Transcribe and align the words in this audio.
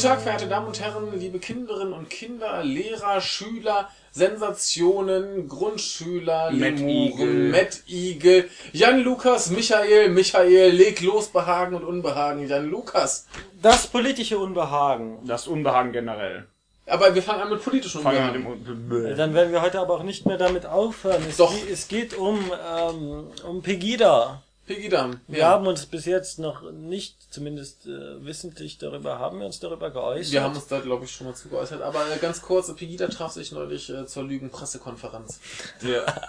Guten 0.00 0.12
Tag, 0.14 0.22
verehrte 0.22 0.46
Damen 0.46 0.66
und 0.66 0.80
Herren, 0.80 1.20
liebe 1.20 1.38
Kinderinnen 1.38 1.92
und 1.92 2.08
Kinder, 2.08 2.64
Lehrer, 2.64 3.20
Schüler, 3.20 3.90
Sensationen, 4.12 5.46
Grundschüler, 5.46 6.50
Lemuren, 6.50 7.50
Matt 7.50 7.82
Igel, 7.86 8.48
Jan 8.72 9.00
Lukas, 9.00 9.50
Michael, 9.50 10.08
Michael, 10.08 10.70
leg 10.70 11.02
los, 11.02 11.26
Behagen 11.28 11.74
und 11.74 11.84
Unbehagen, 11.84 12.48
Jan 12.48 12.70
Lukas. 12.70 13.26
Das 13.60 13.88
politische 13.88 14.38
Unbehagen. 14.38 15.18
Das 15.26 15.46
Unbehagen 15.46 15.92
generell. 15.92 16.46
Aber 16.86 17.14
wir 17.14 17.22
fangen 17.22 17.42
an 17.42 17.50
mit 17.50 17.60
wir 17.66 17.74
Unbehagen. 17.98 18.42
mit 18.56 18.66
dem 18.66 18.90
Un- 18.90 19.16
Dann 19.18 19.34
werden 19.34 19.52
wir 19.52 19.60
heute 19.60 19.80
aber 19.80 19.96
auch 19.96 20.02
nicht 20.02 20.24
mehr 20.24 20.38
damit 20.38 20.64
aufhören. 20.64 21.22
Es, 21.28 21.36
Doch. 21.36 21.52
Geht, 21.52 21.70
es 21.70 21.88
geht 21.88 22.14
um, 22.16 22.38
ähm, 22.78 23.24
um 23.46 23.60
Pegida. 23.60 24.42
Pegida. 24.70 25.10
Wir 25.26 25.46
haben 25.46 25.66
uns 25.66 25.86
bis 25.86 26.04
jetzt 26.04 26.38
noch 26.38 26.70
nicht, 26.70 27.16
zumindest 27.32 27.86
äh, 27.86 28.24
wissentlich 28.24 28.78
darüber, 28.78 29.18
haben 29.18 29.40
wir 29.40 29.46
uns 29.46 29.58
darüber 29.58 29.90
geäußert. 29.90 30.32
Wir 30.32 30.42
haben 30.42 30.54
uns 30.54 30.68
da, 30.68 30.78
glaube 30.78 31.06
ich, 31.06 31.10
schon 31.10 31.26
mal 31.26 31.34
zugeäußert. 31.34 31.82
Aber 31.82 32.08
äh, 32.10 32.18
ganz 32.18 32.40
kurz, 32.40 32.72
Pegida 32.76 33.08
traf 33.08 33.32
sich 33.32 33.50
neulich 33.50 33.90
äh, 33.90 34.06
zur 34.06 34.24
Lügenpressekonferenz. 34.24 35.40
Ja. 35.82 36.04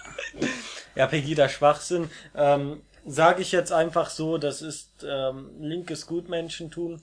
Ja, 0.94 1.08
Pegida 1.08 1.48
Schwachsinn. 1.48 2.10
Ähm, 2.36 2.82
Sage 3.06 3.42
ich 3.42 3.52
jetzt 3.52 3.72
einfach 3.72 4.10
so, 4.10 4.38
das 4.38 4.62
ist 4.62 5.06
ähm, 5.08 5.50
linkes 5.60 6.06
Gutmenschentum. 6.06 7.02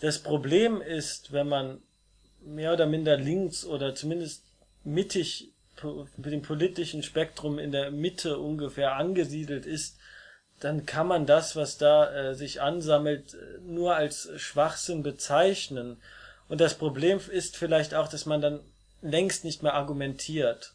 Das 0.00 0.18
Problem 0.18 0.82
ist, 0.82 1.32
wenn 1.32 1.48
man 1.48 1.82
mehr 2.40 2.72
oder 2.72 2.86
minder 2.86 3.16
links 3.16 3.64
oder 3.64 3.94
zumindest 3.94 4.42
mittig 4.84 5.52
mit 6.16 6.32
dem 6.32 6.42
politischen 6.42 7.02
Spektrum 7.02 7.58
in 7.58 7.72
der 7.72 7.90
Mitte 7.90 8.38
ungefähr 8.38 8.96
angesiedelt 8.96 9.64
ist, 9.64 9.99
dann 10.60 10.86
kann 10.86 11.06
man 11.06 11.26
das, 11.26 11.56
was 11.56 11.78
da 11.78 12.12
äh, 12.12 12.34
sich 12.34 12.60
ansammelt, 12.60 13.34
äh, 13.34 13.58
nur 13.62 13.96
als 13.96 14.30
Schwachsinn 14.36 15.02
bezeichnen. 15.02 15.96
Und 16.48 16.60
das 16.60 16.74
Problem 16.74 17.18
ist 17.30 17.56
vielleicht 17.56 17.94
auch, 17.94 18.08
dass 18.08 18.26
man 18.26 18.40
dann 18.40 18.60
längst 19.02 19.44
nicht 19.44 19.62
mehr 19.62 19.74
argumentiert. 19.74 20.74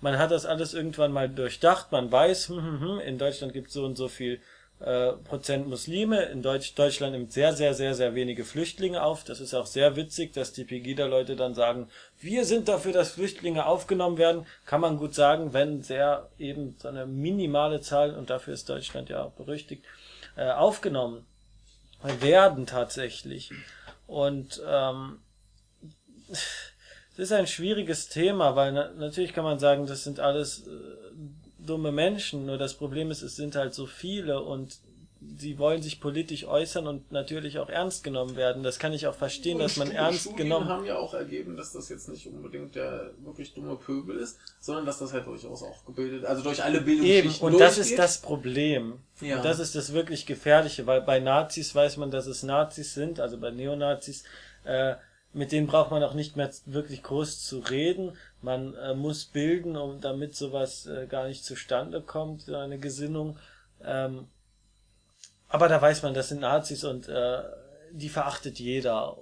Man 0.00 0.18
hat 0.18 0.30
das 0.30 0.46
alles 0.46 0.74
irgendwann 0.74 1.12
mal 1.12 1.28
durchdacht, 1.28 1.92
man 1.92 2.10
weiß, 2.10 2.48
hm, 2.48 2.56
hm, 2.56 2.80
hm, 2.80 3.00
in 3.00 3.18
Deutschland 3.18 3.52
gibt 3.52 3.70
so 3.70 3.84
und 3.84 3.96
so 3.96 4.08
viel 4.08 4.40
äh, 4.80 5.12
Prozent 5.12 5.66
Muslime, 5.66 6.22
in 6.26 6.42
Deutsch, 6.42 6.74
Deutschland 6.74 7.12
nimmt 7.12 7.32
sehr, 7.32 7.52
sehr, 7.52 7.74
sehr, 7.74 7.94
sehr 7.94 8.14
wenige 8.14 8.44
Flüchtlinge 8.44 9.02
auf. 9.02 9.24
Das 9.24 9.40
ist 9.40 9.54
auch 9.54 9.66
sehr 9.66 9.96
witzig, 9.96 10.32
dass 10.32 10.52
die 10.52 10.64
Pegida-Leute 10.64 11.34
dann 11.34 11.54
sagen, 11.54 11.88
wir 12.20 12.44
sind 12.44 12.68
dafür, 12.68 12.92
dass 12.92 13.12
Flüchtlinge 13.12 13.66
aufgenommen 13.66 14.18
werden. 14.18 14.46
Kann 14.66 14.80
man 14.80 14.96
gut 14.96 15.14
sagen, 15.14 15.52
wenn 15.52 15.82
sehr 15.82 16.30
eben 16.38 16.76
so 16.78 16.88
eine 16.88 17.06
minimale 17.06 17.80
Zahl, 17.80 18.14
und 18.14 18.30
dafür 18.30 18.54
ist 18.54 18.68
Deutschland 18.68 19.08
ja 19.08 19.24
auch 19.24 19.32
berüchtigt, 19.32 19.84
äh, 20.36 20.50
aufgenommen 20.50 21.26
werden 22.20 22.66
tatsächlich. 22.66 23.50
Und 24.06 24.62
ähm, 24.66 25.18
es 26.30 26.72
ist 27.16 27.32
ein 27.32 27.48
schwieriges 27.48 28.08
Thema, 28.08 28.54
weil 28.54 28.72
na 28.72 28.90
natürlich 28.92 29.32
kann 29.32 29.44
man 29.44 29.58
sagen, 29.58 29.86
das 29.86 30.04
sind 30.04 30.20
alles 30.20 30.68
äh, 30.68 30.70
dumme 31.68 31.92
Menschen, 31.92 32.46
nur 32.46 32.58
das 32.58 32.74
Problem 32.74 33.10
ist, 33.10 33.22
es 33.22 33.36
sind 33.36 33.54
halt 33.56 33.74
so 33.74 33.86
viele 33.86 34.42
und 34.42 34.78
sie 35.36 35.58
wollen 35.58 35.82
sich 35.82 36.00
politisch 36.00 36.44
äußern 36.46 36.86
und 36.86 37.10
natürlich 37.10 37.58
auch 37.58 37.68
ernst 37.68 38.04
genommen 38.04 38.36
werden. 38.36 38.62
Das 38.62 38.78
kann 38.78 38.92
ich 38.92 39.08
auch 39.08 39.16
verstehen, 39.16 39.58
dass 39.58 39.76
man 39.76 39.88
Stu- 39.88 39.96
ernst 39.96 40.20
Studien 40.20 40.36
genommen 40.36 40.68
haben 40.68 40.84
ja 40.84 40.96
auch 40.96 41.12
ergeben, 41.12 41.56
dass 41.56 41.72
das 41.72 41.88
jetzt 41.88 42.08
nicht 42.08 42.28
unbedingt 42.28 42.76
der 42.76 43.10
wirklich 43.24 43.52
dumme 43.52 43.74
Pöbel 43.74 44.16
ist, 44.16 44.38
sondern 44.60 44.86
dass 44.86 45.00
das 45.00 45.12
halt 45.12 45.26
durchaus 45.26 45.64
auch 45.64 45.84
gebildet, 45.86 46.24
also 46.24 46.42
durch 46.44 46.62
alle 46.62 46.78
Eben, 46.78 46.84
Bildungsschichten 46.86 47.48
und 47.48 47.58
das 47.58 47.78
ist 47.78 47.98
das 47.98 48.18
Problem. 48.22 49.00
Ja. 49.20 49.38
Und 49.38 49.44
das 49.44 49.58
ist 49.58 49.74
das 49.74 49.92
wirklich 49.92 50.24
Gefährliche, 50.24 50.86
weil 50.86 51.00
bei 51.02 51.18
Nazis 51.18 51.74
weiß 51.74 51.96
man, 51.96 52.12
dass 52.12 52.26
es 52.26 52.44
Nazis 52.44 52.94
sind, 52.94 53.18
also 53.18 53.38
bei 53.38 53.50
Neonazis, 53.50 54.22
äh, 54.64 54.94
mit 55.32 55.50
denen 55.52 55.66
braucht 55.66 55.90
man 55.90 56.02
auch 56.04 56.14
nicht 56.14 56.36
mehr 56.36 56.50
wirklich 56.64 57.02
groß 57.02 57.44
zu 57.44 57.58
reden. 57.58 58.12
Man 58.40 58.74
äh, 58.74 58.94
muss 58.94 59.24
bilden, 59.24 59.76
um 59.76 60.00
damit 60.00 60.36
sowas 60.36 60.86
äh, 60.86 61.06
gar 61.06 61.26
nicht 61.26 61.44
zustande 61.44 62.00
kommt, 62.00 62.42
so 62.42 62.56
eine 62.56 62.78
Gesinnung. 62.78 63.38
Ähm, 63.82 64.28
aber 65.48 65.68
da 65.68 65.80
weiß 65.80 66.02
man, 66.02 66.14
das 66.14 66.28
sind 66.28 66.40
Nazis 66.40 66.84
und 66.84 67.08
äh, 67.08 67.42
die 67.92 68.08
verachtet 68.08 68.58
jeder. 68.58 69.16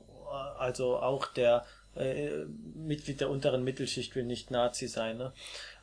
Also 0.58 0.98
auch 0.98 1.26
der 1.32 1.64
äh, 1.94 2.44
Mitglied 2.74 3.20
der 3.20 3.30
unteren 3.30 3.64
Mittelschicht 3.64 4.14
will 4.16 4.24
nicht 4.24 4.50
Nazi 4.50 4.88
sein. 4.88 5.16
Ne? 5.16 5.32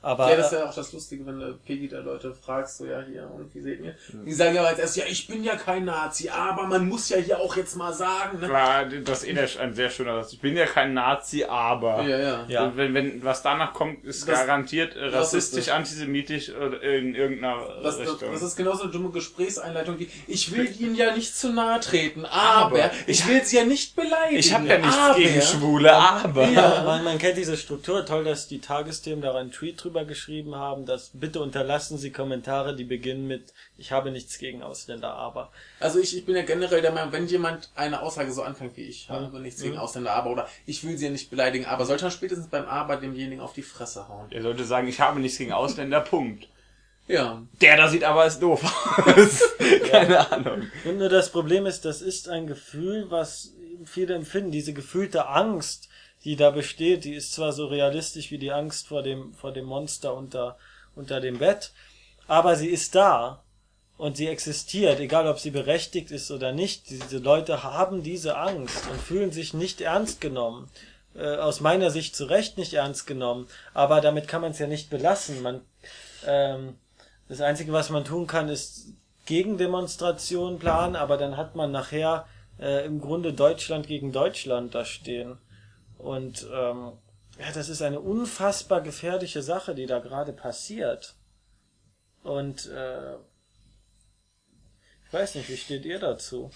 Aber 0.06 0.30
ja, 0.30 0.36
das 0.36 0.52
ist 0.52 0.59
ja 0.59 0.69
auch 0.69 0.75
das 0.75 0.91
Lustige, 0.91 1.25
wenn 1.25 1.40
du 1.40 1.53
Pegida-Leute 1.66 2.34
fragst, 2.36 2.78
so 2.80 2.86
ja 2.86 3.02
hier, 3.09 3.24
und 3.34 3.56
wie 3.56 3.62
seht 3.62 3.80
ihr? 3.81 3.96
Die 4.25 4.34
sagen 4.34 4.53
ja 4.56 4.64
als 4.64 4.78
erstes, 4.78 4.97
ja, 4.97 5.06
ich 5.09 5.28
bin 5.28 5.46
ja 5.46 5.56
kein 5.56 5.86
Nazi, 5.86 6.28
aber 6.28 6.68
man 6.68 6.90
muss 6.90 7.08
ja 7.08 7.18
hier 7.18 7.40
auch 7.40 7.56
jetzt 7.56 7.78
mal 7.78 7.94
sagen, 7.94 8.40
ne? 8.42 8.47
Klar, 8.47 8.86
das 8.86 9.24
ist 9.24 9.30
eh 9.30 9.34
der- 9.34 9.50
ein 9.62 9.74
sehr 9.74 9.90
schöner 9.90 10.22
Satz. 10.22 10.34
Ich 10.34 10.42
bin 10.42 10.58
ja 10.58 10.66
kein 10.66 10.94
Nazi, 10.94 11.46
aber. 11.46 12.02
Ja, 12.03 12.18
ja. 12.19 12.46
Ja. 12.50 12.74
Wenn, 12.75 12.94
wenn 12.94 13.24
was 13.24 13.42
danach 13.44 13.74
kommt, 13.74 14.03
ist 14.03 14.28
Das- 14.28 14.40
garantiert 14.40 14.94
äh, 14.97 15.09
das 15.09 15.34
ist 15.34 15.36
rassistisch, 15.36 15.69
antisemitisch 15.69 16.50
oder 16.50 16.81
in 16.84 17.16
irgendeiner 17.16 17.66
Das, 17.81 17.97
das, 17.97 18.12
Richtung. 18.12 18.31
das 18.34 18.42
ist 18.42 18.56
genauso 18.58 18.84
eine 18.84 18.92
dumme 18.92 19.09
Gesprächseinleitung 19.12 20.00
wie, 20.00 20.09
ich 20.28 20.53
will 20.53 20.69
Ihnen 20.81 20.96
ja 20.96 21.16
nicht 21.16 21.34
zu 21.34 21.53
nahe 21.53 21.80
treten, 21.80 22.25
aber, 22.25 22.66
Aber- 22.84 22.92
ich 23.08 23.25
will 23.25 23.42
Sie 23.46 23.56
ja 23.56 23.63
nicht 23.63 23.96
beleidigen. 23.96 24.38
ich 24.40 24.53
habe 24.53 24.68
ja 24.68 24.78
nichts 24.80 24.97
aber, 24.97 25.16
gegen 25.18 25.42
Schwule, 25.42 25.94
aber. 25.94 26.50
Ja, 26.50 26.84
man, 26.86 27.06
man 27.06 27.18
kennt 27.18 27.38
diese 27.38 27.56
Struktur. 27.56 28.06
Toll, 28.06 28.25
dass 28.25 28.50
die 28.50 28.59
Tagesthemen 28.59 29.22
da 29.22 29.34
einen 29.36 29.52
Tweet 29.52 29.81
drüber 29.81 29.93
geschrieben 30.02 30.56
haben, 30.56 30.86
dass 30.86 31.12
bitte 31.14 31.42
unterlassen 31.42 31.98
Sie 31.98 32.12
Kommentare, 32.12 32.76
die 32.76 32.84
beginnen 32.84 33.28
mit 33.28 33.54
Ich 33.78 33.92
habe 33.92 34.12
nichts 34.12 34.40
gegen 34.40 34.64
Ausländer, 34.64 35.14
aber. 35.14 35.52
Also 35.80 36.00
ich, 36.00 36.18
ich 36.18 36.26
bin 36.26 36.36
ja 36.36 36.42
generell 36.42 36.81
der 36.81 36.92
Meinung, 36.92 37.12
wenn 37.12 37.28
jemand 37.28 37.70
eine 37.76 38.02
Aussage 38.02 38.31
so 38.31 38.42
anfängt 38.42 38.76
wie 38.76 38.86
ich, 38.86 39.09
habe 39.09 39.40
nichts 39.40 39.62
gegen 39.62 39.78
Ausländer, 39.78 40.14
aber 40.14 40.31
oder 40.31 40.50
ich 40.66 40.84
will 40.84 40.98
sie 40.98 41.06
ja 41.06 41.12
nicht 41.12 41.30
beleidigen, 41.30 41.66
aber 41.66 41.86
sollte 41.86 42.06
er 42.06 42.12
spätestens 42.12 42.48
beim 42.48 42.66
Aber 42.66 42.98
demjenigen 42.98 43.42
auf 43.42 43.54
die 43.54 43.62
Fresse 43.62 44.08
hauen. 44.08 44.31
Er 44.31 44.42
sollte 44.42 44.66
sagen, 44.66 44.88
ich 44.88 45.00
habe 45.00 45.20
nichts 45.20 45.38
gegen 45.38 45.54
Ausländer, 45.54 46.02
Punkt. 46.02 46.48
Ja. 47.08 47.44
Der 47.62 47.78
da 47.78 47.88
sieht 47.90 48.04
aber 48.04 48.25
ist 48.25 48.40
doof 48.40 48.64
aus. 48.98 49.44
Keine 49.92 50.31
Ahnung. 50.31 50.68
Und 50.86 50.98
nur 50.98 51.10
das 51.10 51.31
Problem 51.31 51.66
ist, 51.66 51.86
das 51.86 52.02
ist 52.02 52.30
ein 52.30 52.48
Gefühl, 52.48 53.08
was 53.10 53.54
viele 53.86 54.16
empfinden. 54.16 54.52
Diese 54.52 54.74
gefühlte 54.74 55.28
Angst, 55.28 55.90
die 56.25 56.35
da 56.35 56.51
besteht, 56.51 57.03
die 57.03 57.13
ist 57.13 57.34
zwar 57.34 57.53
so 57.53 57.67
realistisch 57.67 58.31
wie 58.31 58.38
die 58.38 58.51
Angst 58.51 58.88
vor 58.88 59.03
dem, 59.03 59.34
vor 59.34 59.51
dem 59.51 59.66
Monster 59.66 60.16
unter, 60.16 60.57
unter 60.95 61.19
dem 61.19 61.39
Bett, 61.39 61.72
aber 62.28 62.56
sie 62.56 62.69
ist 62.69 62.95
da. 62.95 63.44
Und 63.95 64.17
sie 64.17 64.28
existiert, 64.28 65.00
egal 65.00 65.28
ob 65.28 65.39
sie 65.39 65.51
berechtigt 65.51 66.09
ist 66.09 66.31
oder 66.31 66.51
nicht. 66.51 66.89
Diese 66.89 67.19
Leute 67.19 67.63
haben 67.63 68.01
diese 68.01 68.38
Angst 68.38 68.89
und 68.89 69.00
fühlen 69.00 69.31
sich 69.31 69.53
nicht 69.53 69.81
ernst 69.81 70.19
genommen. 70.19 70.69
Äh, 71.16 71.35
aus 71.35 71.59
meiner 71.59 71.91
Sicht 71.91 72.16
zu 72.16 72.25
Recht 72.25 72.57
nicht 72.57 72.73
ernst 72.73 73.06
genommen. 73.06 73.47
Aber 73.73 74.01
damit 74.01 74.28
kann 74.28 74.41
man 74.41 74.51
es 74.51 74.59
ja 74.59 74.66
nicht 74.66 74.89
belassen. 74.89 75.44
Man, 75.44 75.62
ähm, 76.25 76.75
das 77.29 77.39
Einzige, 77.39 77.72
was 77.72 77.91
man 77.91 78.03
tun 78.03 78.25
kann, 78.25 78.50
ist 78.50 78.88
Gegendemonstrationen 79.25 80.59
planen, 80.59 80.95
aber 80.95 81.17
dann 81.17 81.38
hat 81.38 81.56
man 81.56 81.72
nachher 81.72 82.25
äh, 82.59 82.85
im 82.85 83.00
Grunde 83.00 83.31
Deutschland 83.31 83.88
gegen 83.88 84.12
Deutschland 84.12 84.73
da 84.73 84.85
stehen. 84.85 85.38
Und 86.03 86.46
ähm, 86.52 86.91
ja, 87.40 87.52
das 87.53 87.69
ist 87.69 87.81
eine 87.81 88.02
unfassbar 88.02 88.81
gefährliche 88.81 89.41
Sache, 89.41 89.74
die 89.74 89.86
da 89.86 90.00
gerade 90.00 90.34
passiert. 90.34 91.16
Und 92.24 92.68
äh, 92.68 93.14
ich 95.06 95.13
weiß 95.13 95.36
nicht, 95.36 95.50
wie 95.50 95.58
steht 95.58 95.86
ihr 95.86 96.00
dazu? 96.00 96.52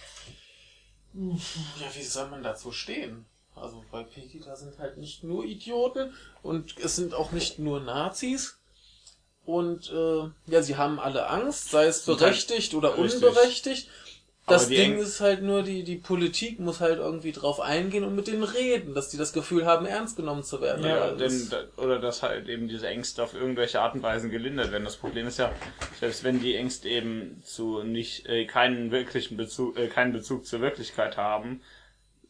Ja, 1.14 1.96
wie 1.96 2.04
soll 2.04 2.28
man 2.28 2.44
dazu 2.44 2.72
stehen? 2.72 3.26
Also 3.56 3.84
bei 3.90 4.04
Pegida 4.04 4.56
sind 4.56 4.78
halt 4.80 4.98
nicht 4.98 5.24
nur 5.24 5.46
Idioten 5.46 6.14
und 6.44 6.78
es 6.78 6.96
sind 6.96 7.14
auch 7.14 7.32
nicht 7.32 7.58
nur 7.58 7.80
Nazis. 7.80 8.60
Und 9.46 9.90
äh, 9.90 10.30
ja, 10.52 10.62
sie 10.62 10.76
haben 10.76 11.00
alle 11.00 11.28
Angst, 11.30 11.72
sei 11.72 11.86
es 11.86 12.04
berechtigt 12.04 12.74
oder 12.74 12.98
unberechtigt. 12.98 13.90
Das 14.48 14.70
Ding 14.70 14.94
Eng- 14.94 15.00
ist 15.00 15.20
halt 15.20 15.44
nur, 15.44 15.62
die, 15.62 15.84
die 15.84 15.98
Politik 15.98 16.60
muss 16.60 16.80
halt 16.80 17.00
irgendwie 17.00 17.34
drauf 17.34 17.60
eingehen 17.60 18.06
und 18.06 18.16
mit 18.16 18.28
denen 18.28 18.44
reden, 18.44 18.94
dass 18.94 19.10
die 19.10 19.18
das 19.18 19.34
Gefühl 19.34 19.66
haben, 19.66 19.86
ernst 19.86 20.16
genommen 20.16 20.44
zu 20.44 20.62
werden. 20.62 20.86
Ja, 20.86 21.12
denn, 21.12 21.50
oder 21.76 22.00
dass 22.00 22.24
halt 22.24 22.48
eben 22.48 22.70
diese 22.70 22.88
Ängste 22.88 23.24
auf 23.24 23.34
irgendwelche 23.34 23.82
Art 23.82 23.96
und 23.96 24.04
Weise 24.04 24.30
gelindert 24.30 24.72
werden. 24.72 24.86
Das 24.86 24.96
Problem 24.96 25.28
ist 25.28 25.38
ja, 25.38 25.52
selbst 26.00 26.24
wenn 26.24 26.40
die 26.40 26.56
Ängste 26.56 26.88
eben 26.88 27.42
zu 27.44 27.84
nicht 27.84 28.26
äh, 28.28 28.46
keinen 28.46 28.92
wirklichen 28.92 29.36
Bezug, 29.36 29.78
äh, 29.78 29.88
keinen 29.88 30.14
Bezug 30.14 30.46
zur 30.46 30.62
Wirklichkeit 30.62 31.18
haben, 31.18 31.62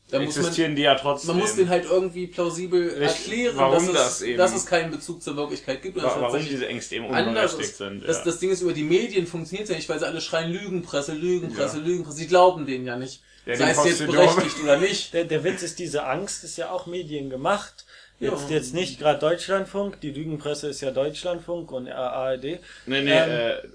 da 0.10 0.20
muss 0.20 0.36
man, 0.36 0.46
existieren 0.46 0.76
die 0.76 0.84
ja 0.84 0.96
trotzdem. 0.96 1.30
man 1.32 1.40
muss 1.40 1.56
den 1.56 1.68
halt 1.70 1.86
irgendwie 1.86 2.28
plausibel 2.28 2.88
Richtig. 2.90 3.02
erklären, 3.34 3.58
Warum 3.58 3.86
dass, 3.88 3.94
das 3.96 4.16
es, 4.16 4.22
eben- 4.22 4.38
dass 4.38 4.56
es 4.56 4.66
keinen 4.66 4.92
Bezug 4.92 5.22
zur 5.22 5.36
Wirklichkeit 5.36 5.82
gibt. 5.82 5.98
und 5.98 6.04
Wa- 6.04 6.10
dass 6.10 6.22
warum 6.22 6.46
diese 6.46 6.68
Ängste 6.68 6.96
eben 6.96 7.08
unberechtigt 7.08 7.76
sind. 7.76 8.08
Das, 8.08 8.18
ja. 8.20 8.24
das 8.26 8.40
Ding 8.40 8.50
ist, 8.52 8.62
über 8.62 8.74
die 8.74 8.84
Medien 8.84 9.28
funktioniert 9.28 9.68
ja 9.70 9.76
nicht, 9.76 9.90
weil 9.90 10.00
sie 10.00 10.06
alle 10.08 10.22
schreien 10.22 10.52
Lügenpresse, 10.52 11.14
Lügenpresse, 11.14 11.80
Lügenpresse. 11.80 12.18
Sie 12.18 12.28
glauben 12.28 12.66
denen 12.66 12.86
ja 12.86 12.96
nicht. 12.96 13.22
Ja, 13.46 13.56
sei 13.56 13.72
es 13.72 13.78
jetzt 13.78 13.86
Postillon. 14.06 14.16
berechtigt 14.16 14.56
oder 14.64 14.78
nicht. 14.78 15.14
Der, 15.14 15.24
der 15.26 15.44
Witz 15.44 15.62
ist, 15.64 15.80
diese 15.80 16.06
Angst 16.06 16.44
ist 16.44 16.58
ja 16.58 16.70
auch 16.72 16.86
Medien 16.86 17.30
gemacht. 17.30 17.86
Jetzt, 18.20 18.50
Ja. 18.50 18.56
jetzt 18.56 18.74
nicht 18.74 19.00
gerade 19.00 19.20
Deutschlandfunk, 19.20 20.02
die 20.02 20.12
Lügenpresse 20.12 20.70
ist 20.70 20.82
ja 20.82 20.90
Deutschlandfunk 20.92 21.72
und 21.72 21.88
ARD. 21.88 22.44
nee, 22.44 22.60
nee, 22.88 23.12
ähm, 23.12 23.30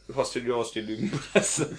äh, 0.09 0.13
Postillon 0.13 0.63
ist 0.63 0.75
die 0.75 0.81
Lügenpresse. 0.81 1.77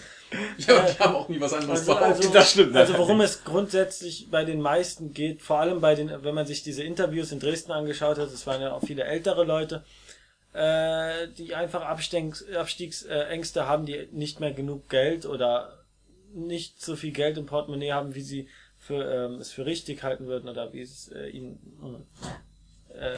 Ja, 0.58 0.80
und 0.80 0.90
die 0.90 1.00
haben 1.00 1.16
auch 1.16 1.30
nie 1.30 1.40
was 1.40 1.54
anderes 1.54 1.80
Also, 1.82 1.94
behauptet. 1.94 2.18
also, 2.18 2.34
Das 2.34 2.52
stimmt, 2.52 2.76
also 2.76 2.94
das- 2.94 3.00
worum 3.02 3.22
es 3.22 3.44
grundsätzlich 3.44 4.28
bei 4.32 4.44
den 4.46 4.62
meisten 4.62 5.14
geht, 5.14 5.42
vor 5.42 5.60
allem 5.60 5.82
bei 5.82 5.96
den, 5.96 6.12
wenn 6.24 6.36
man 6.36 6.46
sich 6.46 6.64
diese 6.64 6.84
Interviews 6.84 7.32
in 7.32 7.40
Dresden 7.40 7.72
angeschaut 7.72 8.18
hat, 8.18 8.28
es 8.32 8.46
waren 8.48 8.62
ja 8.62 8.72
auch 8.74 8.84
viele 8.86 9.04
ältere 9.04 9.44
Leute, 9.44 9.84
äh, 10.54 11.28
die 11.38 11.56
einfach 11.56 11.82
Abstiegs, 11.82 12.46
Abstiegsängste 12.54 13.68
haben, 13.68 13.86
die 13.86 14.08
nicht 14.12 14.40
mehr 14.40 14.52
genug 14.54 14.90
Geld 14.90 15.26
oder 15.26 15.80
nicht 16.34 16.82
so 16.82 16.96
viel 16.96 17.12
Geld 17.12 17.38
im 17.38 17.46
Portemonnaie 17.46 17.92
haben, 17.92 18.16
wie 18.16 18.22
sie 18.22 18.48
für, 18.78 19.04
ähm, 19.04 19.36
es 19.40 19.52
für 19.52 19.66
richtig 19.66 20.04
halten 20.04 20.28
würden 20.28 20.50
oder 20.50 20.74
wie 20.74 20.82
es 20.82 21.08
äh, 21.10 21.28
ihnen 21.30 21.60
äh, 22.90 23.18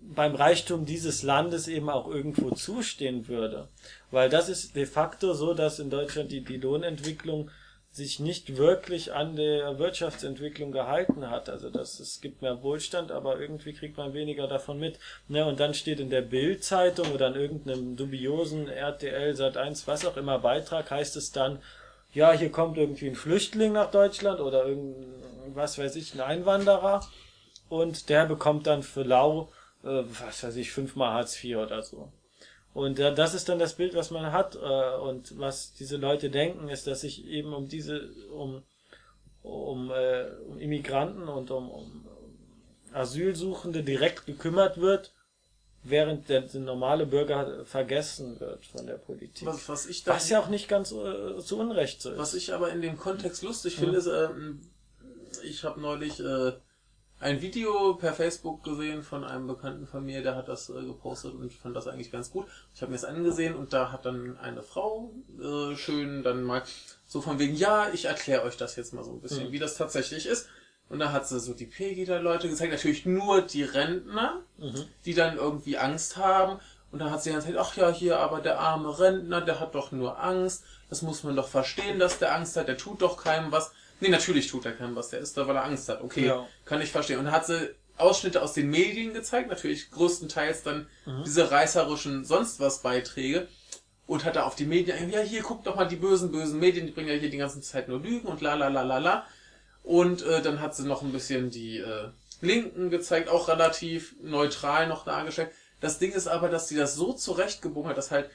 beim 0.00 0.34
Reichtum 0.34 0.86
dieses 0.86 1.22
Landes 1.22 1.68
eben 1.68 1.90
auch 1.90 2.08
irgendwo 2.08 2.50
zustehen 2.50 3.28
würde. 3.28 3.68
Weil 4.10 4.28
das 4.28 4.48
ist 4.48 4.74
de 4.76 4.86
facto 4.86 5.34
so, 5.34 5.54
dass 5.54 5.78
in 5.78 5.90
Deutschland 5.90 6.32
die, 6.32 6.42
die 6.42 6.56
Lohnentwicklung 6.56 7.50
sich 7.92 8.20
nicht 8.20 8.56
wirklich 8.56 9.12
an 9.12 9.34
der 9.34 9.78
Wirtschaftsentwicklung 9.78 10.70
gehalten 10.70 11.28
hat. 11.28 11.48
Also 11.48 11.70
das, 11.70 11.98
es 11.98 12.20
gibt 12.20 12.40
mehr 12.40 12.62
Wohlstand, 12.62 13.10
aber 13.10 13.40
irgendwie 13.40 13.72
kriegt 13.72 13.96
man 13.96 14.14
weniger 14.14 14.46
davon 14.46 14.78
mit. 14.78 14.98
Ne, 15.28 15.44
und 15.44 15.58
dann 15.58 15.74
steht 15.74 15.98
in 15.98 16.08
der 16.08 16.22
Bild-Zeitung 16.22 17.12
oder 17.12 17.28
in 17.28 17.34
irgendeinem 17.34 17.96
dubiosen 17.96 18.68
RTL 18.68 19.34
Sat 19.34 19.56
1, 19.56 19.88
was 19.88 20.06
auch 20.06 20.16
immer 20.16 20.38
Beitrag, 20.38 20.90
heißt 20.90 21.16
es 21.16 21.32
dann, 21.32 21.58
ja, 22.12 22.32
hier 22.32 22.50
kommt 22.50 22.76
irgendwie 22.78 23.08
ein 23.08 23.14
Flüchtling 23.16 23.72
nach 23.72 23.90
Deutschland 23.90 24.40
oder 24.40 24.66
irgend, 24.66 24.96
was 25.54 25.78
weiß 25.78 25.96
ich, 25.96 26.14
ein 26.14 26.20
Einwanderer 26.20 27.06
und 27.68 28.08
der 28.08 28.26
bekommt 28.26 28.66
dann 28.66 28.82
für 28.82 29.02
lau, 29.02 29.48
äh, 29.84 30.02
was 30.20 30.42
weiß 30.42 30.56
ich, 30.56 30.72
fünfmal 30.72 31.12
Hartz 31.12 31.42
IV 31.42 31.56
oder 31.58 31.82
so. 31.82 32.12
Und 32.72 32.98
äh, 32.98 33.14
das 33.14 33.34
ist 33.34 33.48
dann 33.48 33.58
das 33.58 33.74
Bild, 33.74 33.94
was 33.94 34.10
man 34.10 34.32
hat. 34.32 34.56
Äh, 34.56 34.96
und 34.98 35.38
was 35.38 35.72
diese 35.74 35.96
Leute 35.96 36.30
denken, 36.30 36.68
ist, 36.68 36.86
dass 36.86 37.00
sich 37.00 37.26
eben 37.26 37.52
um 37.52 37.68
diese, 37.68 38.10
um, 38.32 38.62
um, 39.42 39.90
äh, 39.90 40.26
um 40.48 40.58
Immigranten 40.58 41.28
und 41.28 41.50
um, 41.50 41.70
um 41.70 42.06
Asylsuchende 42.92 43.82
direkt 43.82 44.26
gekümmert 44.26 44.80
wird, 44.80 45.12
während 45.82 46.28
der, 46.28 46.42
der 46.42 46.60
normale 46.60 47.06
Bürger 47.06 47.64
vergessen 47.64 48.38
wird 48.38 48.66
von 48.66 48.86
der 48.86 48.98
Politik. 48.98 49.46
Was, 49.46 49.68
was 49.68 49.86
ich 49.86 50.04
da 50.04 50.14
Was 50.14 50.28
ja 50.28 50.40
auch 50.40 50.48
nicht 50.48 50.68
ganz 50.68 50.92
äh, 50.92 51.38
zu 51.38 51.58
Unrecht 51.58 52.02
so 52.02 52.10
ist. 52.10 52.18
Was 52.18 52.34
ich 52.34 52.52
aber 52.52 52.70
in 52.70 52.82
dem 52.82 52.98
Kontext 52.98 53.42
lustig 53.42 53.76
finde, 53.76 53.98
ist, 53.98 54.06
ähm, 54.06 54.60
ich 55.42 55.64
habe 55.64 55.80
neulich 55.80 56.20
äh, 56.20 56.52
ein 57.20 57.42
Video 57.42 57.94
per 57.94 58.14
Facebook 58.14 58.64
gesehen 58.64 59.02
von 59.02 59.24
einem 59.24 59.46
Bekannten 59.46 59.86
von 59.86 60.04
mir, 60.04 60.22
der 60.22 60.36
hat 60.36 60.48
das 60.48 60.70
äh, 60.70 60.82
gepostet 60.82 61.34
und 61.34 61.52
fand 61.52 61.76
das 61.76 61.86
eigentlich 61.86 62.10
ganz 62.10 62.30
gut. 62.30 62.46
Ich 62.74 62.80
habe 62.80 62.90
mir 62.90 62.96
das 62.96 63.04
angesehen 63.04 63.54
und 63.54 63.72
da 63.72 63.92
hat 63.92 64.06
dann 64.06 64.38
eine 64.38 64.62
Frau 64.62 65.12
äh, 65.38 65.76
schön 65.76 66.22
dann 66.22 66.42
mal 66.42 66.62
so 67.06 67.20
von 67.20 67.38
wegen, 67.38 67.54
ja, 67.54 67.90
ich 67.92 68.06
erkläre 68.06 68.42
euch 68.44 68.56
das 68.56 68.76
jetzt 68.76 68.94
mal 68.94 69.04
so 69.04 69.12
ein 69.12 69.20
bisschen, 69.20 69.52
wie 69.52 69.58
das 69.58 69.76
tatsächlich 69.76 70.26
ist. 70.26 70.48
Und 70.88 70.98
da 70.98 71.12
hat 71.12 71.28
sie 71.28 71.38
so 71.38 71.54
die 71.54 71.66
Pegida-Leute 71.66 72.48
gezeigt, 72.48 72.72
natürlich 72.72 73.06
nur 73.06 73.42
die 73.42 73.62
Rentner, 73.62 74.40
die 75.04 75.14
dann 75.14 75.36
irgendwie 75.36 75.78
Angst 75.78 76.16
haben. 76.16 76.58
Und 76.90 76.98
da 77.00 77.10
hat 77.10 77.22
sie 77.22 77.30
dann 77.30 77.38
gesagt, 77.38 77.56
ach 77.56 77.76
ja, 77.76 77.90
hier, 77.90 78.18
aber 78.18 78.40
der 78.40 78.58
arme 78.58 78.98
Rentner, 78.98 79.40
der 79.40 79.60
hat 79.60 79.76
doch 79.76 79.92
nur 79.92 80.20
Angst. 80.20 80.64
Das 80.88 81.02
muss 81.02 81.22
man 81.22 81.36
doch 81.36 81.46
verstehen, 81.46 82.00
dass 82.00 82.18
der 82.18 82.34
Angst 82.34 82.56
hat. 82.56 82.66
Der 82.66 82.76
tut 82.76 83.02
doch 83.02 83.22
keinem 83.22 83.52
was. 83.52 83.70
Nee, 84.00 84.08
natürlich 84.08 84.48
tut 84.48 84.64
er 84.66 84.72
keinem 84.72 84.96
was. 84.96 85.10
Der 85.10 85.20
ist 85.20 85.36
da, 85.36 85.46
weil 85.46 85.56
er 85.56 85.64
Angst 85.64 85.88
hat. 85.88 86.02
Okay, 86.02 86.26
Ja. 86.26 86.46
kann 86.64 86.80
ich 86.80 86.90
verstehen. 86.90 87.18
Und 87.18 87.26
da 87.26 87.32
hat 87.32 87.46
sie 87.46 87.74
Ausschnitte 87.96 88.40
aus 88.42 88.54
den 88.54 88.70
Medien 88.70 89.12
gezeigt. 89.12 89.48
Natürlich 89.48 89.90
größtenteils 89.90 90.62
dann 90.62 90.86
diese 91.24 91.50
reißerischen 91.50 92.24
sonst 92.24 92.60
was 92.60 92.80
Beiträge. 92.82 93.46
Und 94.06 94.24
hat 94.24 94.34
da 94.36 94.42
auf 94.44 94.56
die 94.56 94.64
Medien, 94.64 95.08
ja, 95.10 95.20
hier, 95.20 95.42
guckt 95.42 95.66
doch 95.66 95.76
mal 95.76 95.84
die 95.84 95.94
bösen, 95.96 96.32
bösen 96.32 96.58
Medien, 96.58 96.86
die 96.86 96.92
bringen 96.92 97.08
ja 97.08 97.14
hier 97.14 97.30
die 97.30 97.36
ganze 97.36 97.60
Zeit 97.60 97.88
nur 97.88 98.00
Lügen 98.00 98.26
und 98.26 98.40
la 98.40 98.54
la 98.54 98.66
la 98.68 98.82
la 98.82 98.98
la. 98.98 99.24
Und 99.84 100.22
äh, 100.22 100.42
dann 100.42 100.60
hat 100.60 100.74
sie 100.74 100.84
noch 100.86 101.02
ein 101.02 101.12
bisschen 101.12 101.50
die 101.50 101.78
äh, 101.78 102.08
Linken 102.40 102.90
gezeigt, 102.90 103.28
auch 103.28 103.48
relativ 103.48 104.16
neutral 104.22 104.88
noch 104.88 105.04
dargestellt. 105.04 105.50
Das 105.80 105.98
Ding 105.98 106.12
ist 106.12 106.26
aber, 106.26 106.48
dass 106.48 106.68
sie 106.68 106.76
das 106.76 106.94
so 106.96 107.12
zurechtgebogen 107.12 107.88
hat, 107.90 107.98
dass 107.98 108.10
halt 108.10 108.28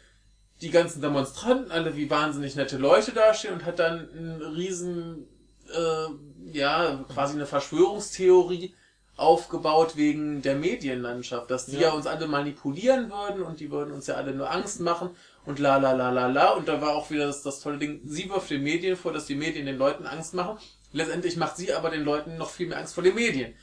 die 0.62 0.70
ganzen 0.72 1.02
Demonstranten 1.02 1.72
alle 1.72 1.98
wie 1.98 2.10
wahnsinnig 2.10 2.56
nette 2.56 2.78
Leute 2.78 3.12
dastehen 3.12 3.54
und 3.56 3.66
hat 3.66 3.78
dann 3.80 4.10
einen 4.12 4.42
riesen, 4.42 5.28
äh, 5.76 6.58
ja, 6.58 7.06
quasi 7.14 7.34
eine 7.36 7.46
Verschwörungstheorie 7.46 8.74
aufgebaut 9.18 9.96
wegen 9.96 10.42
der 10.42 10.56
Medienlandschaft, 10.56 11.50
dass 11.50 11.68
die 11.68 11.76
ja. 11.78 11.82
Ja. 11.90 11.92
uns 11.94 12.06
alle 12.06 12.28
manipulieren 12.28 13.10
würden 13.10 13.44
und 13.44 13.60
die 13.62 13.72
würden 13.72 13.94
uns 13.94 14.08
ja 14.08 14.16
alle 14.16 14.34
nur 14.34 14.52
Angst 14.52 14.82
machen 14.82 15.10
und 15.46 15.60
la 15.60 15.78
la 15.78 15.94
la 15.94 16.10
la 16.10 16.28
la 16.28 16.50
und 16.52 16.68
da 16.68 16.82
war 16.82 16.96
auch 16.96 17.10
wieder 17.12 17.26
das, 17.28 17.42
das 17.42 17.62
tolle 17.62 17.78
Ding, 17.78 18.02
sie 18.06 18.30
wirft 18.30 18.50
den 18.50 18.64
Medien 18.64 18.98
vor, 18.98 19.14
dass 19.14 19.26
die 19.26 19.36
Medien 19.36 19.66
den 19.68 19.78
Leuten 19.78 20.06
Angst 20.06 20.34
machen. 20.34 20.58
Letztendlich 20.92 21.36
macht 21.36 21.58
sie 21.58 21.74
aber 21.74 21.90
den 21.90 22.04
Leuten 22.06 22.38
noch 22.38 22.50
viel 22.50 22.68
mehr 22.68 22.78
Angst 22.78 22.94
vor 22.94 23.04
den 23.04 23.16
Medien. 23.16 23.54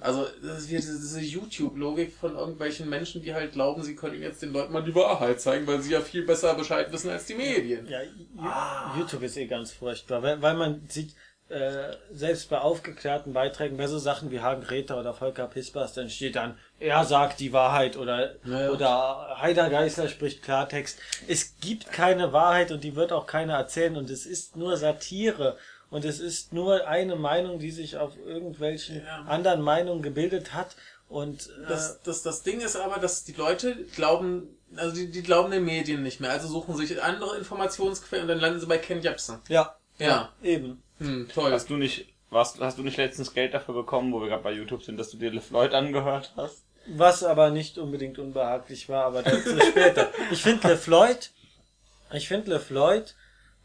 Also 0.00 0.26
das 0.42 0.58
ist 0.58 0.68
wieder 0.68 0.80
diese, 0.80 1.20
YouTube-Logik 1.20 2.12
von 2.12 2.36
irgendwelchen 2.36 2.86
Menschen, 2.88 3.22
die 3.22 3.32
halt 3.32 3.52
glauben, 3.52 3.82
sie 3.82 3.96
können 3.96 4.20
jetzt 4.20 4.42
den 4.42 4.52
Leuten 4.52 4.74
mal 4.74 4.82
die 4.84 4.94
Wahrheit 4.94 5.40
zeigen, 5.40 5.66
weil 5.66 5.80
sie 5.80 5.92
ja 5.92 6.02
viel 6.02 6.26
besser 6.26 6.52
Bescheid 6.54 6.92
wissen 6.92 7.08
als 7.10 7.24
die 7.24 7.34
Medien. 7.34 7.86
Ja, 7.86 8.00
Ju- 8.00 8.98
YouTube 8.98 9.22
ist 9.22 9.38
eh 9.38 9.46
ganz 9.46 9.72
furchtbar, 9.72 10.22
weil, 10.22 10.42
weil 10.42 10.54
man 10.54 10.82
sieht, 10.88 11.14
äh, 11.52 11.96
selbst 12.12 12.48
bei 12.50 12.58
aufgeklärten 12.58 13.32
Beiträgen, 13.32 13.76
bei 13.76 13.86
so 13.86 13.98
Sachen 13.98 14.30
wie 14.30 14.40
Hagen 14.40 14.62
Räther 14.62 14.98
oder 14.98 15.12
Volker 15.14 15.46
Pispers, 15.46 15.92
dann 15.92 16.08
steht 16.10 16.34
dann, 16.36 16.58
er 16.80 17.04
sagt 17.04 17.40
die 17.40 17.52
Wahrheit 17.52 17.96
oder, 17.96 18.34
ja. 18.44 18.70
oder 18.70 19.36
Heider 19.40 19.68
Geißler 19.70 20.08
spricht 20.08 20.42
Klartext. 20.42 20.98
Es 21.28 21.56
gibt 21.60 21.92
keine 21.92 22.32
Wahrheit 22.32 22.72
und 22.72 22.82
die 22.82 22.96
wird 22.96 23.12
auch 23.12 23.26
keiner 23.26 23.54
erzählen 23.54 23.96
und 23.96 24.10
es 24.10 24.26
ist 24.26 24.56
nur 24.56 24.76
Satire 24.76 25.56
und 25.90 26.04
es 26.06 26.20
ist 26.20 26.52
nur 26.54 26.88
eine 26.88 27.16
Meinung, 27.16 27.58
die 27.58 27.70
sich 27.70 27.98
auf 27.98 28.16
irgendwelchen 28.26 29.04
Ja. 29.04 29.24
anderen 29.28 29.60
Meinungen 29.60 30.02
gebildet 30.02 30.54
hat 30.54 30.74
und 31.08 31.48
äh, 31.64 31.68
Das, 31.68 32.00
das, 32.02 32.22
das 32.22 32.42
Ding 32.42 32.60
ist 32.60 32.76
aber, 32.76 32.98
dass 32.98 33.24
die 33.24 33.34
Leute 33.34 33.76
glauben, 33.94 34.56
also 34.76 34.94
die, 34.96 35.10
die 35.10 35.22
glauben 35.22 35.50
den 35.50 35.64
Medien 35.66 36.02
nicht 36.02 36.20
mehr, 36.20 36.30
also 36.30 36.48
suchen 36.48 36.74
sich 36.76 37.02
andere 37.02 37.36
Informationsquellen 37.36 38.22
und 38.24 38.28
dann 38.28 38.40
landen 38.40 38.60
sie 38.60 38.66
bei 38.66 38.78
Ken 38.78 39.02
Jebsen. 39.02 39.38
ja, 39.48 39.76
Ja. 40.04 40.32
eben. 40.42 40.82
Hm, 40.98 41.28
toll. 41.32 41.52
Hast 41.52 41.70
du 41.70 41.76
nicht, 41.76 42.06
warst, 42.30 42.60
hast 42.60 42.78
du 42.78 42.82
nicht 42.82 42.96
letztens 42.96 43.34
Geld 43.34 43.54
dafür 43.54 43.74
bekommen, 43.74 44.12
wo 44.12 44.20
wir 44.20 44.28
gerade 44.28 44.42
bei 44.42 44.52
YouTube 44.52 44.82
sind, 44.82 44.96
dass 44.98 45.10
du 45.10 45.16
dir 45.16 45.30
LeFloid 45.30 45.74
angehört 45.74 46.32
hast? 46.36 46.64
Was 46.86 47.22
aber 47.22 47.50
nicht 47.50 47.78
unbedingt 47.78 48.18
unbehaglich 48.18 48.88
war, 48.88 49.04
aber 49.04 49.22
dazu 49.22 49.58
später. 49.60 50.10
Ich 50.30 50.42
finde 50.42 50.68
LeFloid, 50.68 51.30
ich 52.12 52.28
finde 52.28 52.50
LeFloid 52.50 53.14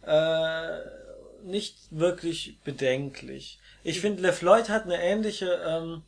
äh, 0.03 0.79
nicht 1.43 1.77
wirklich 1.91 2.59
bedenklich. 2.63 3.59
Ich 3.83 4.01
finde 4.01 4.21
LeFloid 4.21 4.69
hat 4.69 4.83
eine 4.83 5.01
ähnliche, 5.01 5.61
ähm, 5.65 6.03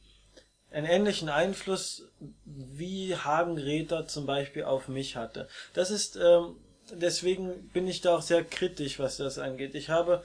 einen 0.71 0.85
ähnlichen 0.85 1.29
Einfluss, 1.29 2.09
wie 2.45 3.15
Hagen 3.15 3.57
Räther 3.57 4.05
zum 4.05 4.25
Beispiel 4.25 4.63
auf 4.63 4.87
mich 4.87 5.15
hatte. 5.15 5.47
Das 5.73 5.89
ist, 5.89 6.15
ähm, 6.15 6.57
deswegen 6.93 7.69
bin 7.73 7.87
ich 7.87 8.01
da 8.01 8.15
auch 8.15 8.21
sehr 8.21 8.43
kritisch, 8.43 8.99
was 8.99 9.17
das 9.17 9.39
angeht. 9.39 9.75
Ich 9.75 9.89
habe 9.89 10.23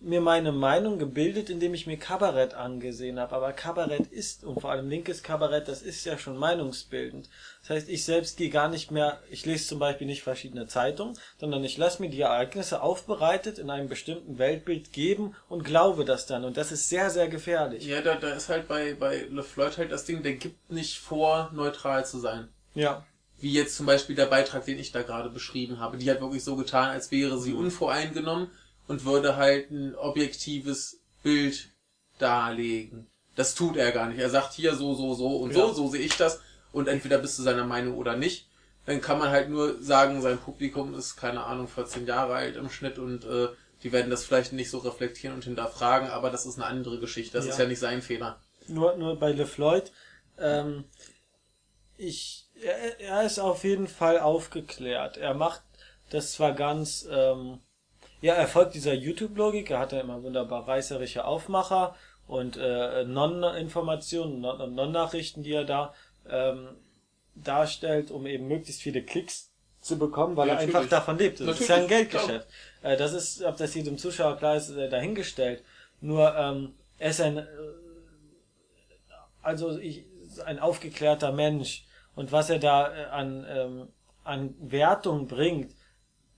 mir 0.00 0.22
meine 0.22 0.50
Meinung 0.50 0.98
gebildet, 0.98 1.50
indem 1.50 1.74
ich 1.74 1.86
mir 1.86 1.98
Kabarett 1.98 2.54
angesehen 2.54 3.20
habe. 3.20 3.36
Aber 3.36 3.52
Kabarett 3.52 4.06
ist, 4.06 4.44
und 4.44 4.60
vor 4.60 4.70
allem 4.70 4.88
linkes 4.88 5.22
Kabarett, 5.22 5.68
das 5.68 5.82
ist 5.82 6.06
ja 6.06 6.16
schon 6.16 6.38
meinungsbildend. 6.38 7.28
Das 7.60 7.70
heißt, 7.70 7.88
ich 7.90 8.04
selbst 8.06 8.38
gehe 8.38 8.48
gar 8.48 8.68
nicht 8.68 8.90
mehr, 8.90 9.22
ich 9.30 9.44
lese 9.44 9.66
zum 9.66 9.78
Beispiel 9.78 10.06
nicht 10.06 10.22
verschiedene 10.22 10.66
Zeitungen, 10.66 11.18
sondern 11.38 11.62
ich 11.64 11.76
lasse 11.76 12.00
mir 12.00 12.08
die 12.08 12.22
Ereignisse 12.22 12.80
aufbereitet 12.80 13.58
in 13.58 13.68
einem 13.68 13.90
bestimmten 13.90 14.38
Weltbild 14.38 14.94
geben 14.94 15.36
und 15.50 15.64
glaube 15.64 16.06
das 16.06 16.24
dann. 16.24 16.44
Und 16.44 16.56
das 16.56 16.72
ist 16.72 16.88
sehr, 16.88 17.10
sehr 17.10 17.28
gefährlich. 17.28 17.84
Ja, 17.84 18.00
da, 18.00 18.14
da 18.14 18.30
ist 18.30 18.48
halt 18.48 18.68
bei, 18.68 18.94
bei 18.94 19.26
LeFloid 19.30 19.76
halt 19.76 19.92
das 19.92 20.06
Ding, 20.06 20.22
der 20.22 20.34
gibt 20.34 20.70
nicht 20.70 20.98
vor, 20.98 21.50
neutral 21.52 22.06
zu 22.06 22.18
sein. 22.18 22.48
Ja. 22.74 23.04
Wie 23.40 23.52
jetzt 23.52 23.76
zum 23.76 23.86
Beispiel 23.86 24.16
der 24.16 24.26
Beitrag, 24.26 24.64
den 24.66 24.78
ich 24.78 24.92
da 24.92 25.02
gerade 25.02 25.30
beschrieben 25.30 25.78
habe. 25.80 25.96
Die 25.96 26.10
hat 26.10 26.20
wirklich 26.20 26.44
so 26.44 26.56
getan, 26.56 26.90
als 26.90 27.10
wäre 27.10 27.38
sie 27.38 27.52
unvoreingenommen 27.54 28.50
und 28.86 29.04
würde 29.04 29.36
halt 29.36 29.70
ein 29.70 29.94
objektives 29.94 31.00
Bild 31.22 31.68
darlegen. 32.18 33.06
Das 33.36 33.54
tut 33.54 33.76
er 33.76 33.92
gar 33.92 34.08
nicht. 34.08 34.18
Er 34.18 34.30
sagt 34.30 34.52
hier 34.54 34.74
so, 34.74 34.94
so, 34.94 35.14
so 35.14 35.36
und 35.38 35.52
so, 35.54 35.68
Ja. 35.68 35.74
so 35.74 35.88
sehe 35.88 36.00
ich 36.02 36.16
das. 36.16 36.40
Und 36.72 36.88
entweder 36.88 37.18
bist 37.18 37.38
du 37.38 37.42
seiner 37.42 37.64
Meinung 37.64 37.96
oder 37.96 38.16
nicht. 38.16 38.46
Dann 38.86 39.00
kann 39.00 39.18
man 39.18 39.30
halt 39.30 39.48
nur 39.48 39.80
sagen, 39.82 40.20
sein 40.20 40.38
Publikum 40.38 40.94
ist, 40.94 41.16
keine 41.16 41.44
Ahnung, 41.44 41.68
14 41.68 42.06
Jahre 42.06 42.34
alt 42.34 42.56
im 42.56 42.70
Schnitt 42.70 42.98
und 42.98 43.24
äh, 43.24 43.48
die 43.82 43.92
werden 43.92 44.10
das 44.10 44.24
vielleicht 44.24 44.52
nicht 44.52 44.70
so 44.70 44.78
reflektieren 44.78 45.34
und 45.36 45.44
hinterfragen, 45.44 46.08
aber 46.10 46.30
das 46.30 46.44
ist 46.46 46.56
eine 46.56 46.66
andere 46.66 46.98
Geschichte. 46.98 47.36
Das 47.38 47.46
Ja. 47.46 47.52
ist 47.52 47.58
ja 47.58 47.66
nicht 47.66 47.78
sein 47.78 48.02
Fehler. 48.02 48.40
nur, 48.68 48.96
nur 48.96 49.18
bei 49.18 49.32
LeFloid. 49.32 49.90
Ähm, 50.38 50.84
ich, 52.00 52.46
er, 52.62 53.00
er 53.00 53.22
ist 53.24 53.38
auf 53.38 53.64
jeden 53.64 53.88
Fall 53.88 54.18
aufgeklärt. 54.20 55.16
Er 55.16 55.34
macht 55.34 55.62
das 56.10 56.32
zwar 56.32 56.52
ganz, 56.54 57.06
ähm, 57.10 57.60
ja, 58.20 58.34
er 58.34 58.48
folgt 58.48 58.74
dieser 58.74 58.94
YouTube-Logik. 58.94 59.70
Er 59.70 59.78
hat 59.80 59.92
ja 59.92 60.00
immer 60.00 60.22
wunderbar 60.22 60.66
reißerische 60.68 61.24
Aufmacher 61.24 61.94
und 62.26 62.56
äh, 62.56 63.04
Non-Informationen, 63.04 64.40
Non- 64.40 64.74
Non-Nachrichten, 64.74 65.42
die 65.42 65.52
er 65.52 65.64
da 65.64 65.94
ähm, 66.28 66.68
darstellt, 67.34 68.10
um 68.10 68.26
eben 68.26 68.48
möglichst 68.48 68.82
viele 68.82 69.02
Klicks 69.02 69.50
zu 69.80 69.98
bekommen, 69.98 70.36
weil 70.36 70.48
Ja, 70.48 70.54
er 70.54 70.60
einfach 70.60 70.88
davon 70.88 71.18
lebt. 71.18 71.40
Das 71.40 71.48
ist 71.60 71.60
Natürlich, 71.60 71.68
ja 71.68 71.76
ein 71.76 71.88
Geldgeschäft. 71.88 72.48
Äh, 72.82 72.96
Das 72.96 73.12
ist, 73.12 73.42
ob 73.42 73.56
das 73.56 73.74
jedem 73.74 73.98
Zuschauer 73.98 74.36
klar 74.36 74.56
ist, 74.56 74.70
dahingestellt. 74.76 75.62
Nur 76.00 76.34
ähm, 76.36 76.74
er 76.98 77.10
ist 77.10 77.20
ein, 77.20 77.38
äh, 77.38 77.46
also 79.42 79.78
ich, 79.78 80.04
ein 80.44 80.58
aufgeklärter 80.58 81.32
Mensch 81.32 81.84
und 82.20 82.32
was 82.32 82.50
er 82.50 82.58
da 82.58 82.94
äh, 82.94 83.04
an 83.06 83.46
ähm, 83.48 83.88
an 84.24 84.54
Wertung 84.60 85.26
bringt, 85.26 85.74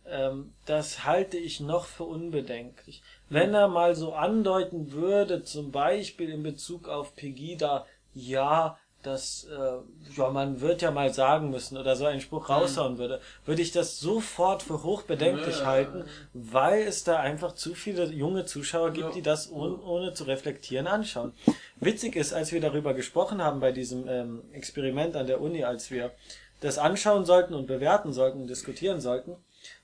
ähm, 0.06 0.54
das 0.64 1.04
halte 1.04 1.36
ich 1.36 1.58
noch 1.58 1.86
für 1.86 2.04
unbedenklich. 2.04 3.02
Wenn 3.28 3.52
er 3.52 3.66
mal 3.66 3.96
so 3.96 4.12
andeuten 4.12 4.92
würde, 4.92 5.42
zum 5.42 5.72
Beispiel 5.72 6.30
in 6.30 6.44
Bezug 6.44 6.88
auf 6.88 7.16
Pegida, 7.16 7.84
ja, 8.14 8.78
das, 9.02 9.44
äh, 9.50 10.16
ja, 10.16 10.30
man 10.30 10.60
wird 10.60 10.80
ja 10.82 10.90
mal 10.90 11.12
sagen 11.12 11.50
müssen 11.50 11.76
oder 11.76 11.96
so 11.96 12.06
einen 12.06 12.20
Spruch 12.20 12.48
raushauen 12.48 12.98
würde, 12.98 13.20
würde 13.44 13.62
ich 13.62 13.72
das 13.72 13.98
sofort 14.00 14.62
für 14.62 14.82
hochbedenklich 14.82 15.60
Ja. 15.60 15.66
halten, 15.66 16.04
weil 16.32 16.82
es 16.82 17.04
da 17.04 17.18
einfach 17.18 17.54
zu 17.54 17.74
viele 17.74 18.04
junge 18.06 18.44
Zuschauer 18.44 18.90
gibt, 18.92 19.08
Ja. 19.08 19.14
die 19.14 19.22
das 19.22 19.50
ohne, 19.50 19.76
ohne 19.82 20.14
zu 20.14 20.24
reflektieren 20.24 20.86
anschauen. 20.86 21.32
Witzig 21.76 22.16
ist, 22.16 22.32
als 22.32 22.52
wir 22.52 22.60
darüber 22.60 22.94
gesprochen 22.94 23.42
haben 23.42 23.60
bei 23.60 23.72
diesem 23.72 24.08
ähm, 24.08 24.42
Experiment 24.52 25.16
an 25.16 25.26
der 25.26 25.40
Uni, 25.40 25.64
als 25.64 25.90
wir 25.90 26.12
das 26.60 26.78
anschauen 26.78 27.24
sollten 27.24 27.54
und 27.54 27.66
bewerten 27.66 28.12
sollten 28.12 28.42
und 28.42 28.46
diskutieren 28.46 29.00
sollten, 29.00 29.34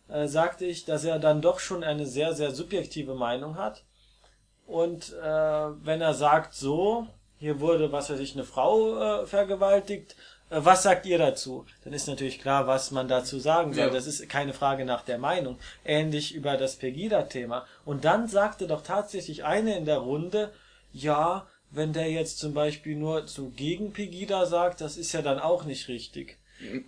äh, 0.09 0.29
sagte 0.29 0.65
ich, 0.65 0.85
dass 0.85 1.05
er 1.05 1.19
dann 1.19 1.43
doch 1.43 1.59
schon 1.59 1.83
eine 1.83 2.07
sehr, 2.07 2.35
sehr 2.35 2.53
subjektive 2.53 3.15
Meinung 3.15 3.57
hat. 3.57 3.83
Und 4.67 5.13
äh, 5.15 5.25
wenn 5.25 6.01
er 6.01 6.15
sagt, 6.15 6.55
so, 6.55 7.07
hier 7.39 7.61
wurde, 7.61 7.93
was 7.93 8.11
weiß 8.11 8.21
ich, 8.21 8.35
eine 8.35 8.45
Frau 8.45 9.23
äh, 9.23 9.27
vergewaltigt, 9.27 10.17
äh, 10.51 10.61
was 10.61 10.83
sagt 10.83 11.07
ihr 11.07 11.19
dazu? 11.19 11.67
Dann 11.85 11.93
ist 11.93 12.09
natürlich 12.09 12.41
klar, 12.41 12.67
was 12.67 12.91
man 12.91 13.09
dazu 13.09 13.39
sagen 13.39 13.73
soll. 13.73 13.87
Ja. 13.87 13.91
Das 13.91 14.07
ist 14.07 14.29
keine 14.29 14.55
Frage 14.55 14.85
nach 14.85 15.03
der 15.03 15.19
Meinung. 15.19 15.59
Ähnlich 15.85 16.35
über 16.35 16.57
das 16.57 16.77
Pegida-Thema. 16.77 17.67
Und 17.85 18.05
dann 18.05 18.29
sagte 18.29 18.67
doch 18.67 18.83
tatsächlich 18.83 19.45
eine 19.45 19.77
in 19.77 19.85
der 19.85 19.99
Runde, 19.99 20.53
ja, 20.93 21.47
wenn 21.71 21.93
der 21.93 22.11
jetzt 22.11 22.39
zum 22.39 22.55
Beispiel 22.55 22.97
nur 22.97 23.27
zu 23.27 23.51
gegen 23.51 23.93
Pegida 23.93 24.47
sagt, 24.47 24.81
das 24.81 24.97
ist 24.97 25.13
ja 25.13 25.23
dann 25.23 25.39
auch 25.39 25.65
nicht 25.65 25.89
richtig. 25.89 26.39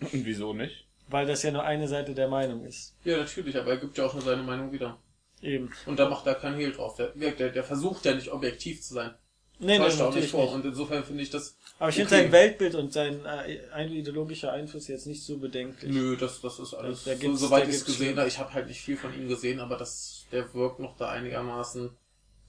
Und 0.00 0.24
wieso 0.24 0.52
nicht? 0.52 0.86
Weil 1.08 1.26
das 1.26 1.42
ja 1.42 1.50
nur 1.50 1.64
eine 1.64 1.86
Seite 1.86 2.14
der 2.14 2.28
Meinung 2.28 2.64
ist. 2.64 2.94
Ja, 3.04 3.18
natürlich, 3.18 3.56
aber 3.56 3.72
er 3.72 3.76
gibt 3.76 3.98
ja 3.98 4.06
auch 4.06 4.14
nur 4.14 4.22
seine 4.22 4.42
Meinung 4.42 4.72
wieder. 4.72 4.96
Eben. 5.42 5.70
Und 5.86 5.98
da 5.98 6.08
macht 6.08 6.26
er 6.26 6.34
keinen 6.34 6.56
Hehl 6.56 6.72
drauf. 6.72 6.96
Der, 6.96 7.08
der, 7.08 7.50
der 7.50 7.64
versucht 7.64 8.04
ja 8.04 8.14
nicht 8.14 8.30
objektiv 8.30 8.82
zu 8.82 8.94
sein. 8.94 9.14
Nee, 9.60 9.78
nee, 9.78 9.84
er 9.84 10.08
auch 10.08 10.14
nicht 10.14 10.30
vor. 10.30 10.44
nicht. 10.44 10.54
Und 10.54 10.64
insofern 10.64 11.04
finde 11.04 11.22
ich 11.22 11.30
das. 11.30 11.54
Aber 11.78 11.90
ich 11.90 11.94
finde 11.96 12.14
okay. 12.14 12.22
sein 12.24 12.32
Weltbild 12.32 12.74
und 12.74 12.92
sein 12.92 13.20
äh, 13.24 13.86
ideologischer 13.86 14.52
Einfluss 14.52 14.88
jetzt 14.88 15.06
nicht 15.06 15.22
so 15.22 15.36
bedenklich. 15.38 15.92
Nö, 15.92 16.16
das, 16.16 16.40
das 16.40 16.58
ist 16.58 16.74
alles. 16.74 17.04
Da 17.04 17.12
so, 17.12 17.18
gibt's- 17.18 17.40
soweit 17.40 17.64
da 17.64 17.68
ich 17.68 17.76
es 17.76 17.84
gesehen 17.84 18.18
habe, 18.18 18.26
ich 18.28 18.38
habe 18.38 18.52
halt 18.54 18.68
nicht 18.68 18.80
viel 18.80 18.96
von 18.96 19.14
ihm 19.14 19.28
gesehen, 19.28 19.60
aber 19.60 19.76
das, 19.76 20.24
der 20.32 20.52
wirkt 20.54 20.80
noch 20.80 20.96
da 20.96 21.10
einigermaßen 21.10 21.90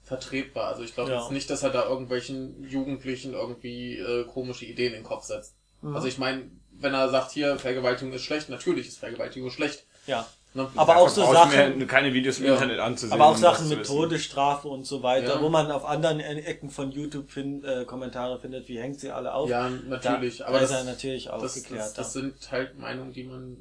vertretbar. 0.02 0.68
Also 0.68 0.82
ich 0.82 0.94
glaube 0.94 1.10
Ja. 1.12 1.20
jetzt 1.20 1.30
nicht, 1.32 1.48
dass 1.50 1.62
er 1.62 1.70
da 1.70 1.86
irgendwelchen 1.88 2.64
Jugendlichen 2.68 3.34
irgendwie 3.34 3.98
äh, 3.98 4.24
komische 4.24 4.64
Ideen 4.64 4.92
in 4.94 5.00
den 5.00 5.04
Kopf 5.04 5.24
setzt. 5.24 5.54
Mhm. 5.82 5.94
Also 5.94 6.08
ich 6.08 6.18
meine, 6.18 6.50
wenn 6.72 6.94
er 6.94 7.08
sagt, 7.10 7.32
hier, 7.32 7.58
Vergewaltigung 7.58 8.12
ist 8.12 8.22
schlecht, 8.24 8.48
natürlich 8.48 8.88
ist 8.88 8.98
Vergewaltigung 8.98 9.50
schlecht. 9.50 9.84
Ja. 10.06 10.26
Ne? 10.54 10.68
Aber 10.76 10.96
auch 10.98 11.08
so 11.08 11.24
Sachen- 11.32 11.86
keine 11.86 12.12
Videos 12.12 12.38
im 12.38 12.46
Ja. 12.46 12.52
Internet 12.54 12.78
anzusehen. 12.78 13.12
Aber 13.14 13.30
auch 13.30 13.34
um 13.36 13.40
Sachen 13.40 13.70
das 13.70 13.78
mit. 13.78 13.86
Todesstrafe 13.86 14.68
und 14.68 14.86
so 14.86 15.02
weiter, 15.02 15.36
Ja. 15.36 15.42
wo 15.42 15.48
man 15.48 15.70
auf 15.70 15.84
anderen 15.86 16.20
Ecken 16.20 16.68
von 16.68 16.90
YouTube 16.92 17.30
find, 17.30 17.64
äh, 17.64 17.84
Kommentare 17.86 18.38
findet, 18.38 18.68
wie 18.68 18.78
hängt 18.78 19.00
sie 19.00 19.10
alle 19.10 19.32
auf. 19.32 19.48
Ja, 19.48 19.70
natürlich. 19.88 20.38
Da, 20.38 20.46
aber 20.46 20.60
das, 20.60 20.70
ist 20.70 20.76
er 20.76 20.84
natürlich 20.84 21.24
das, 21.24 21.32
aufgeklärt. 21.32 21.80
das, 21.82 21.94
das 21.94 22.12
sind 22.12 22.34
halt 22.52 22.78
Meinungen, 22.78 23.12
die 23.14 23.24
man 23.24 23.56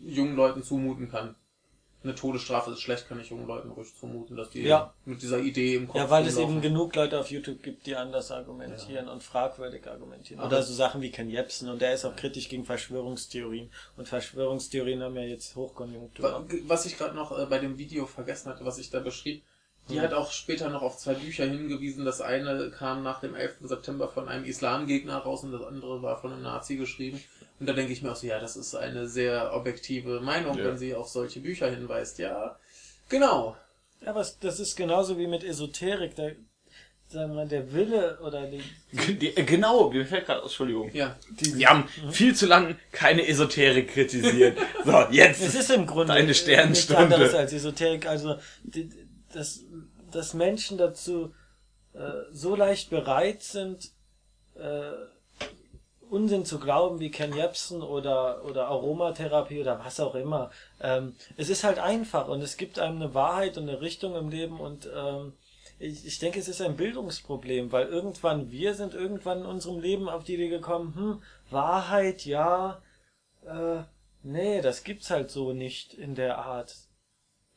jungen 0.00 0.36
Leuten 0.36 0.62
zumuten 0.62 1.10
kann. 1.10 1.34
Eine 2.08 2.14
Todesstrafe 2.16 2.70
ist 2.70 2.80
schlecht, 2.80 3.06
kann 3.06 3.20
ich 3.20 3.28
jungen 3.28 3.46
Leuten 3.46 3.68
ruhig 3.70 3.94
zumuten, 3.94 4.34
dass 4.34 4.48
die 4.48 4.62
Ja. 4.62 4.94
mit 5.04 5.20
dieser 5.20 5.40
Idee 5.40 5.74
im 5.74 5.88
Kopf 5.88 5.96
ja, 5.98 6.08
weil 6.08 6.26
es 6.26 6.36
rumlaufen. 6.36 6.54
eben 6.56 6.62
genug 6.62 6.96
Leute 6.96 7.20
auf 7.20 7.30
YouTube 7.30 7.62
gibt, 7.62 7.86
die 7.86 7.96
anders 7.96 8.30
argumentieren 8.30 9.08
und 9.08 9.22
fragwürdig 9.22 9.86
argumentieren. 9.86 10.40
Aber- 10.40 10.48
Oder 10.48 10.62
so 10.62 10.72
Sachen 10.72 11.02
wie 11.02 11.10
Ken 11.10 11.28
Jebsen 11.28 11.68
und 11.68 11.82
der 11.82 11.92
ist 11.92 12.06
auch 12.06 12.16
kritisch 12.16 12.48
gegen 12.48 12.64
Verschwörungstheorien. 12.64 13.70
Und 13.98 14.08
Verschwörungstheorien 14.08 15.02
haben 15.02 15.16
ja 15.16 15.22
jetzt 15.22 15.54
Hochkonjunktur. 15.54 16.24
Wa- 16.24 16.44
Was 16.66 16.86
ich 16.86 16.96
gerade 16.96 17.14
noch 17.14 17.38
äh, 17.38 17.44
bei 17.44 17.58
dem 17.58 17.76
Video 17.76 18.06
vergessen 18.06 18.48
hatte, 18.50 18.64
was 18.64 18.78
ich 18.78 18.88
da 18.88 19.00
beschrieb, 19.00 19.42
die 19.90 20.00
hat 20.00 20.12
auch 20.14 20.32
später 20.32 20.68
noch 20.70 20.80
auf 20.82 20.96
zwei 20.96 21.12
Bücher 21.14 21.44
hingewiesen. 21.46 22.04
Das 22.06 22.20
eine 22.22 22.70
kam 22.70 23.02
nach 23.02 23.20
dem 23.20 23.34
11. 23.34 23.56
September 23.68 24.08
von 24.08 24.28
einem 24.28 24.44
Islamgegner 24.44 25.16
raus 25.18 25.44
und 25.44 25.52
das 25.52 25.62
andere 25.62 26.00
war 26.02 26.18
von 26.20 26.32
einem 26.32 26.42
Nazi 26.42 26.76
geschrieben. 26.76 27.22
Und 27.60 27.66
da 27.68 27.72
denke 27.72 27.92
ich 27.92 28.02
mir 28.02 28.12
auch 28.12 28.16
so, 28.16 28.26
ja, 28.26 28.38
das 28.38 28.56
ist 28.56 28.74
eine 28.74 29.08
sehr 29.08 29.52
objektive 29.54 30.20
Meinung, 30.20 30.56
Ja. 30.56 30.64
wenn 30.64 30.78
sie 30.78 30.94
auf 30.94 31.08
solche 31.08 31.40
Bücher 31.40 31.68
hinweist. 31.70 32.18
Ja, 32.18 32.56
genau. 33.08 33.56
Ja, 34.00 34.10
aber 34.10 34.24
das 34.40 34.60
ist 34.60 34.76
genauso 34.76 35.18
wie 35.18 35.26
mit 35.26 35.42
Esoterik. 35.42 36.14
Da, 36.14 36.28
sagen 37.08 37.30
wir 37.30 37.34
mal, 37.36 37.48
der 37.48 37.72
Wille 37.72 38.18
oder 38.20 38.46
die, 38.46 38.62
Die, 39.16 39.36
äh, 39.36 39.42
genau, 39.42 39.90
mir 39.90 40.06
fällt 40.06 40.26
gerade, 40.26 40.42
Entschuldigung. 40.42 40.90
Ja, 40.94 41.16
Wir 41.36 41.68
haben 41.68 41.88
viel 42.12 42.34
zu 42.34 42.46
lang 42.46 42.76
keine 42.92 43.26
Esoterik 43.26 43.88
kritisiert. 43.92 44.56
So, 44.84 45.00
jetzt. 45.10 45.42
Es 45.42 45.54
ist 45.56 45.70
im 45.70 45.86
Grunde 45.86 46.14
nichts 46.22 46.38
Sternstunde. 46.42 47.02
anderes 47.02 47.34
als 47.34 47.52
Esoterik. 47.52 48.06
Also, 48.06 48.36
die, 48.62 48.88
dass, 49.32 49.64
dass 50.12 50.32
Menschen 50.34 50.78
dazu 50.78 51.34
äh, 51.94 51.98
so 52.30 52.54
leicht 52.54 52.90
bereit 52.90 53.42
sind, 53.42 53.90
äh, 54.54 54.92
Unsinn 56.10 56.44
zu 56.44 56.58
glauben 56.58 57.00
wie 57.00 57.10
Ken 57.10 57.34
Jebsen 57.34 57.82
oder, 57.82 58.44
oder 58.44 58.68
Aromatherapie 58.68 59.60
oder 59.60 59.78
was 59.84 60.00
auch 60.00 60.14
immer. 60.14 60.50
Ähm, 60.80 61.14
es 61.36 61.48
ist 61.48 61.64
halt 61.64 61.78
einfach 61.78 62.28
und 62.28 62.40
es 62.40 62.56
gibt 62.56 62.78
einem 62.78 62.96
eine 62.96 63.14
Wahrheit 63.14 63.56
und 63.58 63.68
eine 63.68 63.80
Richtung 63.80 64.14
im 64.16 64.28
Leben 64.28 64.60
und 64.60 64.88
ähm, 64.94 65.34
ich, 65.78 66.06
ich 66.06 66.18
denke, 66.18 66.40
es 66.40 66.48
ist 66.48 66.60
ein 66.60 66.76
Bildungsproblem, 66.76 67.70
weil 67.70 67.86
irgendwann, 67.86 68.50
wir 68.50 68.74
sind 68.74 68.94
irgendwann 68.94 69.40
in 69.40 69.46
unserem 69.46 69.80
Leben 69.80 70.08
auf 70.08 70.24
die 70.24 70.34
Idee 70.34 70.48
gekommen, 70.48 70.94
hm, 70.94 71.22
Wahrheit, 71.50 72.24
ja, 72.24 72.82
äh, 73.46 73.82
nee, 74.22 74.60
das 74.60 74.84
gibt's 74.84 75.10
halt 75.10 75.30
so 75.30 75.52
nicht 75.52 75.94
in 75.94 76.14
der 76.14 76.38
Art. 76.38 76.74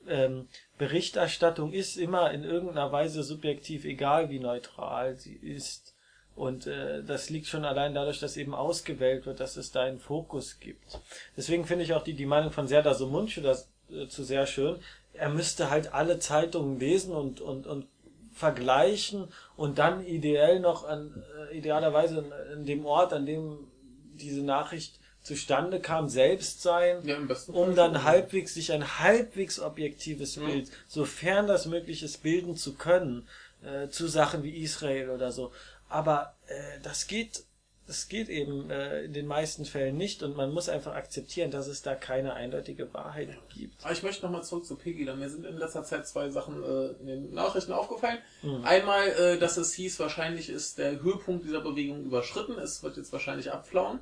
Ähm, 0.07 0.47
Berichterstattung 0.77 1.73
ist 1.73 1.97
immer 1.97 2.31
in 2.31 2.43
irgendeiner 2.43 2.91
Weise 2.91 3.23
subjektiv, 3.23 3.85
egal 3.85 4.29
wie 4.29 4.39
neutral 4.39 5.17
sie 5.17 5.35
ist. 5.35 5.95
Und 6.35 6.65
äh, 6.65 7.03
das 7.03 7.29
liegt 7.29 7.47
schon 7.47 7.65
allein 7.65 7.93
dadurch, 7.93 8.19
dass 8.19 8.37
eben 8.37 8.55
ausgewählt 8.55 9.25
wird, 9.25 9.39
dass 9.39 9.57
es 9.57 9.71
da 9.71 9.81
einen 9.81 9.99
Fokus 9.99 10.59
gibt. 10.59 10.99
Deswegen 11.35 11.65
finde 11.65 11.83
ich 11.83 11.93
auch 11.93 12.03
die, 12.03 12.13
die 12.13 12.25
Meinung 12.25 12.51
von 12.51 12.67
Serdar 12.67 12.95
Somuncu 12.95 13.41
das 13.41 13.69
äh, 13.91 14.07
zu 14.07 14.23
sehr 14.23 14.45
schön. 14.47 14.77
Er 15.13 15.29
müsste 15.29 15.69
halt 15.69 15.93
alle 15.93 16.19
Zeitungen 16.19 16.79
lesen 16.79 17.13
und, 17.13 17.41
und, 17.41 17.67
und 17.67 17.87
vergleichen 18.33 19.27
und 19.57 19.77
dann 19.77 20.05
ideell 20.05 20.59
noch 20.59 20.87
an, 20.87 21.23
äh, 21.51 21.57
idealerweise 21.57 22.19
an, 22.19 22.33
an 22.53 22.65
dem 22.65 22.85
Ort, 22.85 23.13
an 23.13 23.25
dem 23.25 23.67
diese 24.15 24.41
Nachricht 24.41 24.99
zustande 25.21 25.79
kam, 25.79 26.09
selbst 26.09 26.61
sein 26.61 26.97
ja, 27.03 27.17
um 27.47 27.75
dann 27.75 28.03
halbwegs 28.03 28.55
sich 28.55 28.71
ein 28.71 28.99
halbwegs 28.99 29.59
objektives 29.59 30.35
Ja. 30.35 30.45
Bild, 30.45 30.71
sofern 30.87 31.45
das 31.47 31.65
möglich 31.67 32.01
ist, 32.03 32.23
bilden 32.23 32.55
zu 32.55 32.73
können, 32.73 33.27
äh, 33.63 33.89
zu 33.89 34.07
Sachen 34.07 34.43
wie 34.43 34.63
Israel 34.63 35.11
oder 35.11 35.31
so. 35.31 35.51
Aber 35.91 36.35
äh, 36.47 36.79
das 36.81 37.07
geht, 37.07 37.43
das 37.85 38.07
geht 38.07 38.29
eben 38.29 38.69
äh, 38.69 39.03
in 39.03 39.13
den 39.13 39.27
meisten 39.27 39.65
Fällen 39.65 39.97
nicht 39.97 40.23
und 40.23 40.37
man 40.37 40.53
muss 40.53 40.69
einfach 40.69 40.95
akzeptieren, 40.95 41.51
dass 41.51 41.67
es 41.67 41.81
da 41.81 41.95
keine 41.95 42.33
eindeutige 42.33 42.93
Wahrheit 42.93 43.37
gibt. 43.53 43.83
Aber 43.83 43.93
ich 43.93 44.01
möchte 44.01 44.23
nochmal 44.23 44.43
zurück 44.43 44.65
zu 44.65 44.77
Peggy. 44.77 45.03
Mir 45.05 45.29
sind 45.29 45.45
in 45.45 45.57
letzter 45.57 45.83
Zeit 45.83 46.07
zwei 46.07 46.29
Sachen 46.29 46.63
äh, 46.63 46.87
in 47.01 47.07
den 47.07 47.33
Nachrichten 47.33 47.73
aufgefallen. 47.73 48.19
Mhm. 48.41 48.63
Einmal, 48.63 49.07
äh, 49.09 49.37
dass 49.37 49.57
es 49.57 49.73
hieß, 49.73 49.99
wahrscheinlich 49.99 50.49
ist 50.49 50.77
der 50.77 51.01
Höhepunkt 51.01 51.43
dieser 51.43 51.61
Bewegung 51.61 52.05
überschritten. 52.05 52.57
Es 52.57 52.81
wird 52.83 52.95
jetzt 52.95 53.11
wahrscheinlich 53.11 53.51
abflauen. 53.51 53.99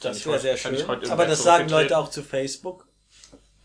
Das 0.00 0.24
wäre 0.26 0.38
sehr 0.38 0.56
schön. 0.56 0.80
Aber 1.10 1.26
das 1.26 1.42
sagen? 1.42 1.68
Leute 1.68 1.98
auch 1.98 2.10
zu 2.10 2.22
Facebook. 2.22 2.86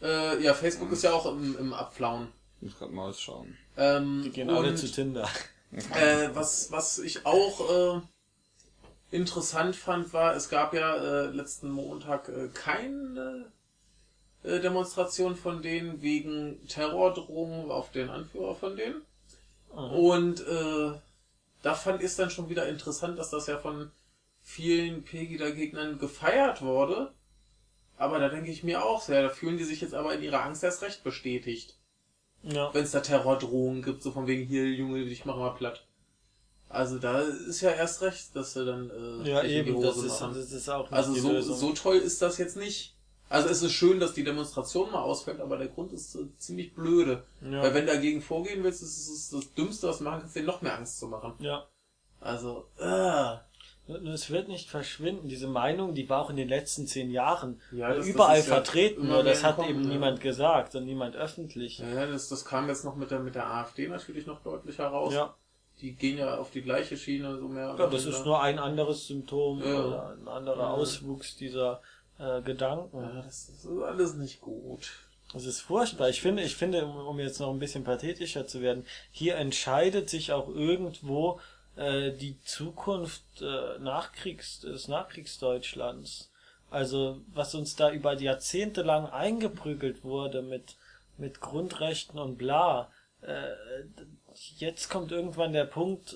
Äh, 0.02 0.42
ja, 0.42 0.56
Facebook 0.56 0.92
ist 0.92 1.04
ja 1.04 1.14
auch 1.14 1.28
im, 1.28 1.58
im 1.60 1.74
Abflauen. 1.74 2.30
Ich 2.58 2.70
muss 2.70 2.80
gerade 2.80 2.92
mal 2.94 3.10
ausschauen. 3.10 3.58
Ähm, 3.78 4.22
Die 4.24 4.32
gehen 4.32 4.50
alle 4.50 4.74
zu 4.74 4.88
Tinder. 4.88 5.30
Äh, 5.72 6.30
was, 6.34 6.72
was 6.72 7.00
ich 7.00 7.26
auch 7.26 7.98
äh, 7.98 8.02
interessant 9.16 9.76
fand, 9.76 10.14
war, 10.14 10.36
es 10.36 10.50
gab 10.50 10.74
ja 10.74 10.96
äh, 10.96 11.28
letzten 11.28 11.70
Montag 11.70 12.28
äh, 12.28 12.50
keine 12.54 13.52
äh, 14.44 14.60
Demonstration 14.60 15.36
von 15.36 15.62
denen 15.62 16.02
wegen 16.02 16.68
Terrordrohungen 16.68 17.72
auf 17.72 17.92
den 17.92 18.10
Anführer 18.10 18.56
von 18.56 18.76
denen. 18.76 19.02
Und 19.70 20.46
äh, 20.46 20.92
da 21.62 21.76
fand 21.76 22.02
ich 22.02 22.08
es 22.08 22.16
dann 22.18 22.30
schon 22.30 22.50
wieder 22.50 22.68
interessant, 22.68 23.18
dass 23.18 23.30
das 23.30 23.48
ja 23.48 23.58
von 23.58 23.92
vielen 24.42 25.04
Pegida-Gegnern 25.04 26.00
gefeiert 26.00 26.62
wurde. 26.62 27.14
Aber 27.98 28.20
da 28.20 28.28
denke 28.28 28.52
ich 28.52 28.64
mir 28.64 28.84
auch 28.84 29.02
sehr, 29.02 29.22
da 29.22 29.30
fühlen 29.30 29.58
die 29.58 29.64
sich 29.64 29.80
jetzt 29.80 29.94
aber 29.94 30.14
in 30.16 30.24
ihrer 30.24 30.44
Angst 30.44 30.64
erst 30.64 30.82
recht 30.82 31.04
bestätigt 31.04 31.78
Ja. 32.44 32.74
wenn 32.74 32.84
es 32.84 32.92
da 32.92 33.02
Terrordrohungen 33.02 33.84
gibt, 33.84 34.02
so 34.02 34.12
von 34.12 34.28
wegen 34.28 34.46
hier, 34.46 34.66
Junge, 34.68 35.00
ich 35.04 35.26
mach 35.26 35.38
mal 35.38 35.52
platt. 35.52 35.86
Also 36.70 37.00
da 37.00 37.20
ist 37.20 37.62
ja 37.62 37.72
erst 37.72 38.02
recht, 38.02 38.36
dass 38.36 38.54
sie 38.54 38.66
dann 38.66 38.90
äh, 38.90 39.30
Ja, 39.30 39.44
eben, 39.44 39.82
das 39.82 39.98
ist, 39.98 40.22
das 40.22 40.52
ist 40.52 40.70
auch 40.70 40.90
Also 40.92 41.14
so, 41.14 41.32
Lösung. 41.32 41.56
so 41.58 41.74
toll 41.74 41.98
ist 41.98 42.22
das 42.22 42.38
jetzt 42.38 42.56
nicht. 42.56 42.96
Also 43.30 43.50
es 43.50 43.62
ist 43.62 43.72
schön, 43.74 44.00
dass 44.00 44.14
die 44.14 44.24
Demonstration 44.24 44.92
mal 44.92 45.02
ausfällt, 45.02 45.40
aber 45.40 45.58
der 45.58 45.68
Grund 45.68 45.94
ist 45.94 46.16
äh, 46.16 46.26
ziemlich 46.38 46.74
blöde. 46.74 47.24
Ja. 47.42 47.62
Weil 47.62 47.74
wenn 47.74 47.86
du 47.86 47.94
dagegen 47.94 48.22
vorgehen 48.22 48.64
willst, 48.64 48.82
ist 48.82 49.10
es 49.10 49.30
das 49.30 49.54
Dümmste, 49.54 49.88
was 49.88 50.00
du 50.00 50.04
machen 50.06 50.22
kannst, 50.22 50.36
denen 50.36 50.48
noch 50.48 50.62
mehr 50.62 50.78
Angst 50.78 51.00
zu 51.00 51.08
machen. 51.08 51.34
Ja. 51.40 51.66
Also, 52.20 52.68
äh, 52.78 53.36
Es 54.14 54.30
wird 54.30 54.48
nicht 54.48 54.70
verschwinden. 54.70 55.28
Diese 55.28 55.48
Meinung, 55.48 55.94
die 55.94 56.10
war 56.10 56.22
auch 56.24 56.30
in 56.30 56.36
den 56.36 56.50
letzten 56.50 56.88
zehn 56.88 57.12
Jahren 57.12 57.60
Ja, 57.72 57.94
das- 57.94 58.08
überall 58.08 58.38
das 58.38 58.48
ja 58.48 58.54
vertreten, 58.56 59.02
immer 59.02 59.14
nur 59.16 59.24
das 59.24 59.44
hat 59.44 59.60
eben 59.68 59.84
ja. 59.84 59.90
niemand 59.90 60.22
gesagt 60.22 60.76
und 60.76 60.86
niemand 60.86 61.16
öffentlich. 61.16 61.80
ja, 61.80 61.88
ja, 61.90 62.06
das, 62.08 62.30
das 62.30 62.46
kam 62.46 62.68
jetzt 62.68 62.86
noch 62.86 62.96
mit 62.96 63.12
der, 63.12 63.20
mit 63.20 63.36
der 63.36 63.48
AfD 63.48 63.88
natürlich 63.88 64.26
noch 64.26 64.42
deutlicher 64.42 64.88
raus. 64.88 65.14
Ja, 65.14 65.34
Die 65.82 65.94
gehen 65.96 66.18
ja 66.18 66.38
auf 66.38 66.52
die 66.52 66.62
gleiche 66.62 66.96
Schiene, 66.98 67.38
so 67.38 67.48
mehr. 67.48 67.76
ja 67.78 67.88
das 67.88 68.06
ist 68.06 68.26
nur 68.26 68.42
ein 68.42 68.60
anderes 68.60 69.08
Symptom 69.08 69.60
Ja. 69.64 69.86
oder 69.86 70.10
ein 70.20 70.28
anderer 70.28 70.58
Ja. 70.60 70.72
Auswuchs 70.72 71.36
dieser 71.38 71.82
äh, 72.20 72.42
Gedanken. 72.44 73.02
Ja, 73.02 73.22
das 73.24 73.50
ist 73.50 73.68
alles 73.68 74.14
nicht 74.16 74.42
gut. 74.42 74.92
Das 75.34 75.46
ist 75.46 75.62
furchtbar. 75.62 76.10
Ich 76.10 76.20
finde, 76.22 76.44
ich 76.44 76.56
finde, 76.58 76.86
um 76.86 77.18
jetzt 77.18 77.40
noch 77.40 77.50
ein 77.52 77.58
bisschen 77.60 77.84
pathetischer 77.86 78.46
zu 78.48 78.62
werden, 78.62 78.86
hier 79.12 79.38
entscheidet 79.38 80.10
sich 80.10 80.34
auch 80.34 80.50
irgendwo 80.50 81.40
äh, 81.76 82.12
die 82.12 82.40
Zukunft 82.44 83.24
äh, 83.42 83.80
Nachkriegs, 83.80 84.62
des 84.62 84.88
Nachkriegsdeutschlands. 84.88 86.32
Also 86.70 87.22
was 87.34 87.54
uns 87.56 87.76
da 87.76 87.92
über 87.92 88.14
Jahrzehnte 88.14 88.82
lang 88.82 89.06
eingeprügelt 89.08 90.04
wurde 90.04 90.42
mit 90.42 90.76
mit 91.18 91.40
Grundrechten 91.42 92.18
und 92.20 92.38
bla. 92.38 92.90
Äh, 93.22 93.50
jetzt 94.58 94.90
kommt 94.90 95.12
irgendwann 95.12 95.54
der 95.54 95.66
Punkt, 95.66 96.16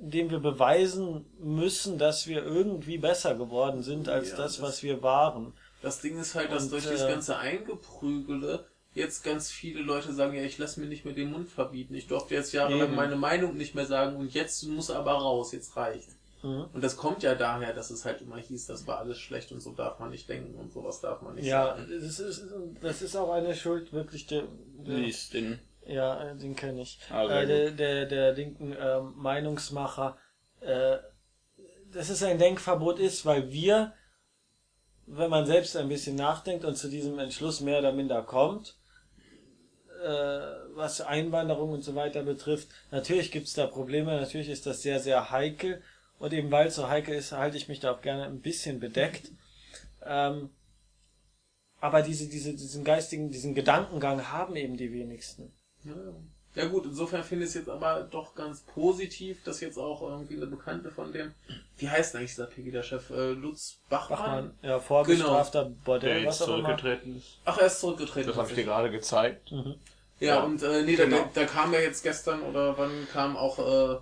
in 0.00 0.10
dem 0.10 0.30
wir 0.30 0.40
beweisen 0.40 1.24
müssen, 1.38 1.96
dass 1.98 2.26
wir 2.26 2.42
irgendwie 2.44 2.98
besser 2.98 3.34
geworden 3.36 3.82
sind 3.82 4.08
als 4.08 4.30
Ja, 4.32 4.36
das, 4.36 4.56
das- 4.56 4.62
was 4.62 4.82
wir 4.82 5.02
waren. 5.02 5.52
Das 5.82 6.00
Ding 6.00 6.18
ist 6.20 6.34
halt, 6.34 6.50
dass 6.52 6.64
Und, 6.64 6.72
durch 6.72 6.86
äh, 6.86 6.90
das 6.90 7.06
ganze 7.06 7.38
Eingeprügele 7.38 8.66
jetzt 8.92 9.22
ganz 9.22 9.50
viele 9.50 9.80
Leute 9.82 10.12
sagen, 10.12 10.34
ja, 10.36 10.42
ich 10.42 10.58
lasse 10.58 10.80
mir 10.80 10.86
nicht 10.86 11.04
mehr 11.04 11.14
den 11.14 11.30
Mund 11.30 11.48
verbieten. 11.48 11.94
Ich 11.94 12.08
durfte 12.08 12.34
jetzt 12.34 12.52
jahrelang 12.52 12.88
Eben. 12.88 12.96
meine 12.96 13.16
Meinung 13.16 13.56
nicht 13.56 13.74
mehr 13.74 13.86
sagen 13.86 14.16
und 14.16 14.34
jetzt 14.34 14.62
muss 14.64 14.90
aber 14.90 15.12
raus, 15.12 15.52
jetzt 15.52 15.76
reicht. 15.76 16.08
Mhm. 16.42 16.66
Und 16.72 16.82
das 16.82 16.96
kommt 16.96 17.22
ja 17.22 17.34
daher, 17.34 17.72
dass 17.74 17.90
es 17.90 18.04
halt 18.04 18.22
immer 18.22 18.38
hieß, 18.38 18.66
das 18.66 18.86
war 18.86 18.98
alles 18.98 19.18
schlecht 19.18 19.52
und 19.52 19.60
so 19.60 19.72
darf 19.72 19.98
man 20.00 20.10
nicht 20.10 20.28
denken 20.28 20.54
und 20.58 20.72
sowas 20.72 21.00
darf 21.00 21.22
man 21.22 21.34
nicht 21.34 21.46
Ja, 21.46 21.76
sagen. 21.76 21.86
das 21.90 22.18
ist, 22.18 22.44
das 22.80 23.02
ist 23.02 23.14
auch 23.16 23.30
eine 23.32 23.54
Schuld 23.54 23.92
wirklich 23.92 24.26
der, 24.26 24.44
der 24.78 24.96
Lies 24.96 25.30
den. 25.30 25.60
ja, 25.86 26.30
äh, 26.30 26.36
den 26.36 26.56
kenne 26.56 26.80
ich. 26.82 26.98
Ah, 27.10 27.26
äh, 27.28 27.46
der, 27.46 27.70
der, 27.72 28.06
der 28.06 28.32
linken 28.32 28.74
ähm, 28.78 29.12
Meinungsmacher. 29.16 30.16
Äh, 30.60 30.98
dass 31.92 32.08
es 32.08 32.22
ein 32.22 32.38
Denkverbot 32.38 32.98
ist, 33.00 33.26
weil 33.26 33.50
wir, 33.50 33.92
wenn 35.06 35.28
man 35.30 35.44
selbst 35.46 35.76
ein 35.76 35.88
bisschen 35.88 36.14
nachdenkt 36.16 36.64
und 36.64 36.76
zu 36.76 36.88
diesem 36.88 37.18
Entschluss 37.18 37.60
mehr 37.60 37.80
oder 37.80 37.92
minder 37.92 38.22
kommt, 38.22 38.78
äh, 40.02 40.76
was 40.76 41.00
Einwanderung 41.00 41.72
und 41.72 41.82
so 41.82 41.94
weiter 41.94 42.22
betrifft, 42.22 42.68
natürlich 42.90 43.30
gibt 43.30 43.46
es 43.46 43.54
da 43.54 43.66
Probleme, 43.66 44.20
natürlich 44.20 44.48
ist 44.48 44.66
das 44.66 44.82
sehr, 44.82 45.00
sehr 45.00 45.30
heikel. 45.30 45.82
Und 46.18 46.34
eben 46.34 46.50
weil 46.50 46.66
es 46.66 46.74
so 46.74 46.88
heikel 46.88 47.14
ist, 47.14 47.32
halte 47.32 47.56
ich 47.56 47.68
mich 47.68 47.80
da 47.80 47.92
auch 47.92 48.02
gerne 48.02 48.24
ein 48.24 48.40
bisschen 48.40 48.78
bedeckt. 48.78 49.32
Ähm, 50.04 50.50
aber 51.80 52.02
diese, 52.02 52.28
diese, 52.28 52.52
diesen 52.52 52.84
geistigen, 52.84 53.30
diesen 53.30 53.54
Gedankengang 53.54 54.30
haben 54.30 54.54
eben 54.56 54.76
die 54.76 54.92
wenigsten. 54.92 55.52
Ja, 55.82 55.94
ja 56.54 56.66
gut, 56.66 56.84
insofern 56.84 57.22
finde 57.22 57.44
ich 57.44 57.50
es 57.50 57.54
jetzt 57.54 57.68
aber 57.68 58.02
doch 58.10 58.34
ganz 58.34 58.62
positiv, 58.62 59.42
dass 59.44 59.60
jetzt 59.60 59.78
auch 59.78 60.02
irgendwie 60.02 60.36
eine 60.36 60.46
Bekannte 60.46 60.90
von 60.90 61.12
dem, 61.12 61.32
wie 61.78 61.88
heißt 61.88 62.16
eigentlich 62.16 62.30
dieser 62.30 62.46
Pegida-Chef, 62.46 63.10
äh, 63.10 63.30
Lutz 63.32 63.80
Bachmann? 63.88 64.18
Bachmann, 64.18 64.58
ja, 64.62 64.78
vorbestrafter 64.80 65.64
Der 65.64 65.70
Bordell, 65.84 66.22
jetzt 66.24 66.42
auch 66.42 66.48
immer. 66.48 66.56
zurückgetreten 66.64 67.16
ist. 67.18 67.38
Ach, 67.44 67.58
er 67.58 67.66
ist 67.66 67.80
zurückgetreten. 67.80 68.28
Das 68.28 68.36
habe 68.36 68.48
ich 68.48 68.54
dir 68.56 68.64
gerade 68.64 68.90
gezeigt. 68.90 69.52
Mhm. 69.52 69.76
Ja, 70.18 70.34
Ja, 70.36 70.40
und 70.42 70.62
äh, 70.62 70.82
nee, 70.82 70.96
da, 70.96 71.04
genau. 71.04 71.16
da, 71.18 71.30
da 71.34 71.44
kam 71.46 71.72
ja 71.72 71.80
jetzt 71.80 72.02
gestern 72.02 72.42
oder 72.42 72.76
wann 72.76 73.06
kam 73.12 73.36
auch 73.36 73.58
äh, 73.58 73.98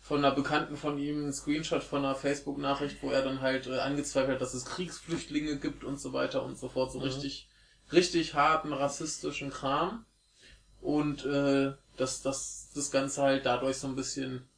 von 0.00 0.18
einer 0.24 0.34
Bekannten 0.34 0.76
von 0.76 0.96
ihm 0.98 1.26
ein 1.28 1.32
Screenshot 1.32 1.82
von 1.82 2.04
einer 2.04 2.14
Facebook-Nachricht, 2.14 3.02
wo 3.02 3.10
er 3.10 3.20
dann 3.22 3.40
halt 3.42 3.66
äh, 3.66 3.78
angezweifelt 3.80 4.36
hat, 4.36 4.40
dass 4.40 4.54
es 4.54 4.64
Kriegsflüchtlinge 4.64 5.58
gibt 5.58 5.84
und 5.84 6.00
so 6.00 6.12
weiter 6.14 6.42
und 6.44 6.56
so 6.56 6.68
fort. 6.68 6.92
So 6.92 6.98
Mhm. 6.98 7.04
richtig, 7.04 7.48
richtig 7.92 8.34
harten 8.34 8.72
rassistischen 8.72 9.50
Kram. 9.50 10.06
Und 10.80 11.24
äh, 11.24 11.72
dass, 11.96 12.22
dass 12.22 12.70
das 12.74 12.90
Ganze 12.90 13.22
halt 13.22 13.46
dadurch 13.46 13.78
so 13.78 13.88
ein 13.88 13.96
bisschen 13.96 14.48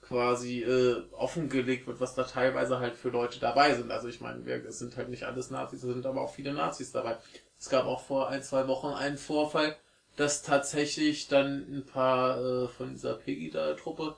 quasi 0.00 0.62
äh, 0.62 1.02
offengelegt 1.12 1.86
wird, 1.86 2.00
was 2.00 2.14
da 2.14 2.24
teilweise 2.24 2.78
halt 2.78 2.96
für 2.96 3.08
Leute 3.08 3.40
dabei 3.40 3.74
sind. 3.74 3.90
Also 3.90 4.08
ich 4.08 4.20
meine, 4.20 4.44
wir, 4.44 4.64
es 4.66 4.78
sind 4.78 4.96
halt 4.96 5.08
nicht 5.08 5.24
alles 5.24 5.50
Nazis, 5.50 5.82
es 5.82 5.92
sind 5.92 6.06
aber 6.06 6.20
auch 6.20 6.34
viele 6.34 6.52
Nazis 6.52 6.92
dabei. 6.92 7.16
Es 7.58 7.68
gab 7.68 7.86
auch 7.86 8.02
vor 8.04 8.28
ein, 8.28 8.42
zwei 8.42 8.68
Wochen 8.68 8.88
einen 8.88 9.16
Vorfall, 9.16 9.76
dass 10.16 10.42
tatsächlich 10.42 11.28
dann 11.28 11.64
ein 11.70 11.86
paar 11.86 12.40
äh, 12.40 12.68
von 12.68 12.90
dieser 12.90 13.14
Pegida-Truppe 13.14 14.16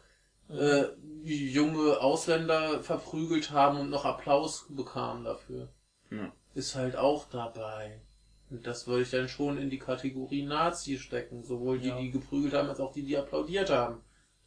äh, 0.49 0.85
junge 1.23 2.01
Ausländer 2.01 2.83
verprügelt 2.83 3.51
haben 3.51 3.79
und 3.79 3.91
noch 3.91 4.05
Applaus 4.05 4.67
bekamen 4.69 5.25
dafür. 5.25 5.69
Ja. 6.11 6.33
Ist 6.55 6.75
halt 6.75 6.97
auch 6.97 7.29
dabei. 7.29 8.01
Und 8.51 8.67
das 8.67 8.87
würde 8.87 9.03
ich 9.03 9.11
dann 9.11 9.29
schon 9.29 9.59
in 9.59 9.71
die 9.71 9.79
Kategorie 9.79 10.43
Nazi 10.43 10.99
stecken. 10.99 11.43
Sowohl 11.43 11.79
die, 11.79 11.89
Ja. 11.89 11.99
die 11.99 12.11
geprügelt 12.11 12.55
haben, 12.55 12.69
als 12.69 12.81
auch 12.81 12.93
die, 12.93 13.03
die 13.03 13.17
applaudiert 13.17 13.71
haben. 13.71 14.01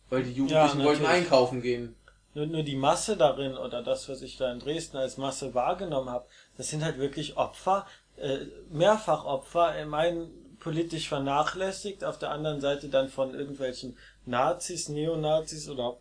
Weil 0.10 0.24
die 0.24 0.32
Jugendlichen 0.34 0.80
Ja, 0.80 0.86
wollten 0.86 1.06
einkaufen 1.06 1.62
gehen. 1.62 1.96
Nur, 2.34 2.46
nur 2.46 2.64
die 2.64 2.76
Masse 2.76 3.18
darin 3.18 3.58
oder 3.58 3.82
das, 3.82 4.08
was 4.08 4.22
ich 4.22 4.38
da 4.38 4.52
in 4.52 4.60
Dresden 4.60 4.98
als 4.98 5.18
Masse 5.18 5.54
wahrgenommen 5.54 6.10
habe, 6.10 6.28
das 6.56 6.70
sind 6.70 6.84
halt 6.84 7.00
wirklich 7.00 7.36
Opfer, 7.36 7.88
äh, 8.18 8.46
mehrfach 8.70 9.26
Opfer, 9.26 9.78
im 9.80 9.94
einen 9.94 10.30
politisch 10.60 11.10
vernachlässigt, 11.10 12.04
auf 12.04 12.20
der 12.20 12.32
anderen 12.32 12.62
Seite 12.62 12.90
dann 12.90 13.10
von 13.10 13.34
irgendwelchen 13.34 13.98
Nazis, 14.26 14.88
Neonazis 14.90 15.68
oder 15.70 15.98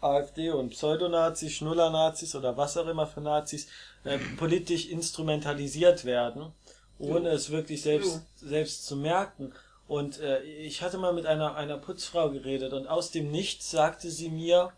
AfD 0.00 0.50
und 0.50 0.70
Pseudonazis, 0.70 1.52
Schnullernazis 1.54 2.34
oder 2.34 2.56
was 2.56 2.76
auch 2.76 2.86
immer 2.86 3.06
für 3.06 3.20
Nazis, 3.20 3.68
äh, 4.04 4.18
politisch 4.36 4.86
instrumentalisiert 4.86 6.04
werden, 6.04 6.52
ohne 6.98 7.30
es 7.30 7.50
wirklich 7.50 7.82
selbst, 7.82 8.22
selbst 8.36 8.86
zu 8.86 8.96
merken. 8.96 9.52
Und 9.86 10.20
äh, 10.20 10.42
ich 10.42 10.82
hatte 10.82 10.98
mal 10.98 11.12
mit 11.12 11.26
einer, 11.26 11.54
einer 11.54 11.78
Putzfrau 11.78 12.30
geredet 12.30 12.72
und 12.72 12.86
aus 12.86 13.10
dem 13.10 13.30
Nichts 13.30 13.70
sagte 13.70 14.10
sie 14.10 14.28
mir, 14.28 14.72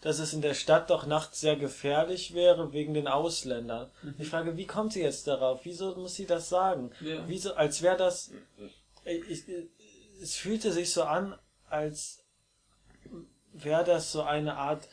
dass 0.00 0.18
es 0.18 0.32
in 0.32 0.42
der 0.42 0.54
Stadt 0.54 0.90
doch 0.90 1.06
nachts 1.06 1.40
sehr 1.40 1.54
gefährlich 1.54 2.34
wäre 2.34 2.72
wegen 2.72 2.92
den 2.92 3.06
Ausländern. 3.06 3.88
Ich 4.18 4.28
frage, 4.28 4.56
wie 4.56 4.66
kommt 4.66 4.92
sie 4.92 5.00
jetzt 5.00 5.28
darauf? 5.28 5.60
Wieso 5.62 5.94
muss 5.94 6.16
sie 6.16 6.26
das 6.26 6.48
sagen? 6.48 6.90
Ja. 7.00 7.22
Wieso, 7.28 7.54
als 7.54 7.82
wäre 7.82 7.96
das, 7.96 8.32
ich, 9.04 9.28
ich, 9.28 9.44
es 10.20 10.34
fühlte 10.34 10.72
sich 10.72 10.92
so 10.92 11.04
an, 11.04 11.38
als 11.70 12.24
wäre 13.52 13.84
das 13.84 14.10
so 14.10 14.22
eine 14.22 14.56
Art 14.56 14.88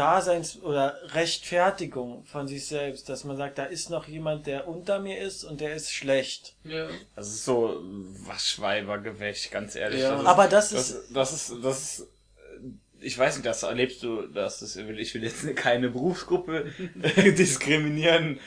Daseins- 0.00 0.60
oder 0.62 0.96
Rechtfertigung 1.14 2.24
von 2.24 2.48
sich 2.48 2.66
selbst, 2.66 3.08
dass 3.08 3.24
man 3.24 3.36
sagt, 3.36 3.58
da 3.58 3.64
ist 3.64 3.90
noch 3.90 4.08
jemand, 4.08 4.46
der 4.46 4.66
unter 4.66 4.98
mir 4.98 5.18
ist 5.20 5.44
und 5.44 5.60
der 5.60 5.74
ist 5.74 5.92
schlecht. 5.92 6.54
Ja. 6.64 6.88
Das 7.16 7.28
ist 7.28 7.44
so 7.44 7.80
Waschweibergewächt, 8.26 9.50
ganz 9.50 9.74
ehrlich. 9.76 10.00
Ja. 10.00 10.10
Das 10.12 10.20
ist, 10.22 10.26
Aber 10.26 10.48
das 10.48 10.70
das, 10.70 10.90
ist, 10.90 11.16
das 11.16 11.32
ist, 11.32 11.64
das 11.64 11.78
ist, 12.00 12.06
ich 13.00 13.18
weiß 13.18 13.36
nicht, 13.36 13.46
das 13.46 13.62
erlebst 13.62 14.02
du, 14.02 14.26
das 14.26 14.62
ist, 14.62 14.76
ich 14.76 15.14
will 15.14 15.22
jetzt 15.24 15.56
keine 15.56 15.88
Berufsgruppe 15.88 16.72
diskriminieren, 17.38 18.40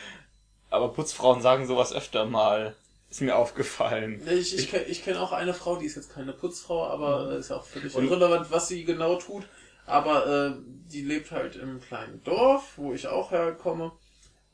aber 0.69 0.93
Putzfrauen 0.93 1.41
sagen 1.41 1.67
sowas 1.67 1.93
öfter 1.93 2.25
mal. 2.25 2.75
Ist 3.09 3.21
mir 3.21 3.35
aufgefallen. 3.35 4.27
Ich, 4.27 4.57
ich, 4.57 4.73
kenn- 4.73 4.87
ich 4.87 5.03
kenne 5.03 5.21
auch 5.21 5.33
eine 5.33 5.53
Frau, 5.53 5.75
die 5.75 5.85
ist 5.85 5.93
jetzt 5.95 6.11
keine 6.15 6.33
Putzfrau, 6.33 6.87
aber 6.87 7.33
äh, 7.33 7.37
ist 7.37 7.51
auch 7.51 7.63
völlig 7.63 7.93
irrelevant, 7.95 8.49
was 8.49 8.67
sie 8.69 8.85
genau 8.85 9.17
tut. 9.17 9.43
Aber 9.85 10.27
äh, 10.27 10.53
die 10.91 11.01
lebt 11.01 11.31
halt 11.31 11.55
im 11.55 11.81
kleinen 11.81 12.23
Dorf, 12.23 12.73
wo 12.77 12.93
ich 12.93 13.07
auch 13.07 13.31
herkomme. 13.31 13.91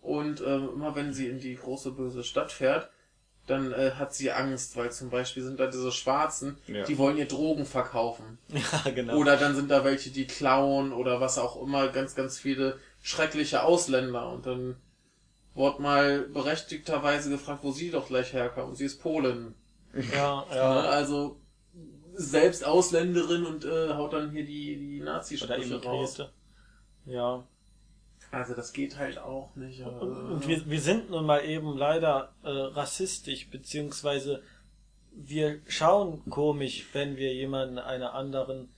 Und 0.02 0.42
äh, 0.42 0.56
immer 0.56 0.96
wenn 0.96 1.14
sie 1.14 1.28
in 1.28 1.40
die 1.40 1.56
große 1.56 1.92
böse 1.92 2.24
Stadt 2.24 2.52
fährt, 2.52 2.90
dann 3.48 3.72
äh, 3.74 3.92
hat 3.92 4.14
sie 4.14 4.32
Angst, 4.32 4.78
weil 4.78 4.92
zum 4.92 5.10
Beispiel 5.10 5.44
sind 5.44 5.60
da 5.60 5.68
diese 5.68 5.92
Schwarzen, 5.92 6.58
Ja. 6.68 6.84
die 6.84 6.98
wollen 6.98 7.18
ihr 7.18 7.28
Drogen 7.28 7.66
verkaufen. 7.66 8.38
ja, 8.50 8.92
genau. 8.92 9.16
Oder 9.18 9.38
dann 9.38 9.56
sind 9.56 9.72
da 9.72 9.84
welche, 9.84 10.12
die 10.12 10.28
klauen 10.28 10.94
oder 10.94 11.20
was 11.20 11.38
auch 11.38 11.62
immer, 11.62 11.88
ganz, 11.90 12.16
ganz 12.16 12.38
viele 12.38 12.78
schreckliche 13.02 13.64
Ausländer. 13.64 14.30
Und 14.32 14.46
dann 14.46 14.76
wurde 15.56 15.82
mal 15.82 16.20
berechtigterweise 16.22 17.30
gefragt, 17.32 17.64
wo 17.64 17.72
sie 17.72 17.90
doch 17.92 18.08
gleich 18.08 18.34
herkam. 18.34 18.70
Und 18.70 18.76
sie 18.76 18.86
ist 18.86 19.02
Polin. 19.02 19.56
ja, 20.14 20.46
ja. 20.54 20.82
Also 20.82 21.39
selbst 22.20 22.66
Ausländerin 22.66 23.46
und 23.46 23.66
äh, 23.66 23.94
haut 23.94 24.14
dann 24.14 24.32
hier 24.32 24.46
die, 24.46 24.78
die 24.78 25.00
Nazi-Sprüche 25.00 25.82
raus. 25.84 26.22
Ja. 27.06 27.44
Also 28.32 28.54
das 28.54 28.74
geht 28.74 28.98
halt 28.98 29.18
auch 29.18 29.56
nicht. 29.56 29.80
Äh, 29.80 29.84
Und, 29.86 30.32
und 30.32 30.48
wir, 30.48 30.70
wir 30.70 30.82
sind 30.82 31.10
nun 31.10 31.26
mal 31.26 31.44
eben 31.46 31.78
leider 31.78 32.34
äh, 32.44 32.50
rassistisch, 32.50 33.50
beziehungsweise 33.50 34.44
wir 35.12 35.60
schauen 35.68 36.24
komisch, 36.30 36.88
wenn 36.94 37.16
wir 37.18 37.34
jemanden 37.34 37.80
einer 37.80 38.14
anderen 38.14 38.70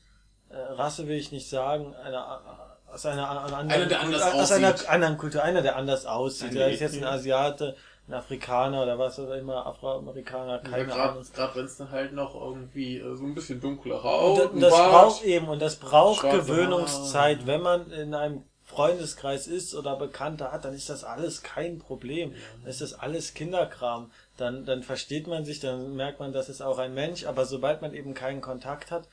äh, 0.50 0.56
Rasse 0.56 1.08
will 1.08 1.18
ich 1.18 1.32
nicht 1.32 1.50
sagen, 1.50 1.94
einer 1.96 2.68
aus 2.88 3.06
einer 3.06 3.30
an- 3.30 3.38
anderen, 3.54 3.72
Einer, 3.72 3.86
der 3.88 4.02
anders 4.02 4.22
aus 4.34 4.52
einer 4.52 4.76
anderen 4.90 5.18
Kultur, 5.18 5.42
einer, 5.44 5.62
der 5.62 5.78
anders 5.78 6.06
aussieht. 6.06 6.54
Der 6.54 6.72
ist 6.72 6.82
jetzt 6.82 6.98
ein. 6.98 7.06
Asiate, 7.06 7.76
ein 8.12 8.18
Afrikaner 8.20 8.84
oder 8.84 9.00
was 9.00 9.20
auch 9.20 9.32
immer, 9.32 9.66
Afroamerikaner, 9.66 10.60
keine 10.60 10.86
Gerade 10.86 11.12
Ahnung. 11.12 11.26
wenn 11.56 11.66
es 11.66 11.78
dann 11.78 11.92
halt 11.92 12.14
noch 12.14 12.36
irgendwie 12.36 12.98
äh, 12.98 13.16
so 13.16 13.24
ein 13.24 13.34
bisschen 13.34 13.60
dunkler 13.62 14.04
Haut, 14.04 14.52
Und 14.52 14.62
das 14.62 14.72
Bart. 14.72 14.92
braucht 14.92 15.24
eben, 15.24 15.48
und 15.48 15.62
das 15.62 15.78
braucht 15.78 16.30
Gewöhnungszeit. 16.30 17.48
Wenn 17.48 17.62
man 17.62 17.90
in 17.92 18.14
einem 18.14 18.44
Freundeskreis 18.64 19.48
ist 19.48 19.76
oder 19.76 19.98
Bekannte 19.98 20.52
hat, 20.52 20.64
dann 20.66 20.74
ist 20.74 20.90
das 20.90 21.04
alles 21.04 21.44
kein 21.44 21.80
Problem. 21.80 22.34
Dann 22.62 22.70
ist 22.70 22.82
das 22.82 22.94
alles 22.94 23.34
Kinderkram. 23.34 24.12
Dann, 24.38 24.66
dann 24.66 24.84
versteht 24.84 25.28
man 25.28 25.44
sich, 25.44 25.60
dann 25.60 25.96
merkt 25.96 26.20
man, 26.20 26.32
das 26.32 26.50
ist 26.50 26.62
auch 26.62 26.78
ein 26.78 26.94
Mensch. 26.94 27.26
Aber 27.26 27.46
sobald 27.46 27.82
man 27.82 27.94
eben 27.94 28.14
keinen 28.14 28.42
Kontakt 28.42 28.92
hat, 28.92 29.08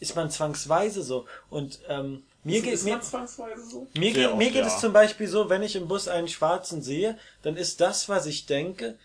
ist 0.00 0.16
man 0.16 0.30
zwangsweise 0.30 1.02
so. 1.02 1.24
Und 1.50 1.80
ähm, 1.88 2.24
mir 2.46 2.58
Ist, 2.58 2.64
geht 2.64 2.74
ist 2.74 2.84
mir, 2.84 3.00
so? 3.02 3.88
mir, 3.94 4.12
geht, 4.12 4.16
mir 4.16 4.32
oft, 4.32 4.40
geht 4.40 4.54
ja. 4.54 4.66
es 4.66 4.78
zum 4.78 4.92
Beispiel 4.92 5.26
so, 5.26 5.48
wenn 5.50 5.64
ich 5.64 5.74
im 5.74 5.88
Bus 5.88 6.06
einen 6.06 6.28
Schwarzen 6.28 6.80
sehe, 6.80 7.18
dann 7.42 7.56
ist 7.56 7.80
das, 7.80 8.08
was 8.08 8.26
ich 8.26 8.46
denke, 8.46 8.96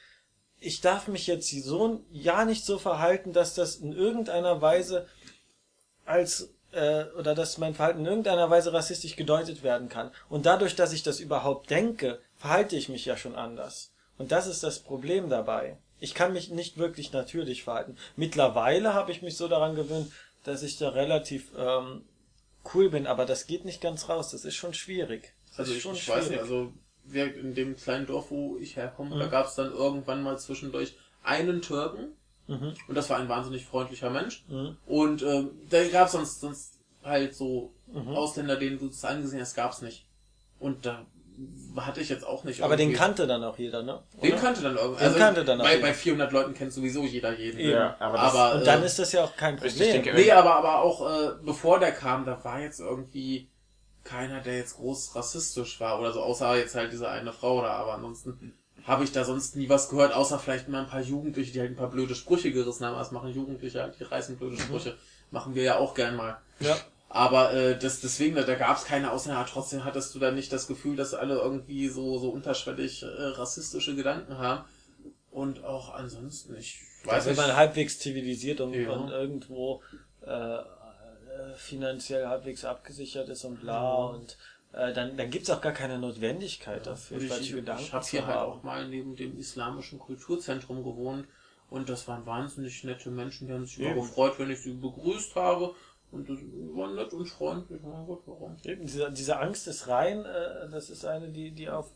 ich 0.60 0.80
darf 0.80 1.08
mich 1.08 1.26
jetzt 1.26 1.50
so 1.50 2.02
ja 2.12 2.46
nicht 2.46 2.64
so 2.64 2.78
verhalten, 2.78 3.34
dass 3.34 3.56
das 3.56 3.78
in 3.78 3.94
irgendeiner 3.94 4.62
Weise 4.62 5.08
als 6.06 6.54
äh, 6.72 7.06
oder 7.18 7.34
dass 7.34 7.58
mein 7.58 7.74
Verhalten 7.74 8.02
in 8.02 8.06
irgendeiner 8.06 8.52
Weise 8.52 8.74
rassistisch 8.74 9.16
gedeutet 9.16 9.64
werden 9.64 9.90
kann. 9.90 10.12
Und 10.30 10.46
dadurch, 10.46 10.76
dass 10.76 10.94
ich 10.94 11.02
das 11.02 11.20
überhaupt 11.20 11.72
denke, 11.72 12.22
verhalte 12.38 12.76
ich 12.76 12.90
mich 12.90 13.06
ja 13.06 13.18
schon 13.18 13.36
anders. 13.36 13.92
Und 14.20 14.32
das 14.32 14.46
ist 14.46 14.62
das 14.62 14.78
Problem 14.78 15.32
dabei. 15.32 15.78
Ich 16.00 16.14
kann 16.14 16.34
mich 16.34 16.52
nicht 16.52 16.78
wirklich 16.78 17.12
natürlich 17.12 17.64
verhalten. 17.64 17.98
Mittlerweile 18.16 18.94
habe 18.94 19.12
ich 19.12 19.24
mich 19.24 19.36
so 19.36 19.48
daran 19.48 19.74
gewöhnt, 19.74 20.12
dass 20.44 20.62
ich 20.62 20.78
da 20.78 20.90
relativ 20.90 21.52
ähm, 21.58 22.04
cool 22.74 22.90
bin, 22.90 23.08
aber 23.08 23.26
das 23.26 23.48
geht 23.48 23.66
nicht 23.66 23.82
ganz 23.82 24.10
raus. 24.10 24.32
Das 24.32 24.46
ist 24.46 24.56
schon 24.56 24.74
schwierig. 24.74 25.34
Das 25.50 25.60
Also 25.60 25.74
ist 25.74 25.86
ich, 25.86 25.92
ich 25.92 26.10
weiß 26.10 26.30
nicht, 26.30 26.40
also 26.40 26.72
wir, 27.04 27.36
in 27.36 27.56
dem 27.56 27.76
kleinen 27.76 28.06
Dorf, 28.06 28.30
wo 28.32 28.58
ich 28.58 28.76
herkomme, 28.76 29.16
Mhm. 29.16 29.20
da 29.20 29.28
gab 29.28 29.48
es 29.48 29.56
dann 29.56 29.72
irgendwann 29.72 30.22
mal 30.24 30.38
zwischendurch 30.40 30.96
einen 31.24 31.62
Türken 31.62 32.14
Mhm. 32.48 32.74
und 32.88 32.96
das 32.96 33.10
war 33.10 33.18
ein 33.18 33.30
wahnsinnig 33.30 33.66
freundlicher 33.66 34.10
Mensch. 34.10 34.44
Mhm. 34.50 34.78
Und 34.86 35.22
ähm, 35.24 35.52
da 35.70 35.88
gab 35.88 36.08
es 36.08 36.14
sonst, 36.14 36.42
sonst 36.42 36.80
halt 37.04 37.36
so 37.36 37.74
Mhm. 37.88 38.10
Ausländer, 38.10 38.56
denen 38.58 38.80
du 38.80 38.88
es 38.88 39.04
angesehen 39.04 39.42
hast, 39.42 39.56
gab 39.56 39.72
es 39.74 39.82
nicht. 39.82 40.06
Und 40.60 40.86
da 40.86 41.06
hatte 41.78 42.02
ich 42.02 42.10
jetzt 42.10 42.26
auch 42.26 42.44
nicht. 42.44 42.62
Aber 42.64 42.76
den 42.76 42.90
irgendwie- 42.90 42.98
kannte 43.00 43.28
dann 43.28 43.44
auch 43.44 43.58
jeder, 43.58 43.82
ne? 43.84 44.02
Den 44.22 44.34
Oder? 44.34 44.42
kannte 44.42 44.62
dann 44.62 44.76
irgendwie. 44.78 45.04
Den 45.04 45.16
kannte 45.16 45.46
dann 45.46 45.62
auch 45.62 45.64
bei, 45.66 45.76
jeder. 45.76 45.88
bei 45.88 45.94
400 45.94 46.32
Leuten 46.32 46.54
kennt 46.54 46.74
sowieso 46.74 47.04
jeder 47.04 47.34
jeden. 47.38 47.60
Ja, 47.60 47.96
aber 48.00 48.18
das- 48.18 48.36
aber 48.36 48.56
Und 48.60 48.68
dann 48.68 48.84
äh, 48.84 48.86
ist 48.86 49.00
das 49.00 49.12
ja 49.12 49.24
auch 49.24 49.36
kein 49.36 49.56
Problem. 49.56 49.78
denke- 49.78 50.14
Nee, 50.14 50.32
aber, 50.32 50.56
aber 50.56 50.82
auch 50.82 51.10
äh, 51.10 51.30
bevor 51.44 51.80
der 51.80 51.92
kam, 51.92 52.26
da 52.26 52.44
war 52.44 52.60
jetzt 52.60 52.80
irgendwie 52.80 53.50
keiner, 54.04 54.42
der 54.42 54.58
jetzt 54.58 54.76
groß 54.78 55.16
rassistisch 55.16 55.80
war 55.80 56.00
oder 56.00 56.12
so, 56.12 56.22
außer 56.22 56.56
jetzt 56.58 56.76
halt 56.76 56.92
diese 56.92 57.08
eine 57.08 57.32
Frau 57.32 57.62
da, 57.62 57.70
aber 57.74 57.94
ansonsten 57.94 58.54
habe 58.84 59.04
ich 59.04 59.12
da 59.12 59.24
sonst 59.24 59.56
nie 59.56 59.70
was 59.70 59.90
gehört, 59.90 60.12
außer 60.14 60.40
vielleicht 60.40 60.68
mal 60.68 60.82
ein 60.82 60.88
paar 60.90 61.02
Jugendliche, 61.02 61.52
die 61.52 61.60
halt 61.60 61.70
ein 61.70 61.76
paar 61.76 61.92
blöde 61.92 62.16
Sprüche 62.16 62.52
gerissen 62.52 62.84
haben. 62.84 62.98
Das 62.98 63.12
machen 63.12 63.30
Jugendliche 63.32 63.80
halt, 63.82 64.00
die 64.00 64.04
reißen 64.04 64.38
blöde 64.38 64.58
Sprüche. 64.58 64.98
Machen 65.30 65.54
wir 65.54 65.62
ja 65.64 65.78
auch 65.78 65.94
gern 65.94 66.16
mal. 66.16 66.38
Ja. 66.60 66.76
Aber 67.14 67.54
äh, 67.54 67.78
das, 67.78 68.00
deswegen, 68.00 68.36
da, 68.36 68.44
da 68.44 68.56
gab 68.56 68.78
es 68.78 68.86
keine 68.86 69.12
aber 69.12 69.46
trotzdem 69.46 69.84
hattest 69.84 70.16
du 70.16 70.20
da 70.20 70.32
nicht 70.32 70.54
das 70.54 70.68
Gefühl, 70.68 70.96
dass 70.96 71.14
alle 71.14 71.36
irgendwie 71.36 71.90
so, 71.90 72.18
so 72.20 72.30
unterschwellig 72.30 73.04
äh, 73.04 73.06
rassistische 73.08 73.96
Gedanken 73.96 74.38
haben. 74.38 74.64
Und 75.30 75.64
auch 75.66 75.94
ansonsten, 75.94 76.56
ich 76.56 76.80
weiß 77.04 77.26
Wenn 77.26 77.34
nicht. 77.34 77.42
man 77.48 77.56
halbwegs 77.56 78.00
zivilisiert 78.00 78.62
und, 78.62 78.74
Ja. 78.74 78.92
und 78.92 79.10
irgendwo 79.10 79.82
äh, 80.26 80.32
äh, 80.56 80.62
finanziell 81.58 82.28
halbwegs 82.28 82.64
abgesichert 82.64 83.28
ist 83.28 83.44
und 83.44 83.60
bla 83.60 84.06
und 84.06 84.38
äh, 84.72 84.94
dann, 84.94 85.18
dann 85.18 85.30
gibt's 85.30 85.50
auch 85.50 85.60
gar 85.62 85.74
keine 85.74 86.00
Notwendigkeit 86.00 86.88
dafür, 86.88 87.18
Und 87.18 87.28
solche 87.28 87.44
ich, 87.44 87.54
Gedanken 87.56 87.84
ich 87.84 87.94
habe 87.94 88.06
hier 88.06 88.26
halt 88.26 88.38
haben. 88.40 88.52
auch 88.54 88.64
mal 88.64 88.88
neben 88.88 89.18
dem 89.18 89.38
islamischen 89.38 90.00
Kulturzentrum 90.00 90.84
gewohnt 90.84 91.28
und 91.70 91.90
das 91.90 92.08
waren 92.08 92.26
wahnsinnig 92.26 92.84
nette 92.86 93.10
Menschen, 93.10 93.48
die 93.48 93.54
haben 93.54 93.66
sich 93.66 93.80
immer 93.80 93.96
gefreut, 93.96 94.34
wenn 94.38 94.50
ich 94.52 94.62
sie 94.62 94.74
begrüßt 94.74 95.36
habe 95.36 95.74
und 96.12 96.30
das 96.30 96.40
war 96.74 96.92
nett 96.94 97.14
und 97.14 97.26
freundlich. 97.28 97.82
Mein 97.84 98.06
Gott, 98.06 98.24
warum? 98.26 98.58
Eben, 98.64 98.86
diese, 98.86 99.12
diese 99.12 99.40
Angst 99.40 99.68
ist 99.68 99.88
rein, 99.88 100.26
äh, 100.26 100.70
das 100.70 100.90
ist 100.90 101.06
eine, 101.06 101.30
die, 101.30 101.52
die 101.52 101.70
auf 101.70 101.92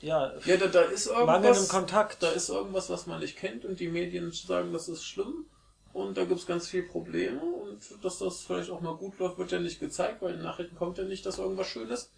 ja, 0.00 0.32
Ja, 0.44 0.56
da, 0.56 0.66
da 0.66 0.82
ist 0.82 1.06
irgendwas, 1.06 1.68
Kontakt. 1.68 2.22
da 2.22 2.30
ist 2.30 2.48
irgendwas, 2.48 2.88
was 2.88 3.06
man 3.06 3.20
nicht 3.20 3.36
kennt 3.36 3.64
und 3.64 3.80
die 3.80 3.88
Medien 3.88 4.30
sagen, 4.30 4.72
das 4.72 4.88
ist 4.88 5.04
schlimm 5.04 5.46
und 5.92 6.16
da 6.16 6.24
gibt's 6.24 6.46
ganz 6.46 6.68
viele 6.68 6.84
Probleme 6.84 7.40
und 7.40 7.80
dass 8.04 8.18
das 8.18 8.42
vielleicht 8.42 8.70
auch 8.70 8.80
mal 8.80 8.96
gut 8.96 9.18
läuft, 9.18 9.38
wird 9.38 9.50
ja 9.50 9.58
nicht 9.58 9.80
gezeigt, 9.80 10.22
weil 10.22 10.30
in 10.30 10.36
den 10.38 10.44
Nachrichten 10.44 10.76
kommt 10.76 10.98
ja 10.98 11.04
nicht, 11.04 11.26
dass 11.26 11.38
irgendwas 11.38 11.66
schön 11.66 11.88
ist. 11.88 12.12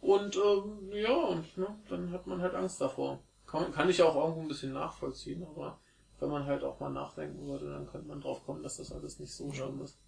Und 0.00 0.36
ähm, 0.36 0.90
ja, 0.92 1.14
und, 1.14 1.56
ne, 1.58 1.66
dann 1.88 2.10
hat 2.12 2.26
man 2.26 2.40
halt 2.40 2.54
Angst 2.54 2.80
davor. 2.80 3.20
Kann, 3.46 3.72
kann 3.72 3.90
ich 3.90 4.02
auch 4.02 4.16
irgendwo 4.16 4.40
ein 4.40 4.48
bisschen 4.48 4.72
nachvollziehen, 4.72 5.44
aber 5.44 5.78
wenn 6.18 6.30
man 6.30 6.46
halt 6.46 6.64
auch 6.64 6.80
mal 6.80 6.90
nachdenken 6.90 7.46
würde, 7.46 7.70
dann 7.70 7.86
könnte 7.86 8.08
man 8.08 8.20
drauf 8.20 8.44
kommen, 8.46 8.62
dass 8.62 8.78
das 8.78 8.92
alles 8.92 9.18
nicht 9.18 9.34
so 9.34 9.52
schlimm 9.52 9.82
ist. 9.82 9.98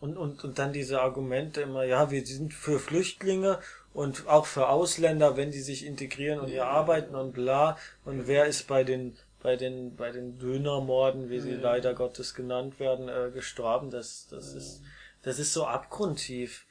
Und, 0.00 0.16
und, 0.16 0.42
und 0.44 0.58
dann 0.58 0.72
diese 0.72 1.00
Argumente 1.00 1.60
immer, 1.62 1.84
ja, 1.84 2.10
wir 2.10 2.26
sind 2.26 2.52
für 2.54 2.78
Flüchtlinge 2.78 3.58
und 3.94 4.26
auch 4.26 4.46
für 4.46 4.68
Ausländer, 4.68 5.36
wenn 5.36 5.50
die 5.50 5.60
sich 5.60 5.84
integrieren 5.86 6.40
und 6.40 6.48
hier 6.48 6.66
arbeiten 6.66 7.14
und 7.14 7.32
bla. 7.32 7.76
Und 8.04 8.26
wer 8.26 8.46
ist 8.46 8.66
bei 8.66 8.84
den, 8.84 9.16
bei 9.42 9.56
den, 9.56 9.96
bei 9.96 10.10
den 10.10 10.38
Dönermorden, 10.38 11.30
wie 11.30 11.40
sie 11.40 11.54
leider 11.54 11.94
Gottes 11.94 12.34
genannt 12.34 12.80
werden, 12.80 13.08
äh, 13.08 13.30
gestorben? 13.32 13.90
Das, 13.90 14.26
das 14.30 14.54
ist, 14.54 14.82
das 15.22 15.38
ist 15.38 15.52
so 15.52 15.66
abgrundtief. 15.66 16.66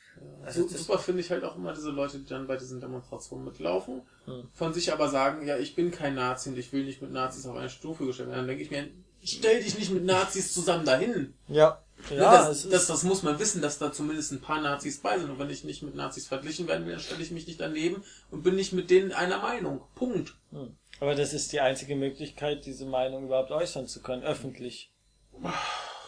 Also 0.46 0.68
Super 0.68 1.00
finde 1.00 1.22
ich 1.22 1.32
halt 1.32 1.44
auch 1.44 1.56
immer 1.56 1.74
diese 1.74 1.90
Leute, 1.90 2.20
die 2.20 2.28
dann 2.28 2.46
bei 2.46 2.58
diesen 2.58 2.80
Demonstrationen 2.82 3.46
mitlaufen, 3.46 4.02
Hm. 4.26 4.50
von 4.54 4.72
sich 4.72 4.94
aber 4.94 5.10
sagen, 5.10 5.48
ja, 5.48 5.58
ich 5.58 5.74
bin 5.74 5.90
kein 5.90 6.14
Nazi 6.14 6.50
und 6.50 6.58
ich 6.58 6.72
will 6.74 6.84
nicht 6.84 7.02
mit 7.02 7.12
Nazis 7.12 7.48
auf 7.48 7.56
eine 7.56 7.70
Stufe 7.72 8.06
gestellt 8.06 8.30
werden. 8.30 8.40
Dann 8.40 8.48
denke 8.48 8.62
ich 8.62 8.70
mir, 8.70 8.88
stell 9.24 9.64
dich 9.64 9.80
nicht 9.80 9.92
mit 9.92 10.04
Nazis 10.06 10.54
zusammen 10.54 10.86
dahin. 10.86 11.34
ja, 11.48 11.82
Ja, 12.10 12.16
ja, 12.16 12.32
das, 12.32 12.50
es 12.50 12.66
ist, 12.66 12.74
das, 12.74 12.88
das 12.88 13.04
muss 13.04 13.24
man 13.24 13.40
wissen, 13.40 13.62
dass 13.62 13.78
da 13.78 13.92
zumindest 13.92 14.32
ein 14.32 14.42
paar 14.42 14.62
Nazis 14.62 15.00
bei 15.00 15.18
sind. 15.20 15.30
Und 15.30 15.40
wenn 15.40 15.50
ich 15.50 15.64
nicht 15.64 15.84
mit 15.84 15.96
Nazis 15.96 16.28
verglichen 16.28 16.68
werden 16.68 16.86
will, 16.86 16.94
dann 16.94 17.02
stelle 17.02 17.22
ich 17.22 17.32
mich 17.32 17.48
nicht 17.48 17.60
daneben 17.60 18.04
und 18.30 18.44
bin 18.44 18.56
nicht 18.56 18.74
mit 18.74 18.90
denen 18.90 19.12
einer 19.12 19.40
Meinung. 19.40 19.82
Punkt. 19.96 20.36
hm. 20.52 20.76
aber 21.00 21.16
das 21.16 21.34
ist 21.34 21.52
die 21.52 21.60
einzige 21.60 21.96
Möglichkeit, 21.96 22.66
diese 22.66 22.86
Meinung 22.86 23.26
überhaupt 23.26 23.52
äußern 23.52 23.88
zu 23.88 24.02
können, 24.02 24.24
öffentlich. 24.24 24.92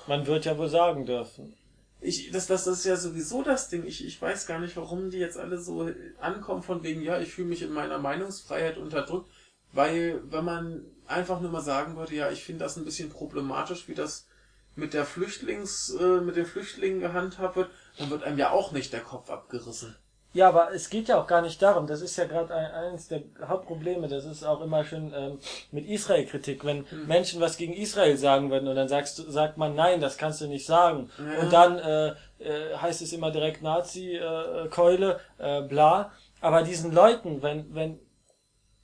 Man 0.08 0.27
wird 0.27 0.45
ja 0.45 0.58
wohl 0.58 0.69
sagen 0.69 1.06
dürfen. 1.06 1.56
Ich, 2.01 2.32
das, 2.32 2.47
das, 2.47 2.65
das 2.65 2.79
ist 2.79 2.86
ja 2.86 2.97
sowieso 2.97 3.43
das 3.43 3.69
Ding. 3.69 3.86
Ich, 3.86 4.06
ich 4.06 4.21
weiß 4.21 4.45
gar 4.45 4.60
nicht, 4.60 4.75
warum 4.75 5.10
die 5.10 5.19
jetzt 5.19 5.38
alle 5.38 5.58
so 5.58 5.89
ankommen 6.19 6.62
von 6.62 6.84
wegen, 6.84 7.01
ja, 7.01 7.19
ich 7.21 7.29
fühle 7.29 7.47
mich 7.47 7.62
in 7.62 7.71
meiner 7.71 7.97
Meinungsfreiheit 7.97 8.77
unterdrückt. 8.77 9.29
Weil, 9.71 10.21
wenn 10.29 10.45
man 10.45 10.86
einfach 11.08 11.39
nur 11.39 11.49
mal 11.49 11.62
sagen 11.62 11.95
würde, 11.95 12.13
ja, 12.13 12.29
ich 12.29 12.43
finde 12.43 12.63
das 12.65 12.77
ein 12.77 12.86
bisschen 12.86 13.10
problematisch, 13.10 13.88
wie 13.88 13.95
das 13.95 14.27
mit 14.75 14.93
der 14.93 15.05
Flüchtlings, 15.05 15.95
äh, 15.99 16.21
mit 16.21 16.36
den 16.36 16.45
Flüchtlingen 16.45 16.99
gehandhabt 16.99 17.55
wird, 17.55 17.69
dann 17.97 18.09
wird 18.09 18.23
einem 18.23 18.38
ja 18.38 18.51
auch 18.51 18.71
nicht 18.71 18.91
der 18.93 19.01
Kopf 19.01 19.29
abgerissen. 19.29 19.95
Ja, 20.36 20.49
aber 20.49 20.73
es 20.73 20.89
geht 20.89 21.09
ja 21.09 21.21
auch 21.21 21.27
gar 21.27 21.43
nicht 21.43 21.62
darum. 21.62 21.86
Das 21.86 22.01
ist 22.01 22.15
ja 22.17 22.25
gerade 22.25 22.55
ein, 22.55 22.71
eines 22.71 23.07
der 23.07 23.21
Hauptprobleme. 23.45 24.07
Das 24.07 24.25
ist 24.25 24.43
auch 24.43 24.62
immer 24.62 24.83
schön 24.83 25.13
ähm, 25.15 25.38
mit 25.71 25.86
Israel-Kritik. 25.86 26.65
Wenn 26.65 26.88
Menschen 27.05 27.39
was 27.39 27.55
gegen 27.55 27.73
Israel 27.73 28.17
sagen 28.17 28.49
würden 28.49 28.67
und 28.67 28.75
dann 28.75 28.88
sagst 28.88 29.19
du, 29.19 29.29
sagt 29.29 29.57
man, 29.59 29.75
nein, 29.75 30.01
das 30.01 30.17
kannst 30.17 30.41
du 30.41 30.47
nicht 30.47 30.65
sagen. 30.65 31.12
Ja. 31.19 31.39
Und 31.39 31.53
dann 31.53 31.77
äh, 31.77 32.07
äh, 32.39 32.75
heißt 32.77 33.03
es 33.03 33.13
immer 33.13 33.29
direkt 33.29 33.62
Nazi-Keule, 33.62 35.19
äh, 35.38 35.62
bla. 35.62 36.12
Aber 36.41 36.63
diesen 36.63 36.91
Leuten, 36.91 37.43
wenn, 37.43 37.73
wenn, 37.75 37.99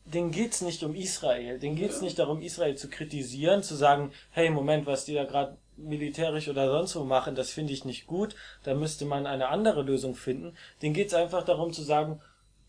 denen 0.06 0.30
geht's 0.30 0.62
nicht 0.62 0.84
um 0.84 0.94
Israel. 0.94 1.58
Denen 1.58 1.76
geht's 1.76 1.98
Ja. 1.98 2.04
nicht 2.04 2.20
darum, 2.20 2.42
Israel 2.42 2.76
zu 2.76 2.90
kritisieren, 2.90 3.64
zu 3.64 3.74
sagen, 3.76 4.12
hey, 4.30 4.52
Moment, 4.52 4.86
was 4.86 5.06
die 5.06 5.16
da 5.16 5.24
gerade 5.26 5.58
militärisch 5.84 6.48
oder 6.48 6.70
sonst 6.70 6.96
wo 6.96 7.04
machen, 7.04 7.36
das 7.36 7.52
finde 7.52 7.74
ich 7.74 7.86
nicht 7.86 8.08
gut. 8.08 8.36
Da 8.64 8.74
müsste 8.74 9.06
man 9.06 9.26
eine 9.26 9.50
andere 9.50 9.82
Lösung 9.82 10.16
finden. 10.16 10.56
Denen 10.82 10.94
geht's 10.94 11.14
einfach 11.14 11.44
darum 11.44 11.74
zu 11.74 11.82
sagen, 11.84 12.22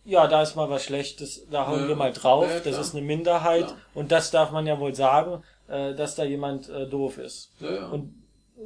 ja, 0.04 0.26
da 0.26 0.42
ist 0.42 0.56
mal 0.56 0.70
was 0.70 0.84
Schlechtes, 0.84 1.46
da 1.50 1.66
hauen 1.66 1.82
Ja. 1.82 1.88
wir 1.88 1.96
mal 1.96 2.12
drauf, 2.12 2.48
Ja, 2.48 2.60
das 2.60 2.78
ist 2.78 2.94
eine 2.94 3.04
Minderheit 3.04 3.66
Klar. 3.66 3.78
und 3.94 4.10
das 4.10 4.30
darf 4.30 4.50
man 4.50 4.66
ja 4.66 4.80
wohl 4.80 4.94
sagen, 4.94 5.42
äh, 5.68 5.94
dass 5.94 6.14
da 6.14 6.24
jemand 6.24 6.68
äh, 6.70 6.86
doof 6.88 7.18
ist. 7.18 7.52
Ja, 7.60 7.72
ja. 7.74 7.86
Und 7.88 8.14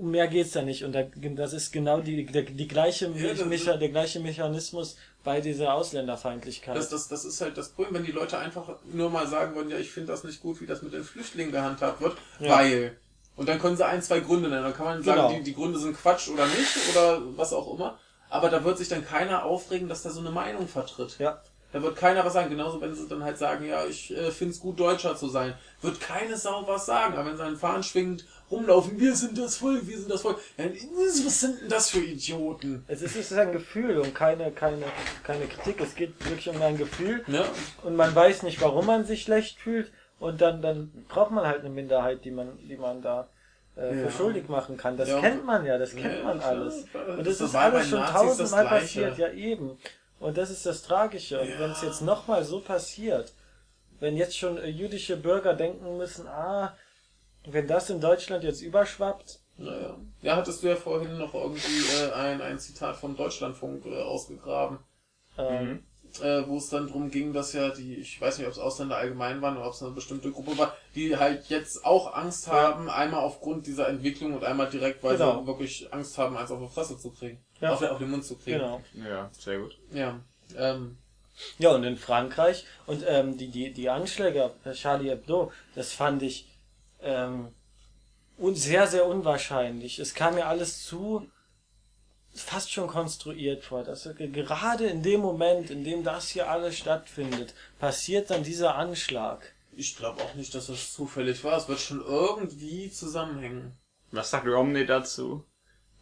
mehr 0.00 0.28
geht's 0.28 0.52
da 0.52 0.62
nicht. 0.62 0.84
Und 0.84 0.92
da, 0.92 1.02
das 1.02 1.52
ist 1.52 1.72
genau 1.72 2.00
die, 2.00 2.24
die, 2.26 2.44
die 2.44 2.68
gleiche, 2.68 3.06
Ja, 3.16 3.44
Mecha, 3.46 3.76
der 3.76 3.88
gleiche 3.88 4.20
Mechanismus 4.20 4.96
bei 5.24 5.40
dieser 5.40 5.74
Ausländerfeindlichkeit. 5.74 6.76
Das, 6.76 6.88
das, 6.90 7.08
das 7.08 7.24
ist 7.24 7.40
halt 7.40 7.56
das 7.56 7.70
Problem, 7.70 7.94
wenn 7.94 8.04
die 8.04 8.12
Leute 8.12 8.38
einfach 8.38 8.76
nur 8.92 9.10
mal 9.10 9.26
sagen 9.26 9.54
würden, 9.56 9.70
ja, 9.70 9.78
ich 9.78 9.90
finde 9.90 10.12
das 10.12 10.22
nicht 10.24 10.40
gut, 10.40 10.60
wie 10.60 10.66
das 10.66 10.82
mit 10.82 10.92
den 10.92 11.02
Flüchtlingen 11.04 11.50
gehandhabt 11.52 12.00
wird, 12.00 12.16
Ja. 12.40 12.50
weil. 12.58 12.96
Und 13.36 13.48
dann 13.48 13.58
können 13.58 13.76
sie 13.76 13.84
ein, 13.86 14.00
zwei 14.02 14.20
Gründe 14.20 14.48
nennen. 14.48 14.62
Dann 14.62 14.74
kann 14.74 14.86
man 14.86 15.02
sagen, 15.02 15.16
Genau. 15.22 15.32
die, 15.32 15.42
die 15.42 15.54
Gründe 15.54 15.78
sind 15.78 15.96
Quatsch 15.96 16.28
oder 16.28 16.46
nicht 16.46 16.76
oder 16.90 17.20
was 17.36 17.52
auch 17.52 17.72
immer. 17.74 17.98
Aber 18.30 18.48
da 18.48 18.64
wird 18.64 18.78
sich 18.78 18.88
dann 18.88 19.04
keiner 19.04 19.44
aufregen, 19.44 19.88
dass 19.88 20.02
der 20.02 20.12
so 20.12 20.20
eine 20.20 20.30
Meinung 20.30 20.68
vertritt. 20.68 21.18
ja. 21.18 21.40
Da 21.72 21.82
wird 21.82 21.96
keiner 21.96 22.24
was 22.24 22.34
sagen. 22.34 22.50
Genauso, 22.50 22.80
wenn 22.80 22.94
sie 22.94 23.08
dann 23.08 23.24
halt 23.24 23.36
sagen, 23.36 23.66
ja, 23.66 23.84
ich 23.84 24.16
äh, 24.16 24.30
find's 24.30 24.60
gut, 24.60 24.78
Deutscher 24.78 25.16
zu 25.16 25.26
sein. 25.28 25.54
Wird 25.82 26.00
keine 26.00 26.36
Sau 26.36 26.64
was 26.68 26.86
sagen. 26.86 27.14
Aber 27.14 27.26
wenn 27.28 27.36
sie 27.36 27.42
einen 27.42 27.56
Fahnen 27.56 27.82
schwingend 27.82 28.24
rumlaufen, 28.48 29.00
wir 29.00 29.16
sind 29.16 29.36
das 29.36 29.56
Volk, 29.56 29.84
wir 29.88 29.98
sind 29.98 30.08
das 30.08 30.22
Volk. 30.22 30.38
Ja, 30.56 30.66
was 30.66 31.40
sind 31.40 31.62
denn 31.62 31.68
das 31.68 31.90
für 31.90 31.98
Idioten? 31.98 32.84
Es 32.86 33.02
ist, 33.02 33.16
es 33.16 33.32
ist 33.32 33.38
ein 33.38 33.50
Gefühl 33.50 33.98
und 33.98 34.14
keine, 34.14 34.52
keine, 34.52 34.84
keine 35.24 35.46
Kritik. 35.46 35.80
Es 35.80 35.96
geht 35.96 36.14
wirklich 36.24 36.48
um 36.48 36.62
ein 36.62 36.78
Gefühl. 36.78 37.24
Ja, 37.26 37.44
Und 37.82 37.96
man 37.96 38.14
weiß 38.14 38.44
nicht, 38.44 38.60
warum 38.60 38.86
man 38.86 39.04
sich 39.04 39.22
schlecht 39.22 39.58
fühlt. 39.58 39.90
Und 40.20 40.40
dann, 40.40 40.62
dann 40.62 40.90
braucht 41.08 41.30
man 41.32 41.46
halt 41.46 41.60
eine 41.60 41.70
Minderheit, 41.70 42.24
die 42.24 42.30
man, 42.30 42.56
die 42.68 42.76
man 42.76 43.02
da 43.02 43.28
äh, 43.76 43.94
Ja. 43.94 44.02
für 44.04 44.10
schuldig 44.10 44.48
machen 44.48 44.76
kann. 44.76 44.96
Das 44.96 45.08
Ja. 45.08 45.20
kennt 45.20 45.44
man 45.44 45.66
ja, 45.66 45.78
das 45.78 45.94
kennt 45.96 46.18
Ja, 46.18 46.24
man 46.24 46.38
klar. 46.38 46.50
alles. 46.50 46.84
Und 46.84 47.18
Das 47.26 47.38
das 47.38 47.48
ist 47.50 47.54
alles 47.56 47.88
schon 47.88 48.00
Nazis 48.00 48.14
tausendmal 48.14 48.64
passiert, 48.66 49.18
ja 49.18 49.30
eben. 49.32 49.78
Und 50.20 50.36
das 50.38 50.50
ist 50.50 50.64
das 50.64 50.82
Tragische. 50.82 51.40
Und 51.40 51.48
Ja. 51.50 51.58
wenn 51.60 51.70
es 51.72 51.82
jetzt 51.82 52.00
nochmal 52.02 52.44
so 52.44 52.60
passiert, 52.60 53.32
wenn 54.00 54.16
jetzt 54.16 54.36
schon 54.38 54.58
äh, 54.58 54.68
jüdische 54.68 55.16
Bürger 55.16 55.54
denken 55.54 55.96
müssen, 55.98 56.26
ah, 56.28 56.76
wenn 57.46 57.66
das 57.66 57.90
in 57.90 58.00
Deutschland 58.00 58.44
jetzt 58.44 58.62
überschwappt, 58.62 59.40
naja. 59.56 59.96
Ja, 60.22 60.36
hattest 60.36 60.62
du 60.62 60.68
ja 60.68 60.74
vorhin 60.76 61.16
noch 61.18 61.32
irgendwie 61.34 61.86
äh, 62.02 62.10
ein, 62.12 62.40
ein 62.40 62.58
Zitat 62.58 62.96
vom 62.96 63.16
Deutschlandfunk 63.16 63.86
äh, 63.86 64.02
ausgegraben. 64.02 64.78
ähm, 65.38 65.84
äh, 66.22 66.46
wo 66.46 66.58
es 66.58 66.68
dann 66.68 66.86
drum 66.88 67.10
ging, 67.10 67.32
dass 67.32 67.52
ja 67.52 67.70
die, 67.70 67.94
ich 67.96 68.20
weiß 68.20 68.38
nicht, 68.38 68.46
ob 68.46 68.52
es 68.52 68.58
Ausländer 68.58 68.96
allgemein 68.96 69.42
waren 69.42 69.56
oder 69.56 69.66
ob 69.66 69.74
es 69.74 69.82
eine 69.82 69.92
bestimmte 69.92 70.30
Gruppe 70.30 70.56
war, 70.58 70.76
die 70.94 71.16
halt 71.16 71.46
jetzt 71.48 71.84
auch 71.84 72.14
Angst 72.14 72.46
haben, 72.48 72.88
einmal 72.88 73.20
aufgrund 73.20 73.66
dieser 73.66 73.88
Entwicklung 73.88 74.34
und 74.34 74.44
einmal 74.44 74.70
direkt, 74.70 75.02
weil 75.02 75.16
Genau. 75.16 75.40
sie 75.40 75.46
wirklich 75.46 75.92
Angst 75.92 76.16
haben, 76.18 76.36
eins 76.36 76.50
auf 76.50 76.60
die 76.60 76.72
Fresse 76.72 76.96
zu 76.98 77.10
kriegen. 77.10 77.38
Ja. 77.60 77.72
Auf, 77.72 77.80
den- 77.80 77.88
auf 77.88 77.98
den 77.98 78.10
Mund 78.10 78.24
zu 78.24 78.36
kriegen. 78.36 78.58
genau. 78.58 78.80
Ja, 78.94 79.30
sehr 79.32 79.58
gut. 79.58 79.76
Ja. 79.92 80.20
Ähm, 80.56 80.98
Ja, 81.58 81.70
und 81.70 81.82
in 81.82 81.96
Frankreich 81.96 82.64
und 82.86 83.02
ähm, 83.08 83.36
die, 83.36 83.48
die, 83.48 83.72
die 83.72 83.90
Anschläge 83.90 84.44
auf 84.44 84.52
Charlie 84.74 85.10
Hebdo, 85.10 85.50
das 85.74 85.92
fand 85.92 86.22
ich 86.22 86.46
ähm, 87.02 87.48
un 88.38 88.54
sehr, 88.54 88.86
sehr 88.86 89.06
unwahrscheinlich. 89.06 89.98
Es 89.98 90.14
kam 90.14 90.34
mir 90.36 90.46
alles 90.46 90.84
zu 90.84 91.26
fast 92.34 92.72
schon 92.72 92.88
konstruiert 92.88 93.64
vor. 93.64 93.84
Dass 93.84 94.08
gerade 94.16 94.86
in 94.86 95.02
dem 95.02 95.20
Moment, 95.20 95.70
in 95.70 95.84
dem 95.84 96.02
das 96.04 96.28
hier 96.28 96.50
alles 96.50 96.76
stattfindet, 96.76 97.54
passiert 97.78 98.30
dann 98.30 98.42
dieser 98.42 98.74
Anschlag. 98.74 99.54
ich 99.76 99.96
glaube 99.96 100.22
auch 100.22 100.34
nicht, 100.34 100.54
dass 100.54 100.66
das 100.66 100.92
zufällig 100.92 101.42
war. 101.44 101.56
Es 101.58 101.68
wird 101.68 101.80
schon 101.80 102.00
irgendwie 102.00 102.90
zusammenhängen. 102.90 103.76
Was 104.10 104.30
sagt 104.30 104.46
Romney 104.46 104.86
dazu? 104.86 105.44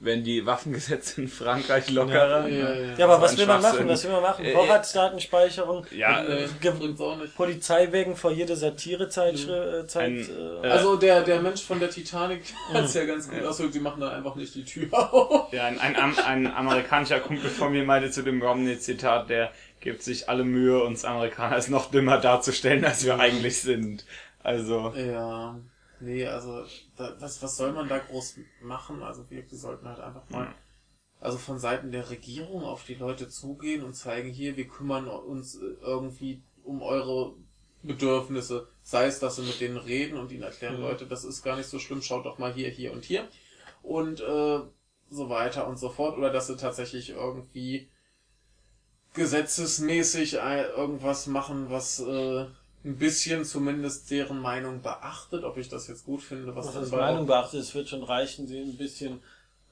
Wenn 0.05 0.25
die 0.25 0.45
Waffengesetze 0.47 1.21
in 1.23 1.29
Frankreich 1.29 1.89
lockerer? 1.91 2.49
Ja, 2.49 2.75
ja, 2.75 2.95
Ja, 2.99 3.05
aber 3.05 3.17
So 3.17 3.23
was 3.23 3.33
ein 3.33 3.39
will 3.39 3.47
man 3.47 3.63
machen? 3.63 3.89
Was 3.89 4.03
will 4.05 4.11
man 4.11 4.23
machen? 4.23 4.45
Äh, 4.45 4.53
Vorratsdatenspeicherung, 4.53 5.87
Ja, 5.93 6.23
Nee, 6.23 6.29
äh, 6.29 6.41
nicht. 6.43 7.37
Polizeiwägen 7.37 8.17
vor 8.17 8.33
jede 8.33 8.57
Satirezeitschrift. 8.57 9.91
Zeit, 9.91 10.03
Ein, 10.07 10.19
äh, 10.19 10.67
äh, 10.67 10.71
Also 10.71 10.97
der, 10.97 11.23
der 11.23 11.41
Mensch 11.41 11.63
von 11.63 11.79
der 11.79 11.91
Titanic 11.91 12.43
hat 12.73 12.85
es 12.85 12.95
ja 12.95 13.05
ganz 13.05 13.31
gut 13.31 13.45
ausgedrückt, 13.45 13.77
die 13.77 13.81
machen 13.81 14.01
da 14.01 14.09
einfach 14.11 14.35
nicht 14.35 14.55
die 14.57 14.65
Tür 14.65 14.89
auf. 14.93 15.53
Ja, 15.53 15.67
ein, 15.67 15.79
ein, 15.79 15.97
Am- 15.97 16.19
ein 16.19 16.47
amerikanischer 16.53 17.21
Kumpel 17.21 17.49
von 17.49 17.71
mir 17.73 17.85
meinte 17.85 18.11
zu 18.11 18.23
dem 18.23 18.43
Romney-Zitat, 18.43 19.31
der 19.31 19.53
gibt 19.81 20.03
sich 20.03 20.29
alle 20.29 20.43
Mühe, 20.45 20.83
uns 20.83 21.05
Amerikaner 21.05 21.55
als 21.55 21.69
noch 21.69 21.91
dümmer 21.93 22.19
darzustellen, 22.19 22.85
als 22.85 23.05
wir 23.05 23.19
eigentlich 23.21 23.61
sind. 23.63 24.05
Also, 24.43 24.93
Ja, 24.97 25.57
nee, 26.03 26.27
also 26.27 26.65
da, 26.97 27.17
was, 27.21 27.43
was 27.43 27.57
soll 27.57 27.73
man 27.73 27.89
da 27.89 27.99
groß 27.99 28.37
machen? 28.63 29.03
Also 29.03 29.29
wir, 29.31 29.51
wir 29.51 29.59
sollten 29.59 29.87
halt 29.89 30.01
einfach 30.01 30.29
mal, 30.31 30.45
Ja. 30.45 30.55
also 31.21 31.39
von 31.39 31.59
Seiten 31.59 31.93
der 31.93 32.11
Regierung 32.11 32.65
auf 32.65 32.85
die 32.85 32.95
Leute 32.95 33.29
zugehen 33.29 33.83
und 33.85 33.95
zeigen, 33.95 34.29
hier, 34.31 34.57
wir 34.57 34.69
kümmern 34.69 35.09
uns 35.09 35.57
äh, 35.57 35.75
irgendwie 35.81 36.43
um 36.65 36.83
eure 36.83 37.35
Bedürfnisse. 37.83 38.69
Sei 38.83 39.07
es, 39.07 39.19
dass 39.19 39.37
sie 39.37 39.43
mit 39.43 39.61
denen 39.61 39.77
reden 39.77 40.17
und 40.19 40.31
ihnen 40.31 40.43
erklären, 40.43 40.77
Mhm. 40.77 40.83
Leute, 40.83 41.07
das 41.07 41.25
ist 41.25 41.43
gar 41.43 41.57
nicht 41.57 41.69
so 41.69 41.79
schlimm, 41.79 42.03
schaut 42.03 42.25
doch 42.27 42.39
mal 42.39 42.53
hier, 42.53 42.69
hier 42.71 42.93
und 42.93 43.05
hier. 43.05 43.29
Und 43.83 44.21
äh, 44.21 44.61
so 45.11 45.29
weiter 45.29 45.67
und 45.67 45.79
so 45.79 45.89
fort. 45.91 46.17
Oder 46.17 46.31
dass 46.31 46.47
sie 46.47 46.57
tatsächlich 46.57 47.11
irgendwie 47.11 47.89
gesetzesmäßig 49.15 50.41
ein- 50.41 50.65
irgendwas 50.77 51.27
machen, 51.27 51.71
was 51.71 52.01
äh, 52.01 52.47
ein 52.85 52.97
bisschen 52.97 53.45
zumindest 53.45 54.11
deren 54.11 54.41
Meinung 54.41 54.83
beachtet. 54.83 55.45
Ob 55.45 55.57
ich 55.57 55.69
das 55.69 55.87
jetzt 55.89 56.05
gut 56.05 56.23
finde, 56.23 56.55
was 56.57 56.67
Was 56.67 56.75
das 56.75 56.91
Meinung 56.91 57.27
beachtet, 57.27 57.61
es 57.61 57.75
wird 57.75 57.89
schon 57.89 58.03
reichen, 58.03 58.47
sie 58.47 58.61
ein 58.61 58.77
bisschen 58.77 59.23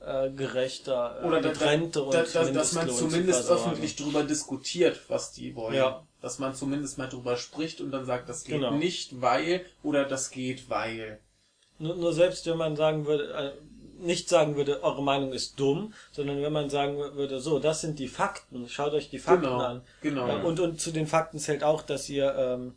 äh, 0.01 0.31
gerechter, 0.31 1.21
äh, 1.23 1.27
oder 1.27 1.41
da, 1.41 1.53
da, 1.53 1.73
und 1.75 1.95
da, 1.95 2.23
da, 2.23 2.45
dass 2.51 2.73
man 2.73 2.89
zumindest 2.89 3.51
öffentlich 3.51 3.97
drüber 3.97 4.23
diskutiert, 4.23 5.01
was 5.09 5.33
die 5.33 5.55
wollen. 5.55 5.75
Ja. 5.75 6.03
Dass 6.23 6.39
man 6.39 6.55
zumindest 6.55 6.99
mal 6.99 7.09
drüber 7.09 7.37
spricht 7.37 7.81
und 7.81 7.91
dann 7.91 8.05
sagt, 8.07 8.29
das 8.29 8.45
geht 8.45 8.57
Genau. 8.57 8.73
nicht, 8.73 9.21
weil 9.21 9.65
oder 9.83 10.05
das 10.05 10.31
geht, 10.31 10.69
weil. 10.71 11.19
Nur, 11.79 11.97
nur 11.97 12.13
selbst 12.13 12.47
wenn 12.47 12.59
man 12.59 12.77
sagen 12.77 13.07
würde, 13.07 13.33
äh, 13.33 13.53
nicht 14.03 14.29
sagen 14.29 14.57
würde, 14.57 14.83
eure 14.83 15.03
Meinung 15.03 15.33
ist 15.33 15.59
dumm, 15.61 15.93
sondern 16.13 16.41
wenn 16.43 16.53
man 16.53 16.71
sagen 16.71 16.97
würde, 16.97 17.41
so, 17.41 17.59
das 17.59 17.83
sind 17.83 17.99
die 17.99 18.09
Fakten, 18.09 18.69
schaut 18.69 18.93
euch 18.95 19.11
die 19.11 19.19
Fakten 19.19 19.43
Genau, 19.45 19.59
an. 19.59 19.83
genau. 20.01 20.27
Ja, 20.29 20.43
und, 20.43 20.61
und 20.61 20.81
zu 20.81 20.91
den 20.91 21.07
Fakten 21.07 21.39
zählt 21.39 21.63
auch, 21.65 21.83
dass 21.83 22.09
ihr, 22.09 22.35
ähm, 22.35 22.75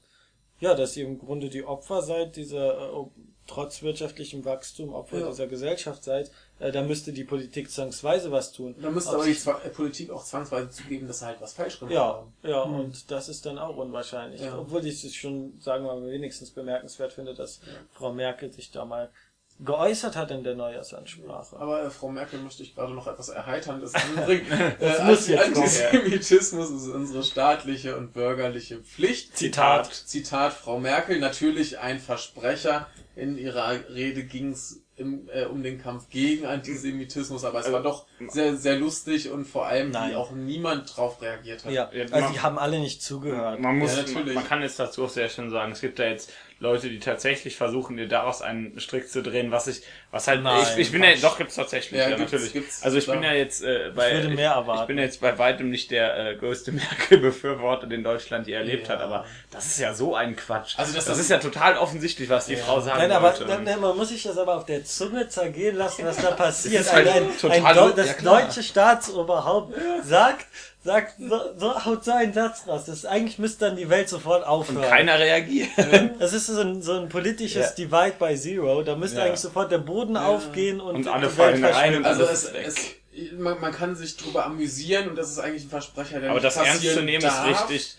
ja, 0.63 0.75
dass 0.75 0.95
ihr 0.97 1.05
im 1.05 1.19
Grunde 1.19 1.49
die 1.49 1.63
Opfer 1.65 2.01
seid, 2.01 2.35
dieser, 2.37 2.93
äh, 2.93 3.05
trotz 3.45 3.83
wirtschaftlichem 3.83 4.45
Wachstum, 4.45 4.93
Opfer 4.93 5.19
Ja. 5.19 5.27
dieser 5.27 5.47
Gesellschaft 5.47 6.01
seid, 6.03 6.31
äh, 6.59 6.71
da 6.71 6.81
müsste 6.81 7.11
die 7.11 7.25
Politik 7.25 7.69
zwangsweise 7.69 8.31
was 8.31 8.53
tun. 8.53 8.73
Da 8.81 8.89
müsste 8.89 9.09
Ob 9.11 9.15
aber 9.15 9.25
die 9.25 9.33
Zwa- 9.35 9.61
äh, 9.61 9.69
Politik 9.69 10.09
auch 10.11 10.23
zwangsweise 10.23 10.69
zugeben, 10.69 11.07
dass 11.07 11.19
sie 11.19 11.25
halt 11.25 11.41
was 11.41 11.51
falsch 11.53 11.77
gemacht 11.79 11.93
Ja, 11.93 12.05
haben. 12.13 12.33
ja, 12.43 12.61
und 12.61 13.11
das 13.11 13.27
ist 13.27 13.45
dann 13.45 13.57
auch 13.57 13.75
unwahrscheinlich. 13.75 14.39
Ja. 14.41 14.57
Obwohl 14.57 14.85
ich 14.87 15.03
es 15.03 15.13
schon, 15.13 15.59
sagen 15.59 15.83
wir 15.83 15.93
mal, 15.93 16.09
wenigstens 16.09 16.51
bemerkenswert 16.51 17.11
finde, 17.11 17.33
dass 17.33 17.59
Frau 17.91 18.13
Merkel 18.13 18.51
sich 18.53 18.71
da 18.71 18.85
mal 18.85 19.09
geäußert 19.59 20.15
hat 20.15 20.31
in 20.31 20.43
der 20.43 20.55
Neujahrsansprache. 20.55 21.55
Aber 21.57 21.83
äh, 21.83 21.89
Frau 21.89 22.09
Merkel 22.09 22.39
möchte 22.39 22.63
ich 22.63 22.75
gerade 22.75 22.93
noch 22.93 23.07
etwas 23.07 23.29
Erheiterndes 23.29 23.93
anbringen. 23.95 24.45
Das 24.79 24.99
äh, 24.99 25.03
muss 25.05 25.27
jetzt 25.27 25.53
kommen. 25.53 25.63
Antisemitismus 25.65 26.69
ist 26.71 26.87
unsere 26.87 27.23
staatliche 27.23 27.95
und 27.97 28.13
bürgerliche 28.13 28.79
Pflicht. 28.79 29.37
Zitat. 29.37 29.93
Zitat 29.93 30.53
Frau 30.53 30.79
Merkel, 30.79 31.19
natürlich 31.19 31.79
ein 31.79 31.99
Versprecher. 31.99 32.87
In 33.15 33.37
ihrer 33.37 33.69
Rede 33.93 34.23
ging 34.23 34.51
es 34.53 34.81
äh, 34.97 35.45
um 35.45 35.61
den 35.63 35.79
Kampf 35.81 36.09
gegen 36.09 36.45
Antisemitismus, 36.47 37.43
aber 37.45 37.59
es 37.59 37.71
war 37.71 37.81
doch 37.83 38.05
sehr, 38.27 38.55
sehr 38.55 38.75
lustig 38.75 39.29
und 39.31 39.45
vor 39.45 39.67
allem, 39.67 39.91
Nein. 39.91 40.11
wie 40.11 40.15
auch 40.15 40.31
niemand 40.31 40.95
drauf 40.95 41.21
reagiert 41.21 41.63
hat. 41.65 41.71
Ja, 41.71 41.89
Ja, 41.93 42.03
also 42.03 42.15
man- 42.19 42.33
die 42.33 42.39
haben 42.39 42.57
alle 42.59 42.79
nicht 42.79 43.01
zugehört. 43.03 43.59
man 43.59 43.77
muss, 43.77 43.95
Ja, 43.95 44.03
man 44.33 44.43
kann 44.47 44.61
jetzt 44.61 44.79
dazu 44.79 45.05
auch 45.05 45.09
sehr 45.09 45.29
schön 45.29 45.49
sagen, 45.51 45.71
es 45.71 45.81
gibt 45.81 45.99
da 45.99 46.05
jetzt 46.05 46.31
Leute, 46.59 46.87
die 46.89 46.99
tatsächlich 46.99 47.57
versuchen, 47.57 47.97
dir 47.97 48.07
daraus 48.07 48.41
einen 48.41 48.79
Strick 48.79 49.09
zu 49.09 49.21
drehen, 49.21 49.51
was 49.51 49.67
ich, 49.67 49.81
was 50.11 50.27
halt, 50.27 50.43
Nein, 50.43 50.61
ich, 50.63 50.77
ich 50.77 50.91
bin 50.91 51.03
ja, 51.03 51.11
Quatsch. 51.11 51.23
doch, 51.23 51.37
gibt's 51.37 51.55
tatsächlich, 51.55 51.99
Ja, 51.99 52.09
ja, 52.09 52.15
gibt's- 52.15 52.31
natürlich. 52.31 52.53
gibt's, 52.53 52.83
also 52.83 52.97
ich 52.97 53.05
bin 53.05 53.19
klar. 53.19 53.33
ja 53.33 53.37
jetzt, 53.37 53.63
äh, 53.63 53.91
bei, 53.95 54.13
würde 54.13 54.29
mehr 54.29 54.51
erwarten. 54.51 54.81
ich 54.81 54.87
bin 54.87 54.97
ja 54.97 55.03
jetzt 55.03 55.19
bei 55.19 55.37
weitem 55.37 55.69
nicht 55.69 55.91
der 55.91 56.17
äh, 56.31 56.35
größte 56.35 56.71
Merkel-Befürworter, 57.17 57.87
den 57.87 58.03
Deutschland 58.03 58.47
je 58.47 58.53
erlebt 58.53 58.87
Ja. 58.87 58.93
hat, 58.95 59.01
aber 59.01 59.25
das 59.51 59.65
ist 59.65 59.79
ja 59.79 59.93
so 59.93 60.15
ein 60.15 60.35
Quatsch. 60.35 60.75
Also 60.77 60.93
das- 60.93 61.05
das, 61.05 61.19
ist 61.19 61.29
ja 61.29 61.39
total 61.39 61.77
offensichtlich, 61.77 62.29
was 62.29 62.45
die 62.45 62.55
Frau 62.55 62.79
sagen 62.79 62.97
Nein, 62.99 63.11
aber 63.11 63.33
nein, 63.59 63.79
man 63.81 63.97
muss 63.97 64.09
sich 64.09 64.23
das 64.23 64.37
aber 64.37 64.55
auf 64.55 64.65
der 64.65 64.83
Zunge 64.85 65.27
zergehen 65.27 65.75
lassen, 65.75 66.05
was 66.05 66.17
da 66.17 66.31
passiert. 66.35 66.81
ist 66.81 66.93
halt 66.93 67.07
ein, 67.07 67.23
ein, 67.25 67.37
total 67.37 67.77
ein 67.89 67.95
das 67.95 68.07
ja, 68.07 68.13
deutsche 68.21 68.63
Staatsoberhaupt 68.63 69.75
sagt, 70.03 70.45
sagt 70.83 71.13
so, 71.19 71.39
so 71.57 71.85
haut 71.85 72.03
so 72.03 72.11
einen 72.11 72.33
Satz 72.33 72.67
raus. 72.67 72.83
Das 72.85 73.05
eigentlich 73.05 73.39
müsste 73.39 73.65
dann 73.65 73.77
die 73.77 73.89
Welt 73.89 74.09
sofort 74.09 74.45
aufhören. 74.45 74.77
Und 74.83 74.89
keiner 74.89 75.17
reagiert. 75.19 75.69
Das 76.19 76.33
ist 76.33 76.47
so 76.47 76.59
ein, 76.61 76.81
so 76.81 76.93
ein 76.99 77.09
politisches 77.09 77.73
Ja. 77.77 77.85
Divide 77.85 78.15
by 78.19 78.35
Zero. 78.35 78.83
Da 78.83 78.95
müsste 78.95 79.19
Ja. 79.19 79.25
eigentlich 79.25 79.39
sofort 79.39 79.71
der 79.71 79.77
Boden 79.77 80.17
aufgehen 80.17 80.79
und, 80.81 80.95
Und 80.95 81.07
alle 81.07 81.27
die 81.27 81.33
fallen 81.33 81.61
Welt 81.61 81.73
rein 81.75 81.95
und 81.95 82.03
verschwinden. 82.03 82.25
Also 82.35 82.51
es, 82.61 82.75
es 82.75 83.31
man, 83.37 83.59
man 83.61 83.71
kann 83.71 83.95
sich 83.95 84.17
drüber 84.17 84.45
amüsieren 84.45 85.07
und 85.09 85.15
das 85.15 85.29
ist 85.29 85.39
eigentlich 85.39 85.65
ein 85.65 85.69
Versprecher, 85.69 86.19
der 86.19 86.31
Aber 86.31 86.39
nicht 86.41 86.45
das 86.45 86.57
ernst 86.57 86.81
zu 86.83 87.01
nehmen 87.03 87.21
darf. 87.21 87.49
ist 87.49 87.69
richtig. 87.69 87.95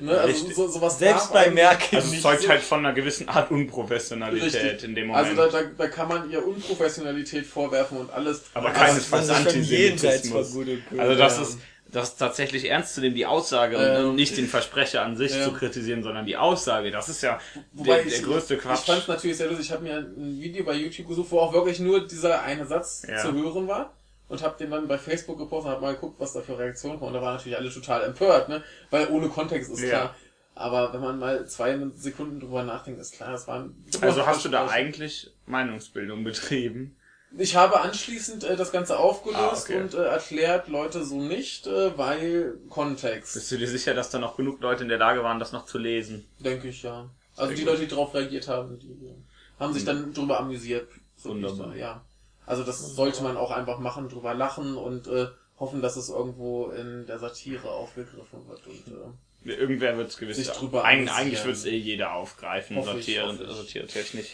Ne? 0.00 0.10
Also 0.10 0.26
richtig. 0.26 0.56
so, 0.56 0.66
sowas 0.66 0.98
Selbst 0.98 1.32
bei 1.32 1.48
Merkel 1.50 2.00
Also 2.00 2.12
es 2.12 2.20
zeugt 2.20 2.42
so. 2.42 2.48
halt 2.48 2.60
von 2.60 2.80
einer 2.80 2.92
gewissen 2.92 3.28
Art 3.28 3.52
Unprofessionalität 3.52 4.52
Richtig. 4.64 4.82
in 4.88 4.96
dem 4.96 5.12
Also 5.12 5.32
Moment. 5.32 5.54
da, 5.54 5.60
da, 5.62 5.68
da 5.78 5.86
kann 5.88 6.08
man 6.08 6.28
ihr 6.28 6.44
Unprofessionalität 6.44 7.46
vorwerfen 7.46 7.98
und 7.98 8.12
alles. 8.12 8.42
aber 8.54 8.70
keinesfalls 8.72 9.30
Antisemitismus. 9.30 10.52
Gut 10.52 10.68
und 10.68 10.90
Böse. 10.90 11.02
Also 11.02 11.14
das 11.14 11.36
Ja. 11.36 11.42
ist 11.42 11.58
das 11.90 12.10
ist 12.10 12.16
tatsächlich 12.16 12.68
ernst 12.68 12.94
zu 12.94 13.00
nehmen, 13.00 13.14
die 13.14 13.26
Aussage 13.26 13.76
Ähm, 13.76 14.10
und 14.10 14.16
nicht 14.16 14.36
den 14.36 14.46
Versprecher 14.48 15.02
an 15.02 15.16
sich 15.16 15.34
ja. 15.34 15.44
zu 15.44 15.52
kritisieren, 15.52 16.02
sondern 16.02 16.26
die 16.26 16.36
Aussage. 16.36 16.90
Das 16.90 17.08
ist 17.08 17.22
ja 17.22 17.38
Wobei 17.72 18.02
der, 18.02 18.10
der 18.12 18.20
größte 18.22 18.56
Quatsch. 18.58 18.80
Ich 18.80 18.86
fand 18.86 19.02
es 19.02 19.08
natürlich 19.08 19.36
sehr 19.36 19.46
lustig. 19.46 19.66
Ich 19.66 19.72
habe 19.72 19.82
mir 19.84 19.96
ein 19.98 20.40
Video 20.40 20.64
bei 20.64 20.74
YouTube 20.74 21.08
gesucht, 21.08 21.30
wo 21.30 21.40
auch 21.40 21.52
wirklich 21.52 21.78
nur 21.80 22.06
dieser 22.06 22.42
eine 22.42 22.66
Satz 22.66 23.06
Ja. 23.08 23.18
zu 23.18 23.32
hören 23.32 23.68
war. 23.68 23.92
Und 24.28 24.42
habe 24.42 24.58
den 24.58 24.72
dann 24.72 24.88
bei 24.88 24.98
Facebook 24.98 25.38
gepostet 25.38 25.68
und 25.68 25.72
habe 25.76 25.82
mal 25.86 25.94
geguckt, 25.94 26.16
was 26.18 26.32
da 26.32 26.40
für 26.40 26.58
Reaktionen 26.58 26.98
kommen. 26.98 27.10
Und 27.10 27.14
da 27.14 27.22
waren 27.22 27.36
natürlich 27.36 27.56
alle 27.56 27.70
total 27.70 28.02
empört, 28.02 28.48
ne? 28.48 28.60
Weil 28.90 29.06
ohne 29.10 29.28
Kontext 29.28 29.70
ist 29.70 29.82
Ja. 29.82 29.88
klar. 29.88 30.16
Aber 30.56 30.92
wenn 30.92 31.00
man 31.00 31.18
mal 31.20 31.46
zwei 31.46 31.78
Sekunden 31.94 32.40
drüber 32.40 32.64
nachdenkt, 32.64 32.98
ist 33.00 33.14
klar, 33.14 33.30
das 33.30 33.46
war 33.46 33.60
ein 33.60 33.76
also 34.00 34.26
hast 34.26 34.44
du 34.44 34.48
da 34.48 34.66
eigentlich 34.66 35.30
Meinungsbildung 35.46 36.24
betrieben? 36.24 36.96
Ich 37.38 37.56
habe 37.56 37.80
anschließend 37.80 38.44
äh, 38.44 38.56
das 38.56 38.72
Ganze 38.72 38.98
aufgelöst 38.98 39.40
Ah, 39.40 39.56
okay. 39.60 39.80
und 39.80 39.94
äh, 39.94 40.04
erklärt, 40.04 40.68
Leute, 40.68 41.04
so 41.04 41.20
nicht, 41.20 41.66
äh, 41.66 41.96
weil 41.98 42.54
Kontext, 42.70 43.34
Bist 43.34 43.50
du 43.52 43.58
dir 43.58 43.68
sicher, 43.68 43.94
dass 43.94 44.10
da 44.10 44.18
noch 44.18 44.36
genug 44.36 44.60
Leute 44.60 44.82
in 44.84 44.88
der 44.88 44.98
Lage 44.98 45.22
waren, 45.22 45.38
das 45.38 45.52
noch 45.52 45.66
zu 45.66 45.78
lesen? 45.78 46.26
denke 46.38 46.68
ich 46.68 46.82
ja. 46.82 47.10
Also 47.36 47.48
Sehr 47.48 47.56
die 47.56 47.62
gut. 47.64 47.72
Leute, 47.72 47.82
die 47.82 47.88
darauf 47.88 48.14
reagiert 48.14 48.48
haben, 48.48 48.78
die 48.78 48.96
haben 49.58 49.72
sich 49.74 49.84
dann 49.84 50.14
drüber 50.14 50.40
amüsiert. 50.40 50.88
So 51.16 51.30
ich 51.30 51.34
Wunderbar. 51.34 51.68
da, 51.70 51.74
ja. 51.74 52.04
Also 52.46 52.62
das 52.62 52.94
sollte 52.94 53.22
man 53.22 53.36
auch 53.36 53.50
einfach 53.50 53.80
machen, 53.80 54.08
drüber 54.08 54.32
lachen 54.32 54.76
und 54.76 55.06
äh, 55.08 55.26
hoffen, 55.58 55.82
dass 55.82 55.96
es 55.96 56.08
irgendwo 56.08 56.68
in 56.70 57.06
der 57.06 57.18
Satire 57.18 57.70
aufgegriffen 57.70 58.46
wird. 58.48 58.66
Und, 58.66 58.86
äh, 58.88 59.52
Irgendwer 59.52 59.96
wird 59.96 60.08
es 60.10 60.16
gewiss. 60.16 60.36
Sich 60.38 60.48
drüber 60.48 60.84
Eig 60.84 60.94
amüsieren. 60.98 61.16
eigentlich 61.18 61.44
wird 61.44 61.56
es 61.56 61.64
eh 61.66 61.76
jeder 61.76 62.12
aufgreifen, 62.14 62.78
ich, 62.78 62.84
sortieren, 62.84 63.38
ich. 63.42 63.50
sortiertechnisch. 63.54 64.28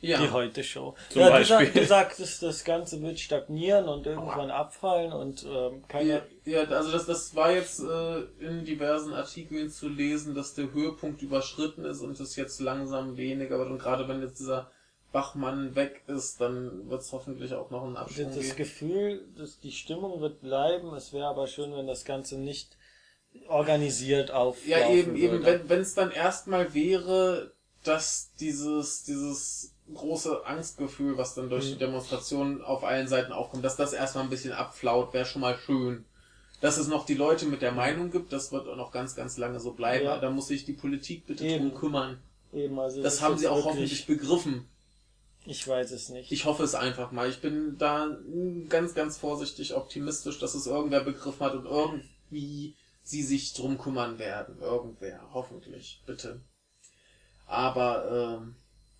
Ja. 0.00 0.20
Die 0.20 0.30
Heute-Show. 0.30 0.94
Zum 1.10 1.20
Ja, 1.22 1.38
du, 1.38 1.44
sa 1.44 1.58
Beispiel. 1.58 1.80
du 1.82 1.86
sagtest, 1.86 2.42
das 2.42 2.64
Ganze 2.64 3.00
wird 3.02 3.18
stagnieren 3.18 3.88
und 3.88 4.06
irgendwann 4.06 4.50
abfallen 4.50 5.12
und 5.12 5.44
ähm, 5.44 5.50
Ja, 5.82 5.88
keiner. 5.88 6.22
ja, 6.44 6.62
also 6.64 6.92
das, 6.92 7.06
das 7.06 7.34
war 7.34 7.50
jetzt 7.52 7.80
äh, 7.80 8.20
in 8.40 8.64
diversen 8.64 9.12
Artikeln 9.14 9.70
zu 9.70 9.88
lesen, 9.88 10.34
dass 10.34 10.54
der 10.54 10.72
Höhepunkt 10.72 11.22
überschritten 11.22 11.84
ist 11.84 12.00
und 12.00 12.18
es 12.20 12.36
jetzt 12.36 12.60
langsam 12.60 13.16
weniger 13.16 13.58
wird. 13.58 13.70
Und 13.70 13.78
gerade 13.78 14.06
wenn 14.08 14.20
jetzt 14.22 14.38
dieser 14.38 14.70
Bachmann 15.12 15.74
weg 15.74 16.02
ist, 16.08 16.40
dann 16.42 16.90
wird 16.90 17.00
es 17.00 17.12
hoffentlich 17.12 17.54
auch 17.54 17.70
noch 17.70 17.84
einen 17.84 17.96
Abschwung 17.96 18.26
Das 18.26 18.34
geben. 18.44 18.56
Gefühl, 18.56 19.28
dass 19.38 19.58
die 19.60 19.72
Stimmung 19.72 20.20
wird 20.20 20.42
bleiben. 20.42 20.92
Es 20.94 21.12
wäre 21.14 21.26
aber 21.28 21.46
schön, 21.46 21.74
wenn 21.74 21.86
das 21.86 22.04
Ganze 22.04 22.36
nicht 22.38 22.76
organisiert 23.48 24.30
auf. 24.30 24.66
Ja, 24.66 24.90
eben, 24.90 25.16
eben, 25.16 25.42
wenn 25.44 25.68
wenn 25.68 25.80
es 25.80 25.94
dann 25.94 26.10
erstmal 26.10 26.74
wäre, 26.74 27.52
dass 27.82 28.32
dieses, 28.40 29.04
dieses 29.04 29.72
große 29.94 30.44
Angstgefühl, 30.46 31.16
was 31.16 31.34
dann 31.34 31.48
durch 31.48 31.66
die 31.70 31.78
Demonstrationen 31.78 32.62
auf 32.62 32.84
allen 32.84 33.08
Seiten 33.08 33.32
aufkommt, 33.32 33.64
dass 33.64 33.76
das 33.76 33.92
erstmal 33.92 34.24
ein 34.24 34.30
bisschen 34.30 34.52
abflaut, 34.52 35.14
wäre 35.14 35.26
schon 35.26 35.42
mal 35.42 35.56
schön. 35.58 36.04
Dass 36.60 36.78
es 36.78 36.88
noch 36.88 37.04
die 37.04 37.14
Leute 37.14 37.46
mit 37.46 37.62
der 37.62 37.72
Meinung 37.72 38.10
gibt, 38.10 38.32
das 38.32 38.50
wird 38.50 38.66
auch 38.66 38.76
noch 38.76 38.90
ganz, 38.90 39.14
ganz 39.14 39.36
lange 39.36 39.60
so 39.60 39.72
bleiben. 39.72 40.06
Ja. 40.06 40.18
Da 40.18 40.30
muss 40.30 40.48
sich 40.48 40.64
die 40.64 40.72
Politik 40.72 41.26
bitte 41.26 41.44
Eben. 41.44 41.70
drum 41.70 41.78
kümmern. 41.78 42.18
Eben, 42.52 42.78
also 42.78 43.02
Das 43.02 43.20
haben 43.20 43.36
sie 43.36 43.46
auch 43.46 43.64
hoffentlich 43.64 44.06
begriffen. 44.06 44.66
Ich 45.44 45.66
weiß 45.68 45.92
es 45.92 46.08
nicht. 46.08 46.32
Ich 46.32 46.44
hoffe 46.44 46.64
es 46.64 46.74
einfach 46.74 47.12
mal. 47.12 47.28
Ich 47.28 47.40
bin 47.40 47.76
da 47.78 48.16
ganz, 48.68 48.94
ganz 48.94 49.16
vorsichtig 49.16 49.74
optimistisch, 49.74 50.40
dass 50.40 50.54
es 50.54 50.66
irgendwer 50.66 51.04
begriffen 51.04 51.40
hat 51.40 51.54
und 51.54 51.66
irgendwie 51.66 52.74
sie 53.04 53.22
sich 53.22 53.52
drum 53.52 53.78
kümmern 53.78 54.18
werden. 54.18 54.58
Irgendwer. 54.60 55.20
Hoffentlich. 55.32 56.02
Bitte. 56.06 56.40
Aber 57.46 58.40
ähm, 58.40 58.56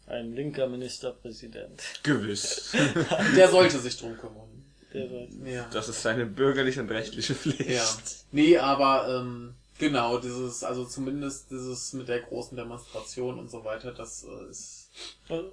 Ein 0.06 0.32
linker 0.34 0.68
Ministerpräsident. 0.68 1.82
Gewiss. 2.02 2.72
der 3.36 3.48
sollte 3.48 3.78
sich 3.78 3.96
drum 3.96 4.16
kümmern. 4.16 4.64
Der 4.92 5.10
wird. 5.10 5.30
Ja. 5.44 5.66
Das 5.72 5.88
ist 5.88 6.02
seine 6.02 6.26
bürgerliche 6.26 6.80
und 6.80 6.90
rechtliche 6.90 7.34
Pflicht. 7.34 7.68
Ja. 7.68 7.84
Nee, 8.30 8.56
aber 8.56 9.08
ähm, 9.08 9.54
genau, 9.78 10.18
dieses, 10.18 10.62
also 10.62 10.84
zumindest 10.84 11.50
dieses 11.50 11.92
mit 11.92 12.08
der 12.08 12.20
großen 12.20 12.56
Demonstration 12.56 13.38
und 13.38 13.50
so 13.50 13.64
weiter, 13.64 13.92
das 13.92 14.24
äh, 14.24 14.50
ist 14.50 14.86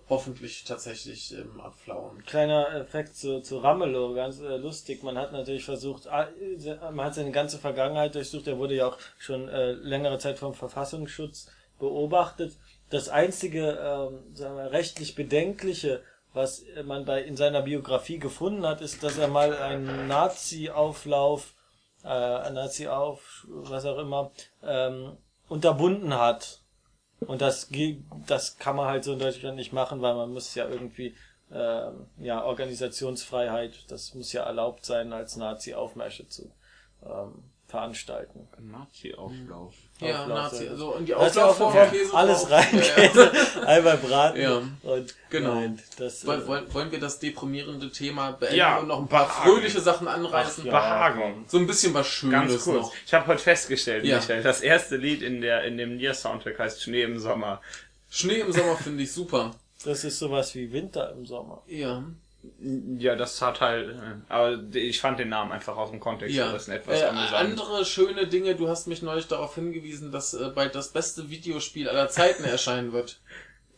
hoffentlich 0.08 0.64
tatsächlich 0.64 1.34
im 1.34 1.60
Abflauen. 1.60 2.24
Kleiner 2.26 2.74
Effekt 2.76 3.16
zu, 3.18 3.42
zu 3.42 3.58
Ramelow, 3.58 4.14
ganz 4.14 4.40
äh, 4.40 4.58
lustig. 4.58 5.04
Man 5.04 5.18
hat 5.18 5.32
natürlich 5.34 5.66
versucht, 5.66 6.08
ah, 6.08 6.28
äh, 6.40 6.92
man 6.92 7.08
hat 7.08 7.16
seine 7.16 7.32
ganze 7.32 7.58
Vergangenheit 7.58 8.16
durchsucht. 8.16 8.48
Er 8.48 8.58
wurde 8.58 8.76
ja 8.76 8.88
auch 8.88 8.98
schon 9.18 9.50
äh, 9.50 9.72
längere 9.72 10.20
Zeit 10.20 10.40
vom 10.40 10.54
Verfassungsschutz 10.54 11.50
beobachtet. 11.80 12.54
Das 12.94 13.10
einzige, 13.10 13.72
ähm, 13.72 14.36
sagen 14.36 14.56
wir, 14.56 14.72
rechtlich 14.72 15.16
bedenkliche, 15.16 16.04
was 16.32 16.62
äh, 16.62 16.84
man 16.84 17.06
bei 17.06 17.24
in 17.24 17.36
seiner 17.36 17.64
Biografie 17.64 18.20
gefunden 18.20 18.68
hat, 18.68 18.82
ist, 18.82 19.02
dass 19.02 19.18
er 19.18 19.28
mal 19.28 19.58
einen 19.58 20.08
Nazi-Auflauf, 20.08 21.56
äh, 22.04 22.08
Nazi-Auf, 22.52 23.48
was 23.50 23.86
auch 23.86 23.98
immer, 23.98 24.30
ähm, 24.62 25.18
unterbunden 25.50 26.14
hat. 26.14 26.62
Und 27.22 27.42
das, 27.42 27.70
das 28.28 28.60
kann 28.60 28.76
man 28.76 28.86
halt 28.86 29.06
so 29.06 29.14
in 29.14 29.20
Deutschland 29.20 29.56
nicht 29.56 29.74
machen, 29.74 30.04
weil 30.04 30.14
man 30.14 30.32
muss 30.32 30.54
ja 30.54 30.70
irgendwie, 30.70 31.16
ähm, 31.52 32.06
ja, 32.20 32.44
Organisationsfreiheit, 32.44 33.90
das 33.90 34.14
muss 34.14 34.34
ja 34.34 34.44
erlaubt 34.44 34.86
sein, 34.86 35.14
als 35.14 35.36
Nazi 35.36 35.74
Aufmärsche 35.74 36.28
zu 36.30 36.52
ähm, 37.04 37.44
veranstalten. 37.74 38.48
Nazi-Auflauf. 38.60 39.74
Ja, 40.00 40.22
Auflauf, 40.22 40.28
Nazi, 40.52 40.68
also 40.70 40.94
und 40.96 41.08
die 41.08 41.16
Auflaufform, 41.16 41.70
Auflauf, 41.70 41.92
Käse 41.92 42.14
alles 42.14 42.52
rein, 42.52 42.68
Ja, 42.72 42.80
ja. 42.80 42.94
Käse, 43.08 43.32
einmal 43.68 43.98
braten 43.98 44.42
Ja. 44.42 44.62
und 44.84 45.16
Genau. 45.32 45.56
nein, 45.56 45.80
das, 45.98 46.24
Wollen, 46.28 46.44
äh, 46.44 46.48
wollen, 46.48 46.74
wollen 46.74 46.92
wir 46.92 47.00
das 47.00 47.18
deprimierende 47.18 47.90
Thema 47.92 48.32
beenden 48.34 48.58
Ja, 48.58 48.78
und 48.78 48.90
noch 48.90 49.00
ein 49.00 49.08
paar 49.08 49.26
Behagen. 49.26 49.50
fröhliche 49.50 49.82
Sachen 49.82 50.08
anreißen? 50.08 50.64
Ach, 50.64 50.72
ja. 50.72 50.72
Behagen. 50.72 51.46
So 51.48 51.58
ein 51.58 51.66
bisschen 51.66 51.96
was 51.96 52.06
Schönes 52.06 52.32
Ganz 52.52 52.64
kurz. 52.64 52.82
noch. 52.88 52.94
Ich 53.08 53.14
habe 53.16 53.26
heute 53.26 53.42
festgestellt, 53.42 54.06
Ja. 54.06 54.18
Michael, 54.18 54.44
das 54.44 54.62
erste 54.62 54.96
Lied 54.98 55.24
in 55.24 55.42
der 55.42 55.64
in 55.64 55.78
dem 55.78 55.98
Nier-Soundtrack 55.98 56.60
heißt 56.60 56.84
Schnee 56.84 57.02
im 57.02 57.18
Sommer. 57.18 57.60
Schnee 58.12 58.42
im 58.42 58.52
Sommer 58.52 58.76
finde 58.76 59.02
ich 59.04 59.12
super. 59.12 59.56
das 59.84 60.04
ist 60.04 60.20
sowas 60.20 60.54
wie 60.54 60.72
Winter 60.72 61.12
im 61.12 61.26
Sommer. 61.26 61.64
Ja. 61.68 62.04
Ja, 62.98 63.16
das 63.16 63.42
hat 63.42 63.62
halt, 63.62 63.90
äh, 63.90 63.94
aber 64.28 64.60
ich 64.74 65.00
fand 65.00 65.20
den 65.20 65.30
Namen 65.30 65.52
einfach 65.52 65.78
aus 65.78 65.92
dem 65.92 66.00
Kontext 66.00 66.36
Ja. 66.36 66.48
gerissen 66.48 66.72
etwas 66.72 67.02
Äh, 67.02 67.06
andere 67.06 67.86
schöne 67.86 68.28
Dinge, 68.28 68.56
du 68.56 68.68
hast 68.68 68.88
mich 68.88 69.02
neulich 69.02 69.28
darauf 69.28 69.56
hingewiesen, 69.56 70.12
dass 70.12 70.34
äh, 70.34 70.50
bald 70.54 70.76
das 70.76 70.90
beste 70.90 71.30
Videospiel 71.30 71.88
aller 71.88 72.10
Zeiten 72.10 72.44
erscheinen 72.44 72.92
wird. 72.92 73.22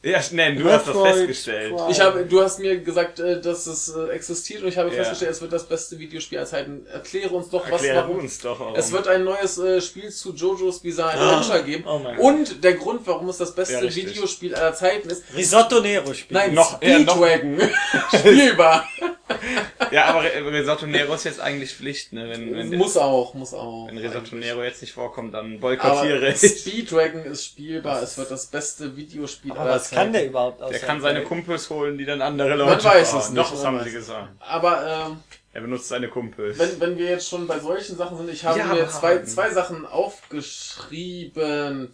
Ja, 0.05 0.21
nein, 0.33 0.55
du 0.57 0.69
hast 0.71 0.87
das 0.87 0.95
festgestellt. 0.95 1.75
Prime. 1.75 1.91
Ich 1.91 1.99
habe, 1.99 2.25
du 2.25 2.41
hast 2.41 2.59
mir 2.59 2.77
gesagt, 2.77 3.19
äh, 3.19 3.41
dass 3.41 3.65
es 3.65 3.89
äh, 3.95 4.09
existiert 4.11 4.61
und 4.61 4.67
ich 4.69 4.77
habe 4.77 4.89
Ja. 4.89 4.95
festgestellt, 4.97 5.31
es 5.31 5.41
wird 5.41 5.51
das 5.51 5.63
beste 5.65 5.97
Videospiel 5.97 6.37
aller 6.37 6.47
Zeiten. 6.47 6.85
Erkläre 6.85 7.33
uns 7.33 7.49
doch, 7.49 7.63
was, 7.71 7.81
Erklär 7.81 8.03
warum. 8.03 8.19
uns 8.19 8.37
doch, 8.39 8.59
warum. 8.59 8.75
Es 8.75 8.91
wird 8.91 9.07
ein 9.07 9.23
neues 9.23 9.57
äh, 9.57 9.81
Spiel 9.81 10.11
zu 10.11 10.33
JoJo's 10.33 10.79
Bizarre 10.79 11.17
Adventure 11.19 11.63
geben. 11.63 11.85
Oh 11.87 11.97
mein 11.97 12.19
und 12.19 12.63
der 12.63 12.73
Grund, 12.73 13.01
warum 13.05 13.29
es 13.29 13.37
das 13.39 13.55
beste 13.55 13.83
Ja. 13.83 13.95
Videospiel 13.95 14.53
aller 14.53 14.75
Zeiten 14.75 15.09
ist, 15.09 15.23
Risotto 15.35 15.79
Nero 15.81 16.13
spielen. 16.13 16.39
nein, 16.39 16.53
Noch- 16.53 16.79
ja, 16.83 16.99
noch- 16.99 17.15
Speedwagon. 17.15 17.61
Spielbar. 18.19 18.87
Ja, 19.91 20.05
aber 20.05 20.23
Risotto 20.23 20.85
Nero 20.85 21.13
ist 21.15 21.23
jetzt 21.23 21.39
eigentlich 21.39 21.73
Pflicht, 21.73 22.13
ne? 22.13 22.29
Wenn, 22.29 22.53
wenn, 22.55 22.77
muss 22.77 22.95
auch, 22.97 23.33
muss 23.33 23.53
auch. 23.53 23.88
wenn 23.88 23.97
Risotto 23.97 24.35
Nero 24.35 24.63
jetzt 24.63 24.81
nicht 24.81 24.93
vorkommt, 24.93 25.33
dann 25.33 25.53
Aber 25.53 25.61
boykottiere 25.61 26.29
ich. 26.29 26.39
Speedwagon 26.59 27.23
ist 27.25 27.45
spielbar. 27.45 28.01
Es 28.03 28.17
wird 28.17 28.29
das 28.31 28.45
beste 28.47 28.95
Videospiel 28.95 29.51
Aber 29.51 29.61
aller 29.61 29.71
was 29.75 29.89
kann 29.89 30.13
der 30.13 30.27
überhaupt 30.27 30.61
aus 30.61 30.71
Der 30.71 30.79
kann 30.79 31.01
seine 31.01 31.23
Kumpels 31.23 31.69
holen, 31.69 31.97
die 31.97 32.05
dann 32.05 32.21
andere 32.21 32.55
Leute 32.55 32.75
Man 32.75 32.83
weiß 32.83 33.09
fahren. 33.11 33.21
es 33.21 33.29
nicht, 33.29 33.38
Doch, 33.39 33.51
das 33.51 33.65
haben 33.65 33.79
sie 33.81 33.89
es 33.89 33.95
gesagt. 33.95 34.29
Aber 34.39 35.07
ähm, 35.09 35.17
Er 35.53 35.61
benutzt 35.61 35.88
seine 35.88 36.07
Kumpels. 36.07 36.57
wenn, 36.59 36.79
wenn 36.79 36.97
wir 36.97 37.09
jetzt 37.09 37.27
schon 37.29 37.47
bei 37.47 37.59
solchen 37.59 37.97
Sachen 37.97 38.17
sind, 38.17 38.29
ich 38.29 38.45
habe 38.45 38.59
Ja, 38.59 38.65
mir 38.67 38.88
zwei, 38.89 39.23
zwei 39.23 39.49
Sachen 39.51 39.85
aufgeschrieben. 39.85 41.91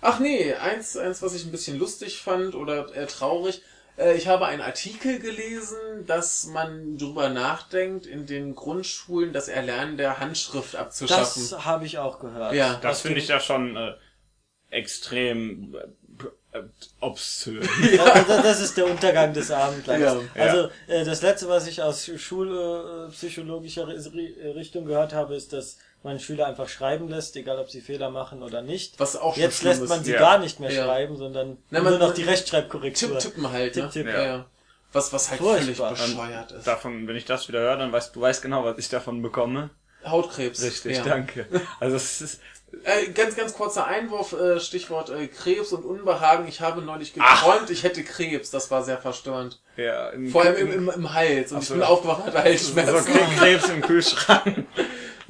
Ach 0.00 0.18
nee, 0.20 0.52
eins, 0.54 0.96
eins, 0.98 1.22
was 1.22 1.34
ich 1.34 1.44
ein 1.46 1.50
bisschen 1.50 1.78
lustig 1.78 2.18
fand 2.20 2.54
oder 2.54 2.94
eher 2.94 3.08
traurig. 3.08 3.62
Äh, 3.96 4.14
Ich 4.16 4.26
habe 4.26 4.46
einen 4.46 4.62
Artikel 4.62 5.18
gelesen, 5.18 6.06
dass 6.06 6.46
man 6.46 6.98
drüber 6.98 7.28
nachdenkt, 7.28 8.06
in 8.06 8.26
den 8.26 8.54
Grundschulen 8.54 9.32
das 9.32 9.48
Erlernen 9.48 9.96
der 9.96 10.20
Handschrift 10.20 10.76
abzuschaffen. 10.76 11.48
Das 11.50 11.64
habe 11.64 11.86
ich 11.86 11.98
auch 11.98 12.18
gehört. 12.20 12.54
Ja. 12.54 12.78
das 12.82 13.02
finde 13.02 13.20
ich 13.20 13.28
ja 13.28 13.40
schon 13.40 13.76
äh, 13.76 13.94
extrem 14.70 15.74
äh, 15.74 16.58
äh, 16.58 16.62
obszön. 17.00 17.60
Also 17.98 18.42
das 18.42 18.60
ist 18.60 18.76
der 18.76 18.86
Untergang 18.86 19.32
des 19.32 19.50
Abendlandes. 19.50 20.14
Ja. 20.34 20.42
Also 20.42 20.70
äh, 20.86 21.04
das 21.04 21.22
letzte, 21.22 21.48
was 21.48 21.66
ich 21.66 21.82
aus 21.82 22.10
schulpsychologischer 22.16 23.88
Richtung 23.88 24.84
gehört 24.84 25.12
habe, 25.12 25.34
ist, 25.34 25.52
dass 25.52 25.78
man 26.04 26.20
Schüler 26.20 26.46
einfach 26.46 26.68
schreiben 26.68 27.08
lässt, 27.08 27.34
egal 27.36 27.58
ob 27.58 27.70
sie 27.70 27.80
Fehler 27.80 28.10
machen 28.10 28.42
oder 28.42 28.62
nicht. 28.62 29.00
Was 29.00 29.16
auch 29.16 29.34
schon 29.34 29.42
Jetzt 29.42 29.62
lässt 29.62 29.82
ist. 29.82 29.88
man 29.88 30.04
sie 30.04 30.12
Ja. 30.12 30.18
gar 30.20 30.38
nicht 30.38 30.60
mehr 30.60 30.70
Ja. 30.72 30.84
schreiben, 30.84 31.16
sondern 31.16 31.58
Na, 31.70 31.80
nur 31.80 31.90
man- 31.90 31.98
noch 32.00 32.06
man- 32.08 32.16
die 32.16 32.22
Rechtschreibkorrektur. 32.24 33.18
Tipp, 33.18 33.32
tippen 33.32 33.50
halt, 33.50 33.74
ne? 33.76 33.82
Tipp, 33.82 33.92
tipp, 33.92 34.06
ja. 34.14 34.46
Was, 34.92 35.12
was 35.12 35.30
halt 35.30 35.40
Furchtbar. 35.40 35.96
völlig 35.96 36.06
bescheuert 36.14 36.52
ist. 36.52 36.66
davon, 36.66 37.08
wenn 37.08 37.16
ich 37.16 37.24
das 37.24 37.48
wieder 37.48 37.58
höre, 37.60 37.76
dann 37.76 37.92
weißt 37.92 38.14
du 38.14 38.20
weißt 38.20 38.42
genau, 38.42 38.64
was 38.64 38.78
ich 38.78 38.88
davon 38.88 39.22
bekomme. 39.22 39.70
Hautkrebs. 40.04 40.62
Richtig, 40.62 40.98
ja. 40.98 41.02
danke. 41.04 41.46
Also 41.80 41.96
es 41.96 42.20
ist 42.20 42.40
Äh, 42.82 43.12
ganz, 43.12 43.36
ganz 43.36 43.54
kurzer 43.54 43.86
Einwurf, 43.86 44.32
äh, 44.32 44.58
Stichwort 44.58 45.08
äh, 45.08 45.28
Krebs 45.28 45.72
und 45.72 45.84
Unbehagen. 45.84 46.48
Ich 46.48 46.60
habe 46.60 46.82
neulich 46.82 47.14
geträumt, 47.14 47.70
ich 47.70 47.84
hätte 47.84 48.02
Krebs. 48.02 48.50
Das 48.50 48.68
war 48.72 48.82
sehr 48.82 48.98
verstörend. 48.98 49.60
ja 49.76 50.10
im, 50.10 50.28
Vor 50.28 50.42
allem 50.42 50.56
im, 50.56 50.72
im, 50.72 50.88
im 50.90 51.14
Hals. 51.14 51.52
Und 51.52 51.60
ich 51.62 51.68
so. 51.68 51.74
bin 51.74 51.84
aufgewacht 51.84 52.24
hatte 52.24 52.32
so 52.32 52.38
Halsschmerzen. 52.38 53.12
Kre- 53.14 53.38
Krebs 53.38 53.68
im 53.68 53.80
Kühlschrank. 53.80 54.66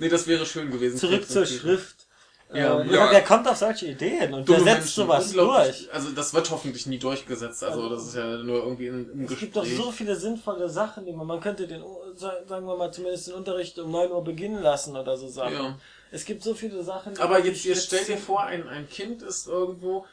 Nee, 0.05 0.11
das 0.11 0.27
wäre 0.27 0.45
schön 0.45 0.71
gewesen. 0.71 0.99
Zurück 0.99 1.27
zur. 1.29 1.47
Schrift. 1.47 2.07
Ja. 2.53 2.79
äh, 2.81 2.93
Ja. 2.95 3.11
Wer 3.11 3.23
kommt 3.23 3.49
auf 3.49 3.57
solche 3.57 3.87
Ideen 3.87 4.35
und 4.35 4.47
wer 4.49 4.61
setzt 4.61 4.95
sowas 4.95 5.33
durch? 5.33 5.89
Also 5.93 6.11
das 6.11 6.35
wird 6.35 6.51
hoffentlich 6.51 6.87
nie 6.87 6.99
durchgesetzt. 6.99 7.65
Also 7.65 7.89
das 7.89 8.09
ist 8.09 8.17
ja 8.17 8.37
nur 8.37 8.63
irgendwie 8.65 8.89
im, 8.89 9.11
im 9.11 9.21
Es 9.23 9.29
Gespräch. 9.31 9.39
gibt 9.41 9.57
doch 9.57 9.65
so 9.65 9.91
viele 9.91 10.15
sinnvolle 10.15 10.69
Sachen, 10.69 11.07
die 11.07 11.13
man, 11.13 11.27
man 11.27 11.41
könnte 11.41 11.67
den, 11.67 11.83
sagen 12.15 12.67
wir 12.67 12.77
mal, 12.77 12.93
zumindest 12.93 13.29
den 13.29 13.35
Unterricht 13.35 13.79
um 13.79 13.91
9 13.91 14.11
Uhr 14.13 14.23
beginnen 14.23 14.63
lassen 14.63 14.95
oder 14.95 15.17
so 15.17 15.27
Sachen. 15.29 15.53
Ja. 15.55 15.79
Es 16.11 16.25
gibt 16.27 16.43
so 16.43 16.55
viele 16.55 16.85
Sachen. 16.85 17.15
die 17.15 17.21
Aber 17.21 17.43
jetzt, 17.45 17.65
jetzt 17.65 17.87
stell 17.87 18.05
dir 18.05 18.19
vor, 18.19 18.45
ein, 18.45 18.69
ein 18.69 18.89
Kind 18.89 19.23
ist 19.23 19.49
irgendwo 19.49 20.05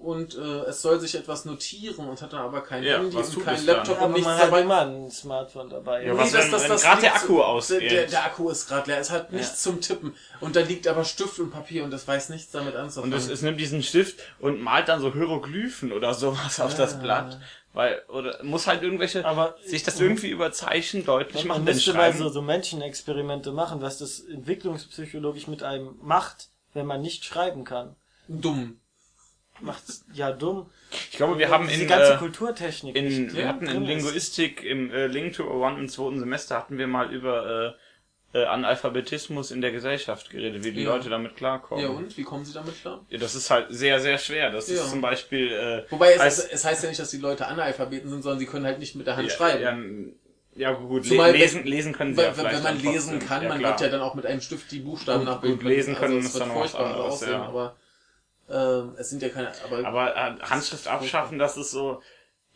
und 0.00 0.36
äh, 0.36 0.38
es 0.66 0.80
soll 0.82 1.00
sich 1.00 1.14
etwas 1.14 1.44
notieren 1.44 2.08
und 2.08 2.22
hat 2.22 2.32
dann 2.32 2.40
aber 2.42 2.60
kein 2.62 2.82
Ja, 2.82 2.98
Handy 2.98 3.16
und 3.16 3.44
kein 3.44 3.56
dann? 3.56 3.66
Laptop 3.66 3.96
Aber 3.96 4.06
und 4.06 4.12
nichts 4.12 4.26
man 4.26 4.36
hat 4.38 4.46
dabei. 4.46 4.60
immer 4.62 4.80
ein 4.82 5.10
Smartphone 5.10 5.68
dabei. 5.70 6.04
Ja, 6.06 6.12
Nee, 6.14 6.18
was, 6.18 6.32
wenn- 6.32 6.52
wenn 6.52 6.76
gerade 6.78 7.00
der 7.00 7.14
Akku 7.16 7.42
ausgeht? 7.42 7.90
Der, 7.90 8.06
der 8.06 8.24
Akku 8.24 8.48
ist 8.50 8.68
gerade 8.68 8.90
leer. 8.90 9.00
Es 9.00 9.10
hat 9.10 9.32
nichts 9.32 9.64
Ja. 9.64 9.70
zum 9.72 9.80
Tippen. 9.80 10.14
Und 10.40 10.56
da 10.56 10.60
liegt 10.60 10.86
aber 10.86 11.04
Stift 11.04 11.38
und 11.40 11.50
Papier 11.50 11.84
und 11.84 11.90
das 11.90 12.06
weiß 12.06 12.28
nichts 12.28 12.52
damit 12.52 12.74
Und 12.74 12.80
anzufangen. 12.80 13.12
es, 13.12 13.28
es 13.28 13.42
nimmt 13.42 13.58
diesen 13.60 13.82
Stift 13.82 14.20
und 14.38 14.60
malt 14.62 14.88
dann 14.88 15.00
so 15.00 15.12
Hieroglyphen 15.12 15.92
oder 15.92 16.14
sowas 16.14 16.60
auf 16.60 16.74
das 16.76 17.00
Blatt. 17.00 17.38
Weil, 17.74 18.02
oder 18.08 18.42
muss 18.42 18.66
halt 18.66 18.82
irgendwelche, 18.82 19.24
Aber- 19.24 19.56
sich 19.64 19.82
das 19.82 20.00
irgendwie 20.00 20.28
über 20.30 20.50
Zeichen 20.52 21.04
deutlich 21.04 21.44
Man 21.44 21.48
machen, 21.58 21.66
denn 21.66 21.74
müsste 21.74 21.92
mal 21.94 22.12
so, 22.12 22.28
so 22.28 22.40
Menschenexperimente 22.42 23.52
machen, 23.52 23.82
was 23.82 23.98
das 23.98 24.20
entwicklungspsychologisch 24.20 25.46
mit 25.48 25.62
einem 25.62 25.96
macht, 26.02 26.48
wenn 26.74 26.86
man 26.86 27.02
nicht 27.02 27.24
schreiben 27.24 27.64
kann. 27.64 27.94
dumm. 28.28 28.80
Macht's 29.60 30.04
ja 30.12 30.30
dumm. 30.32 30.70
ich 30.90 31.16
glaube, 31.16 31.38
wir 31.38 31.48
haben 31.50 31.68
Diese 31.68 31.82
in, 31.82 31.88
ganze 31.88 32.14
äh, 32.14 32.16
Kulturtechnik. 32.18 32.94
in, 32.96 33.04
nicht 33.24 33.36
wir 33.36 33.48
hatten 33.48 33.66
in. 33.66 33.84
Linguistik 33.84 34.62
im 34.62 34.90
äh, 34.90 35.06
Link 35.06 35.34
to 35.34 35.44
One 35.50 35.78
im 35.78 35.88
zweiten 35.88 36.18
Semester 36.20 36.56
hatten 36.56 36.78
wir 36.78 36.86
mal 36.86 37.12
über 37.12 37.74
äh, 38.34 38.38
äh, 38.38 38.44
Analphabetismus 38.44 39.50
in 39.50 39.60
der 39.60 39.72
Gesellschaft 39.72 40.30
geredet, 40.30 40.62
wie 40.64 40.72
die 40.72 40.82
Ja. 40.82 40.94
Leute 40.94 41.08
damit 41.10 41.34
klarkommen. 41.36 41.82
Ja 41.82 41.90
und? 41.90 42.16
Wie 42.16 42.22
kommen 42.24 42.44
sie 42.44 42.52
damit 42.52 42.80
klar? 42.80 43.04
Ja, 43.08 43.18
das 43.18 43.34
ist 43.34 43.50
halt 43.50 43.66
sehr, 43.70 44.00
sehr 44.00 44.18
schwer. 44.18 44.50
Das 44.50 44.68
Ja. 44.68 44.74
ist 44.76 44.90
zum 44.90 45.00
Beispiel 45.00 45.50
äh, 45.52 45.90
Wobei 45.90 46.12
es, 46.12 46.20
als- 46.20 46.44
es 46.48 46.64
heißt 46.64 46.82
ja 46.82 46.88
nicht, 46.90 47.00
dass 47.00 47.10
die 47.10 47.18
Leute 47.18 47.46
Analphabeten 47.46 48.08
sind, 48.10 48.22
sondern 48.22 48.38
sie 48.38 48.46
können 48.46 48.64
halt 48.66 48.78
nicht 48.78 48.94
mit 48.96 49.06
der 49.06 49.16
Hand 49.16 49.28
ja, 49.28 49.34
schreiben. 49.34 50.14
Ja, 50.54 50.70
ja 50.70 50.76
gut, 50.76 51.06
Zumal 51.06 51.32
wenn- 51.32 51.40
lesen, 51.40 51.64
lesen 51.64 51.92
können 51.94 52.14
sie 52.14 52.20
ja 52.20 52.28
Weil, 52.28 52.34
vielleicht 52.34 52.56
wenn 52.56 52.62
man 52.62 52.82
lesen 52.82 53.18
kann, 53.18 53.42
ja, 53.42 53.48
man 53.48 53.60
wird 53.62 53.80
ja 53.80 53.88
dann 53.88 54.02
auch 54.02 54.14
mit 54.14 54.26
einem 54.26 54.40
Stift 54.40 54.70
die 54.72 54.80
Buchstaben 54.80 55.20
Gut- 55.20 55.28
nachbilden 55.28 55.58
gut 55.58 55.66
lesen 55.66 55.94
können 55.94 56.16
Also 56.16 56.28
es 56.28 56.32
dann 56.38 56.50
furchtbar 56.50 56.86
anderes, 56.86 57.12
aussehen, 57.14 57.32
ja. 57.32 57.42
aber 57.44 57.76
äh, 58.48 58.98
es 58.98 59.10
sind 59.10 59.22
ja 59.22 59.28
keine. 59.28 59.52
Aber, 59.64 59.86
Aber 59.86 60.16
äh, 60.16 60.40
Handschrift 60.40 60.86
abschaffen, 60.88 61.38
das 61.38 61.56
ist 61.56 61.70
so, 61.70 62.02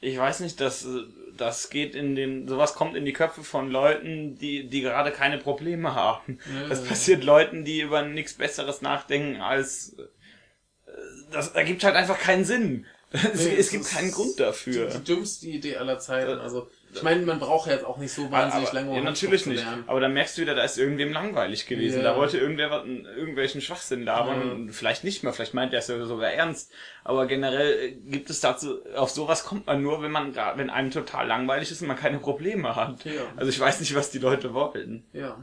ich 0.00 0.18
weiß 0.18 0.40
nicht, 0.40 0.60
das, 0.60 0.84
äh, 0.84 1.02
das 1.36 1.70
geht 1.70 1.94
in 1.94 2.14
den, 2.14 2.48
sowas 2.48 2.74
kommt 2.74 2.96
in 2.96 3.04
die 3.04 3.12
Köpfe 3.12 3.44
von 3.44 3.70
Leuten, 3.70 4.36
die, 4.36 4.68
die 4.68 4.80
gerade 4.80 5.12
keine 5.12 5.38
Probleme 5.38 5.94
haben. 5.94 6.38
Ja, 6.62 6.68
Das 6.68 6.84
passiert 6.84 7.24
Leuten, 7.24 7.64
die 7.64 7.80
über 7.80 8.02
nichts 8.02 8.34
Besseres 8.34 8.82
nachdenken 8.82 9.40
als, 9.40 9.94
äh, 9.98 10.92
das 11.30 11.48
ergibt 11.50 11.84
halt 11.84 11.96
einfach 11.96 12.18
keinen 12.18 12.44
Sinn. 12.44 12.86
Es, 13.12 13.44
Nee, 13.44 13.52
es 13.52 13.58
es 13.66 13.70
gibt 13.70 13.84
keinen 13.90 14.10
Grund 14.10 14.40
dafür. 14.40 14.86
die, 14.86 14.96
die 14.96 15.04
dümmste 15.04 15.46
Idee 15.46 15.76
aller 15.76 15.98
Zeiten. 15.98 16.38
Also 16.38 16.70
ich 16.94 17.02
meine, 17.02 17.24
man 17.24 17.38
braucht 17.38 17.68
ja 17.68 17.72
jetzt 17.72 17.84
auch 17.84 17.96
nicht 17.96 18.12
so 18.12 18.30
wahnsinnig 18.30 18.68
aber, 18.68 18.78
lange, 18.78 18.90
um 18.90 18.96
ja, 18.96 19.02
natürlich 19.02 19.46
nicht. 19.46 19.64
Aber 19.86 20.00
dann 20.00 20.12
merkst 20.12 20.36
du 20.36 20.42
wieder, 20.42 20.54
da 20.54 20.62
ist 20.62 20.78
irgendwem 20.78 21.12
langweilig 21.12 21.66
gewesen. 21.66 21.98
Ja. 21.98 22.12
Da 22.12 22.16
wollte 22.16 22.38
irgendwer 22.38 22.70
was, 22.70 22.84
irgendwelchen 22.84 23.60
Schwachsinn 23.60 24.04
labern. 24.04 24.68
Vielleicht 24.70 25.02
nicht 25.04 25.22
mehr, 25.22 25.32
vielleicht 25.32 25.54
meint 25.54 25.72
er 25.72 25.78
es 25.78 25.88
ja 25.88 26.04
sogar 26.04 26.30
ernst. 26.30 26.70
Aber 27.04 27.26
generell 27.26 27.72
äh, 27.72 27.92
gibt 27.92 28.28
es 28.30 28.40
dazu, 28.40 28.84
auf 28.94 29.10
sowas 29.10 29.44
kommt 29.44 29.66
man 29.66 29.82
nur, 29.82 30.02
wenn 30.02 30.10
man 30.10 30.34
wenn 30.34 30.70
einem 30.70 30.90
total 30.90 31.26
langweilig 31.26 31.70
ist 31.70 31.80
und 31.80 31.88
man 31.88 31.96
keine 31.96 32.18
Probleme 32.18 32.76
hat. 32.76 33.04
Ja. 33.04 33.22
Also 33.36 33.50
ich 33.50 33.58
weiß 33.58 33.80
nicht, 33.80 33.94
was 33.94 34.10
die 34.10 34.18
Leute 34.18 34.52
wollen. 34.52 35.04
Ja. 35.12 35.38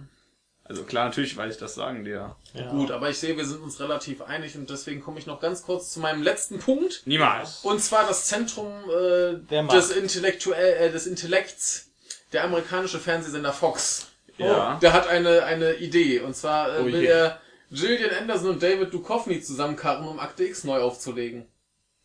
Also 0.69 0.83
klar, 0.83 1.05
natürlich 1.05 1.35
weiß 1.35 1.55
ich 1.55 1.59
das 1.59 1.73
sagen 1.73 2.05
dir. 2.05 2.35
Ja. 2.53 2.69
Gut, 2.69 2.91
aber 2.91 3.09
ich 3.09 3.17
sehe, 3.17 3.35
wir 3.35 3.45
sind 3.45 3.61
uns 3.61 3.79
relativ 3.79 4.21
einig 4.21 4.55
und 4.55 4.69
deswegen 4.69 5.01
komme 5.01 5.17
ich 5.17 5.25
noch 5.25 5.39
ganz 5.41 5.63
kurz 5.63 5.91
zu 5.91 5.99
meinem 5.99 6.21
letzten 6.21 6.59
Punkt. 6.59 7.01
Niemals. 7.05 7.61
Und 7.63 7.81
zwar 7.81 8.07
das 8.07 8.27
Zentrum 8.27 8.71
äh, 8.87 9.65
des, 9.65 9.89
Intellektuell, 9.89 10.89
äh, 10.89 10.91
des 10.91 11.07
Intellekts, 11.07 11.89
der 12.33 12.43
amerikanische 12.43 12.99
Fernsehsender 12.99 13.51
Fox. 13.51 14.09
Ja. 14.37 14.77
Der 14.79 14.93
hat 14.93 15.07
eine, 15.07 15.43
eine 15.43 15.73
Idee. 15.73 16.19
Und 16.19 16.35
zwar 16.35 16.75
äh, 16.75 16.81
Oh 16.81 16.85
will 16.85 17.01
je. 17.01 17.07
er 17.07 17.41
Gillian 17.71 18.11
Anderson 18.11 18.51
und 18.51 18.63
David 18.63 18.93
Duchovny 18.93 19.41
zusammenkarren, 19.41 20.07
um 20.07 20.19
Akte 20.19 20.43
X 20.43 20.63
neu 20.65 20.79
aufzulegen. 20.81 21.47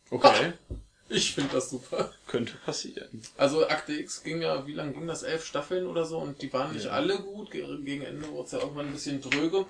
Okay. 0.09 0.53
Ich 1.07 1.35
finde 1.35 1.53
das 1.53 1.69
super. 1.69 2.11
Könnte 2.25 2.53
passieren. 2.65 3.21
Also 3.37 3.67
Akte 3.67 3.93
X 3.93 4.23
ging 4.23 4.41
ja, 4.41 4.65
wie 4.65 4.73
lange 4.73 4.93
ging 4.93 5.05
das? 5.05 5.21
Elf 5.21 5.45
Staffeln 5.45 5.85
oder 5.85 6.03
so 6.03 6.17
und 6.17 6.41
die 6.41 6.51
waren 6.51 6.73
nicht 6.73 6.87
alle 6.87 7.19
gut. 7.19 7.51
Ge- 7.51 7.77
Gegen 7.83 8.01
Ende 8.01 8.27
wurde 8.29 8.45
es 8.47 8.51
ja 8.53 8.59
irgendwann 8.59 8.87
ein 8.87 8.93
bisschen 8.93 9.21
dröge. 9.21 9.67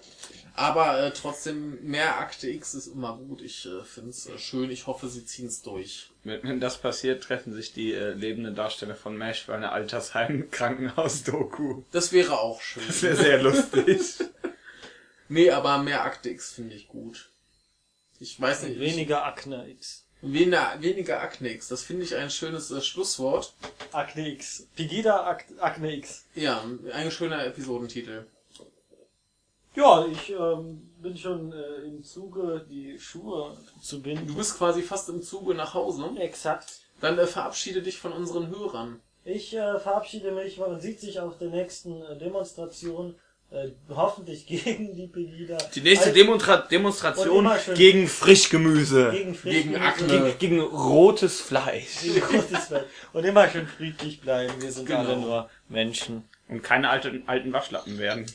Aber 0.54 0.98
äh, 1.04 1.12
trotzdem, 1.12 1.84
mehr 1.84 2.20
Akte 2.20 2.50
X 2.50 2.74
ist 2.74 2.88
immer 2.88 3.18
gut. 3.18 3.42
Ich 3.42 3.66
äh, 3.66 3.84
finde 3.84 4.12
es 4.12 4.28
äh, 4.28 4.38
schön. 4.40 4.72
Ich 4.72 4.88
hoffe, 4.88 5.10
sie 5.10 5.26
ziehen 5.26 5.48
es 5.48 5.62
durch. 5.62 6.10
Wenn, 6.24 6.42
wenn 6.44 6.60
das 6.62 6.78
passiert, 6.78 7.22
treffen 7.22 7.52
sich 7.54 7.74
die 7.74 7.92
äh, 7.94 8.14
lebenden 8.14 8.56
Darsteller 8.56 8.96
von 8.96 9.18
MASH 9.18 9.42
für 9.44 9.56
eine 9.56 9.74
Altersheim-Krankenhaus-Doku. 9.74 11.84
Das 11.92 12.14
wäre 12.14 12.40
auch 12.40 12.62
schön. 12.62 12.84
Das 12.88 13.04
wäre 13.04 13.18
sehr 13.18 13.44
lustig. 13.44 14.00
nee, 15.28 15.50
aber 15.52 15.80
mehr 15.80 16.06
Akte 16.06 16.30
X 16.30 16.54
finde 16.54 16.76
ich 16.76 16.88
gut. 16.88 17.30
Ich 18.22 18.40
weiß 18.40 18.64
nicht. 18.64 18.76
ich- 18.76 18.80
Weniger 18.80 19.26
Akne 19.26 19.68
X. 19.70 20.05
Weniger, 20.22 20.78
weniger 20.80 21.22
Akne 21.22 21.54
X. 21.54 21.68
Das 21.68 21.84
finde 21.84 22.04
ich 22.04 22.16
ein 22.16 22.30
schönes 22.30 22.72
äh, 22.72 22.82
Schlusswort. 22.82 23.54
Akne 23.92 24.30
X. 24.30 24.68
Pegida 24.76 25.28
Ak 25.28 25.46
Akne 25.60 25.96
X. 25.96 26.26
Ja, 26.36 26.64
ein 26.94 27.12
schöner 27.12 27.46
Episodentitel. 27.46 28.26
Ja, 29.76 30.06
ich 30.06 30.30
ähm, 30.30 30.90
bin 31.02 31.18
schon 31.18 31.52
äh, 31.52 31.82
im 31.86 32.02
Zuge, 32.02 32.66
die 32.70 32.98
Schuhe 32.98 33.58
zu 33.82 34.02
binden. 34.02 34.26
Du 34.26 34.36
bist 34.36 34.58
quasi 34.58 34.82
fast 34.82 35.10
im 35.10 35.22
Zuge 35.22 35.54
nach 35.54 35.74
Hause. 35.74 36.10
Exakt. 36.18 36.80
Dann 37.02 37.20
äh, 37.20 37.28
verabschiede 37.28 37.82
dich 37.82 37.98
von 37.98 38.14
unseren 38.14 38.50
Hörern. 38.50 39.02
Ich 39.26 39.54
äh, 39.54 39.80
verabschiede 39.80 40.32
mich, 40.32 40.60
man 40.60 40.80
sieht 40.80 41.02
sich 41.02 41.20
auf 41.20 41.38
der 41.38 41.50
nächsten 41.50 42.02
äh, 42.02 42.18
Demonstration, 42.18 43.16
äh, 43.52 43.70
hoffentlich 43.90 44.46
gegen 44.48 44.96
die 44.96 45.08
Pegida. 45.08 45.58
Die 45.74 45.82
nächste 45.82 46.08
Also, 46.10 46.20
Demonstra 46.20 46.58
Demonstration 46.58 47.50
gegen 47.76 48.08
Frischgemüse. 48.08 49.12
gegen, 49.12 49.38
gegen 49.44 49.76
Akne. 49.78 50.08
Gegen, 50.08 50.38
gegen 50.40 50.60
rotes 50.62 51.42
Fleisch. 51.42 52.02
Gegen 52.02 52.22
rotes 52.22 52.66
Fleisch. 52.66 52.86
Und 53.14 53.24
immer 53.24 53.48
schön 53.50 53.68
friedlich 53.68 54.20
bleiben, 54.22 54.54
wir 54.62 54.72
sind 54.72 54.86
Genau. 54.88 55.00
alle 55.00 55.18
nur 55.18 55.50
Menschen. 55.70 56.24
Und 56.48 56.62
keine 56.64 56.90
alten, 56.90 57.24
alten 57.28 57.52
Waschlappen 57.54 57.98
werden. 57.98 58.26